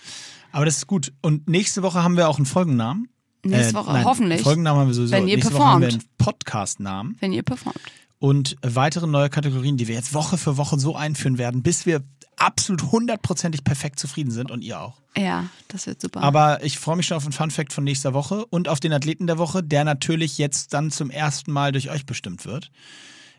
Aber 0.52 0.66
das 0.66 0.78
ist 0.78 0.88
gut. 0.88 1.12
Und 1.22 1.48
nächste 1.48 1.84
Woche 1.84 2.04
haben 2.04 2.18
wir 2.18 2.30
auch 2.30 2.38
einen 2.38 2.46
Folgennamen. 2.46 3.10
Nächste 3.44 3.76
Woche, 3.76 3.94
nein, 3.94 4.06
hoffentlich. 4.06 4.42
Folgennamen 4.42 4.82
haben 4.82 4.88
wir 4.88 4.94
sowieso. 4.94 5.14
Wenn 5.14 5.28
ihr 5.28 5.36
nächste 5.36 5.54
Woche 5.54 5.66
haben 5.66 5.82
wir 5.82 5.90
performt. 5.90 6.08
einen 6.08 6.18
Podcast-Namen 6.18 7.18
Wenn 7.20 7.32
ihr 7.32 7.44
performt. 7.44 7.80
und 8.18 8.56
weitere 8.62 9.06
neue 9.06 9.30
Kategorien, 9.30 9.78
die 9.78 9.88
wir 9.88 9.96
jetzt 9.96 10.14
Woche 10.16 10.38
für 10.38 10.58
Woche 10.58 10.80
so 10.80 10.96
einführen 10.96 11.38
werden, 11.38 11.62
bis 11.62 11.86
wir 11.86 12.02
absolut 12.38 12.92
hundertprozentig 12.92 13.64
perfekt 13.64 14.00
zufrieden 14.00 14.32
sind 14.32 14.52
und 14.52 14.64
ihr 14.64 14.80
auch. 14.80 15.02
Ja, 15.18 15.50
das 15.68 15.88
wird 15.88 16.02
super. 16.02 16.22
Aber 16.22 16.64
ich 16.64 16.78
freue 16.78 16.98
mich 16.98 17.08
schon 17.08 17.18
auf 17.18 17.24
den 17.24 17.32
Fun 17.32 17.52
Fact 17.52 17.74
von 17.74 17.84
nächster 17.84 18.14
Woche 18.14 18.46
und 18.46 18.68
auf 18.68 18.80
den 18.80 18.94
Athleten 18.94 19.28
der 19.28 19.38
Woche, 19.38 19.64
der 19.64 19.84
natürlich 19.84 20.38
jetzt 20.38 20.74
dann 20.74 20.92
zum 20.92 21.10
ersten 21.10 21.52
Mal 21.52 21.72
durch 21.72 21.90
euch 21.90 22.06
bestimmt 22.06 22.46
wird. 22.46 22.72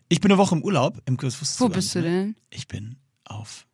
Ich 0.08 0.20
bin 0.20 0.30
eine 0.30 0.38
Woche 0.38 0.54
im 0.54 0.62
Urlaub. 0.62 1.02
Im 1.06 1.20
wusstest 1.20 1.60
Wo 1.60 1.68
bist 1.68 1.94
du 1.94 2.00
ne? 2.00 2.04
denn? 2.04 2.36
Ich 2.50 2.68
bin 2.68 2.96
auf 3.24 3.66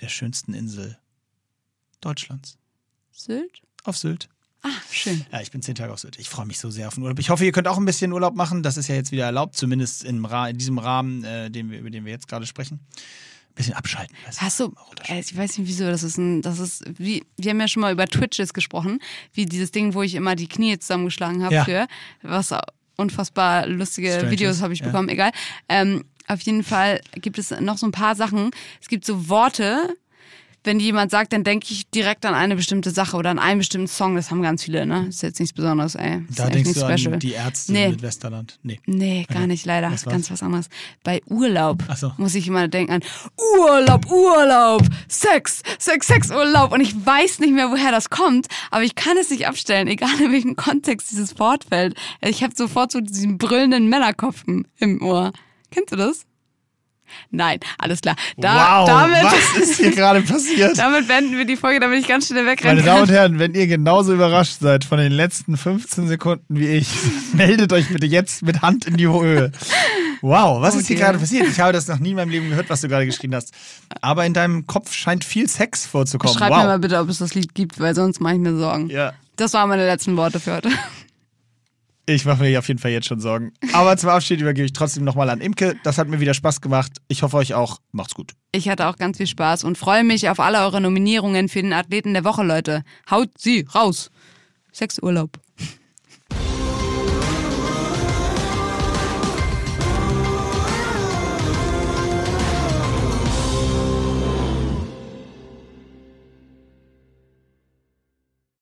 der 0.00 0.08
schönsten 0.08 0.54
Insel 0.54 0.98
Deutschlands. 2.00 2.56
Sylt? 3.12 3.62
Auf 3.84 3.96
Sylt. 3.96 4.28
Ah, 4.62 4.70
schön. 4.90 5.24
Ja, 5.30 5.40
ich 5.40 5.50
bin 5.50 5.62
zehn 5.62 5.74
Tage 5.74 5.92
auf 5.92 6.00
Sylt. 6.00 6.18
Ich 6.18 6.28
freue 6.28 6.46
mich 6.46 6.58
so 6.58 6.70
sehr 6.70 6.88
auf 6.88 6.94
den 6.94 7.02
Urlaub. 7.02 7.18
Ich 7.18 7.30
hoffe, 7.30 7.44
ihr 7.44 7.52
könnt 7.52 7.68
auch 7.68 7.78
ein 7.78 7.84
bisschen 7.84 8.12
Urlaub 8.12 8.34
machen. 8.34 8.62
Das 8.62 8.76
ist 8.76 8.88
ja 8.88 8.94
jetzt 8.94 9.12
wieder 9.12 9.24
erlaubt, 9.24 9.56
zumindest 9.56 10.04
in 10.04 10.26
diesem 10.54 10.78
Rahmen, 10.78 11.22
äh, 11.24 11.50
den 11.50 11.70
wir, 11.70 11.78
über 11.78 11.90
den 11.90 12.04
wir 12.04 12.12
jetzt 12.12 12.28
gerade 12.28 12.46
sprechen. 12.46 12.80
Bisschen 13.58 13.74
abschalten. 13.74 14.16
Hast 14.36 14.60
du, 14.60 14.72
äh, 15.08 15.18
ich 15.18 15.36
weiß 15.36 15.58
nicht 15.58 15.68
wieso, 15.68 15.84
das 15.84 16.04
ist 16.04 16.16
ein, 16.16 16.42
das 16.42 16.60
ist 16.60 16.84
wie, 16.98 17.24
wir 17.36 17.50
haben 17.50 17.60
ja 17.60 17.66
schon 17.68 17.80
mal 17.80 17.92
über 17.92 18.06
Twitches 18.06 18.54
gesprochen, 18.54 19.00
wie 19.34 19.46
dieses 19.46 19.72
Ding, 19.72 19.94
wo 19.94 20.02
ich 20.02 20.14
immer 20.14 20.36
die 20.36 20.46
Knie 20.48 20.78
zusammengeschlagen 20.78 21.42
habe 21.44 21.54
Ja. 21.56 21.64
für, 21.64 21.86
was 22.22 22.54
unfassbar 22.96 23.66
lustige 23.66 24.12
Strange 24.12 24.30
Videos 24.30 24.62
habe 24.62 24.72
ich 24.72 24.78
ja. 24.80 24.86
bekommen, 24.86 25.08
egal. 25.08 25.32
Ähm, 25.68 26.04
auf 26.28 26.40
jeden 26.42 26.62
Fall 26.62 27.00
gibt 27.16 27.38
es 27.38 27.50
noch 27.50 27.78
so 27.78 27.86
ein 27.86 27.92
paar 27.92 28.14
Sachen. 28.14 28.50
Es 28.80 28.88
gibt 28.88 29.04
so 29.04 29.28
Worte, 29.28 29.96
wenn 30.68 30.78
jemand 30.80 31.10
sagt, 31.10 31.32
dann 31.32 31.44
denke 31.44 31.66
ich 31.70 31.88
direkt 31.90 32.26
an 32.26 32.34
eine 32.34 32.54
bestimmte 32.54 32.90
Sache 32.90 33.16
oder 33.16 33.30
an 33.30 33.38
einen 33.38 33.58
bestimmten 33.58 33.88
Song. 33.88 34.14
Das 34.16 34.30
haben 34.30 34.42
ganz 34.42 34.62
viele, 34.64 34.84
ne? 34.84 35.06
Ist 35.08 35.22
jetzt 35.22 35.40
nichts 35.40 35.54
Besonderes, 35.54 35.94
ey. 35.94 36.22
Ist 36.28 36.38
Da 36.38 36.50
denkst 36.50 36.74
du 36.74 36.80
special. 36.80 37.14
an 37.14 37.20
die 37.20 37.32
Ärzte 37.32 37.72
Nee. 37.72 37.88
mit 37.88 38.02
Westerland. 38.02 38.58
Nee. 38.62 38.78
Nee, 38.86 39.24
gar 39.28 39.38
Okay. 39.38 39.46
nicht, 39.46 39.64
leider. 39.64 39.90
Was? 39.90 40.04
Ganz 40.04 40.30
was 40.30 40.42
anderes. 40.42 40.68
Bei 41.02 41.22
Urlaub 41.26 41.82
so. 41.96 42.12
muss 42.18 42.34
ich 42.34 42.46
immer 42.46 42.68
denken 42.68 42.92
an 42.92 43.00
Urlaub, 43.58 44.06
Urlaub, 44.10 44.82
Sex, 45.08 45.62
Sex, 45.78 46.06
Sex, 46.06 46.30
Urlaub. 46.30 46.72
Und 46.72 46.80
ich 46.82 46.94
weiß 46.94 47.38
nicht 47.40 47.52
mehr, 47.54 47.70
woher 47.70 47.90
das 47.90 48.10
kommt, 48.10 48.46
aber 48.70 48.84
ich 48.84 48.94
kann 48.94 49.16
es 49.16 49.30
nicht 49.30 49.46
abstellen, 49.46 49.88
egal 49.88 50.20
in 50.20 50.32
welchem 50.32 50.54
Kontext 50.56 51.10
dieses 51.10 51.38
Wort 51.38 51.64
fällt. 51.64 51.94
Ich 52.20 52.42
habe 52.42 52.54
sofort 52.56 52.92
so 52.92 53.00
diesen 53.00 53.38
brüllenden 53.38 53.88
Männerkopf 53.88 54.44
im- 54.46 54.66
im 54.78 55.02
Ohr. 55.02 55.32
Kennst 55.70 55.92
du 55.92 55.96
das? 55.96 56.24
Nein, 57.30 57.60
alles 57.78 58.00
klar. 58.00 58.16
Da, 58.36 58.80
wow, 58.80 58.88
damit, 58.88 59.22
was 59.22 59.62
ist 59.62 59.80
hier 59.80 59.90
gerade 59.90 60.22
passiert? 60.22 60.78
damit 60.78 61.08
beenden 61.08 61.36
wir 61.36 61.44
die 61.44 61.56
Folge, 61.56 61.80
damit 61.80 62.00
ich 62.00 62.08
ganz 62.08 62.28
schnell 62.28 62.46
wegrennen 62.46 62.76
Meine 62.76 62.86
Damen 62.86 63.02
und. 63.02 63.10
Herren, 63.10 63.38
wenn 63.38 63.54
ihr 63.54 63.66
genauso 63.66 64.14
überrascht 64.14 64.58
seid 64.60 64.84
von 64.84 64.98
den 64.98 65.12
letzten 65.12 65.56
15 65.56 66.08
Sekunden 66.08 66.58
wie 66.58 66.68
ich, 66.68 66.88
meldet 67.32 67.72
euch 67.72 67.88
bitte 67.88 68.06
jetzt 68.06 68.42
mit 68.42 68.62
Hand 68.62 68.86
in 68.86 68.96
die 68.96 69.08
Höhe. 69.08 69.52
Wow, 70.20 70.60
was 70.60 70.74
Oh 70.74 70.78
ist 70.78 70.88
hier 70.88 70.96
gerade 70.96 71.18
passiert? 71.18 71.46
Ich 71.48 71.60
habe 71.60 71.72
das 71.72 71.86
noch 71.86 71.98
nie 71.98 72.10
in 72.10 72.16
meinem 72.16 72.30
Leben 72.30 72.50
gehört, 72.50 72.68
was 72.70 72.80
du 72.80 72.88
gerade 72.88 73.06
geschrien 73.06 73.34
hast. 73.34 73.52
Aber 74.00 74.26
in 74.26 74.34
deinem 74.34 74.66
Kopf 74.66 74.92
scheint 74.92 75.24
viel 75.24 75.48
Sex 75.48 75.86
vorzukommen. 75.86 76.36
Schreib 76.36 76.50
wow. 76.50 76.58
mir 76.58 76.64
mal 76.64 76.78
bitte, 76.78 76.98
ob 76.98 77.08
es 77.08 77.18
das 77.18 77.34
Lied 77.34 77.54
gibt, 77.54 77.78
weil 77.78 77.94
sonst 77.94 78.20
mache 78.20 78.34
ich 78.34 78.40
mir 78.40 78.56
Sorgen. 78.56 78.90
ja, 78.90 79.12
Das 79.36 79.52
waren 79.52 79.68
meine 79.68 79.86
letzten 79.86 80.16
Worte 80.16 80.40
für 80.40 80.56
heute. 80.56 80.70
Ich 82.08 82.24
mache 82.24 82.42
mir 82.42 82.58
auf 82.58 82.68
jeden 82.68 82.80
Fall 82.80 82.90
jetzt 82.90 83.06
schon 83.06 83.20
Sorgen. 83.20 83.52
Aber 83.72 83.96
zum 83.96 84.10
Abschied 84.10 84.40
übergebe 84.40 84.64
ich 84.64 84.72
trotzdem 84.72 85.04
nochmal 85.04 85.30
an 85.30 85.40
Imke. 85.40 85.76
Das 85.84 85.98
hat 85.98 86.08
mir 86.08 86.20
wieder 86.20 86.34
Spaß 86.34 86.60
gemacht. 86.60 86.92
Ich 87.08 87.22
hoffe 87.22 87.36
euch 87.36 87.54
auch. 87.54 87.78
Macht's 87.92 88.14
gut. 88.14 88.32
Ich 88.52 88.68
hatte 88.68 88.86
auch 88.86 88.96
ganz 88.96 89.18
viel 89.18 89.26
Spaß 89.26 89.64
und 89.64 89.76
freue 89.76 90.04
mich 90.04 90.28
auf 90.28 90.40
alle 90.40 90.58
eure 90.60 90.80
Nominierungen 90.80 91.48
für 91.48 91.62
den 91.62 91.72
Athleten 91.72 92.14
der 92.14 92.24
Woche, 92.24 92.42
Leute. 92.42 92.82
Haut 93.10 93.30
sie 93.36 93.66
raus. 93.74 94.10
Sexurlaub. 94.72 95.38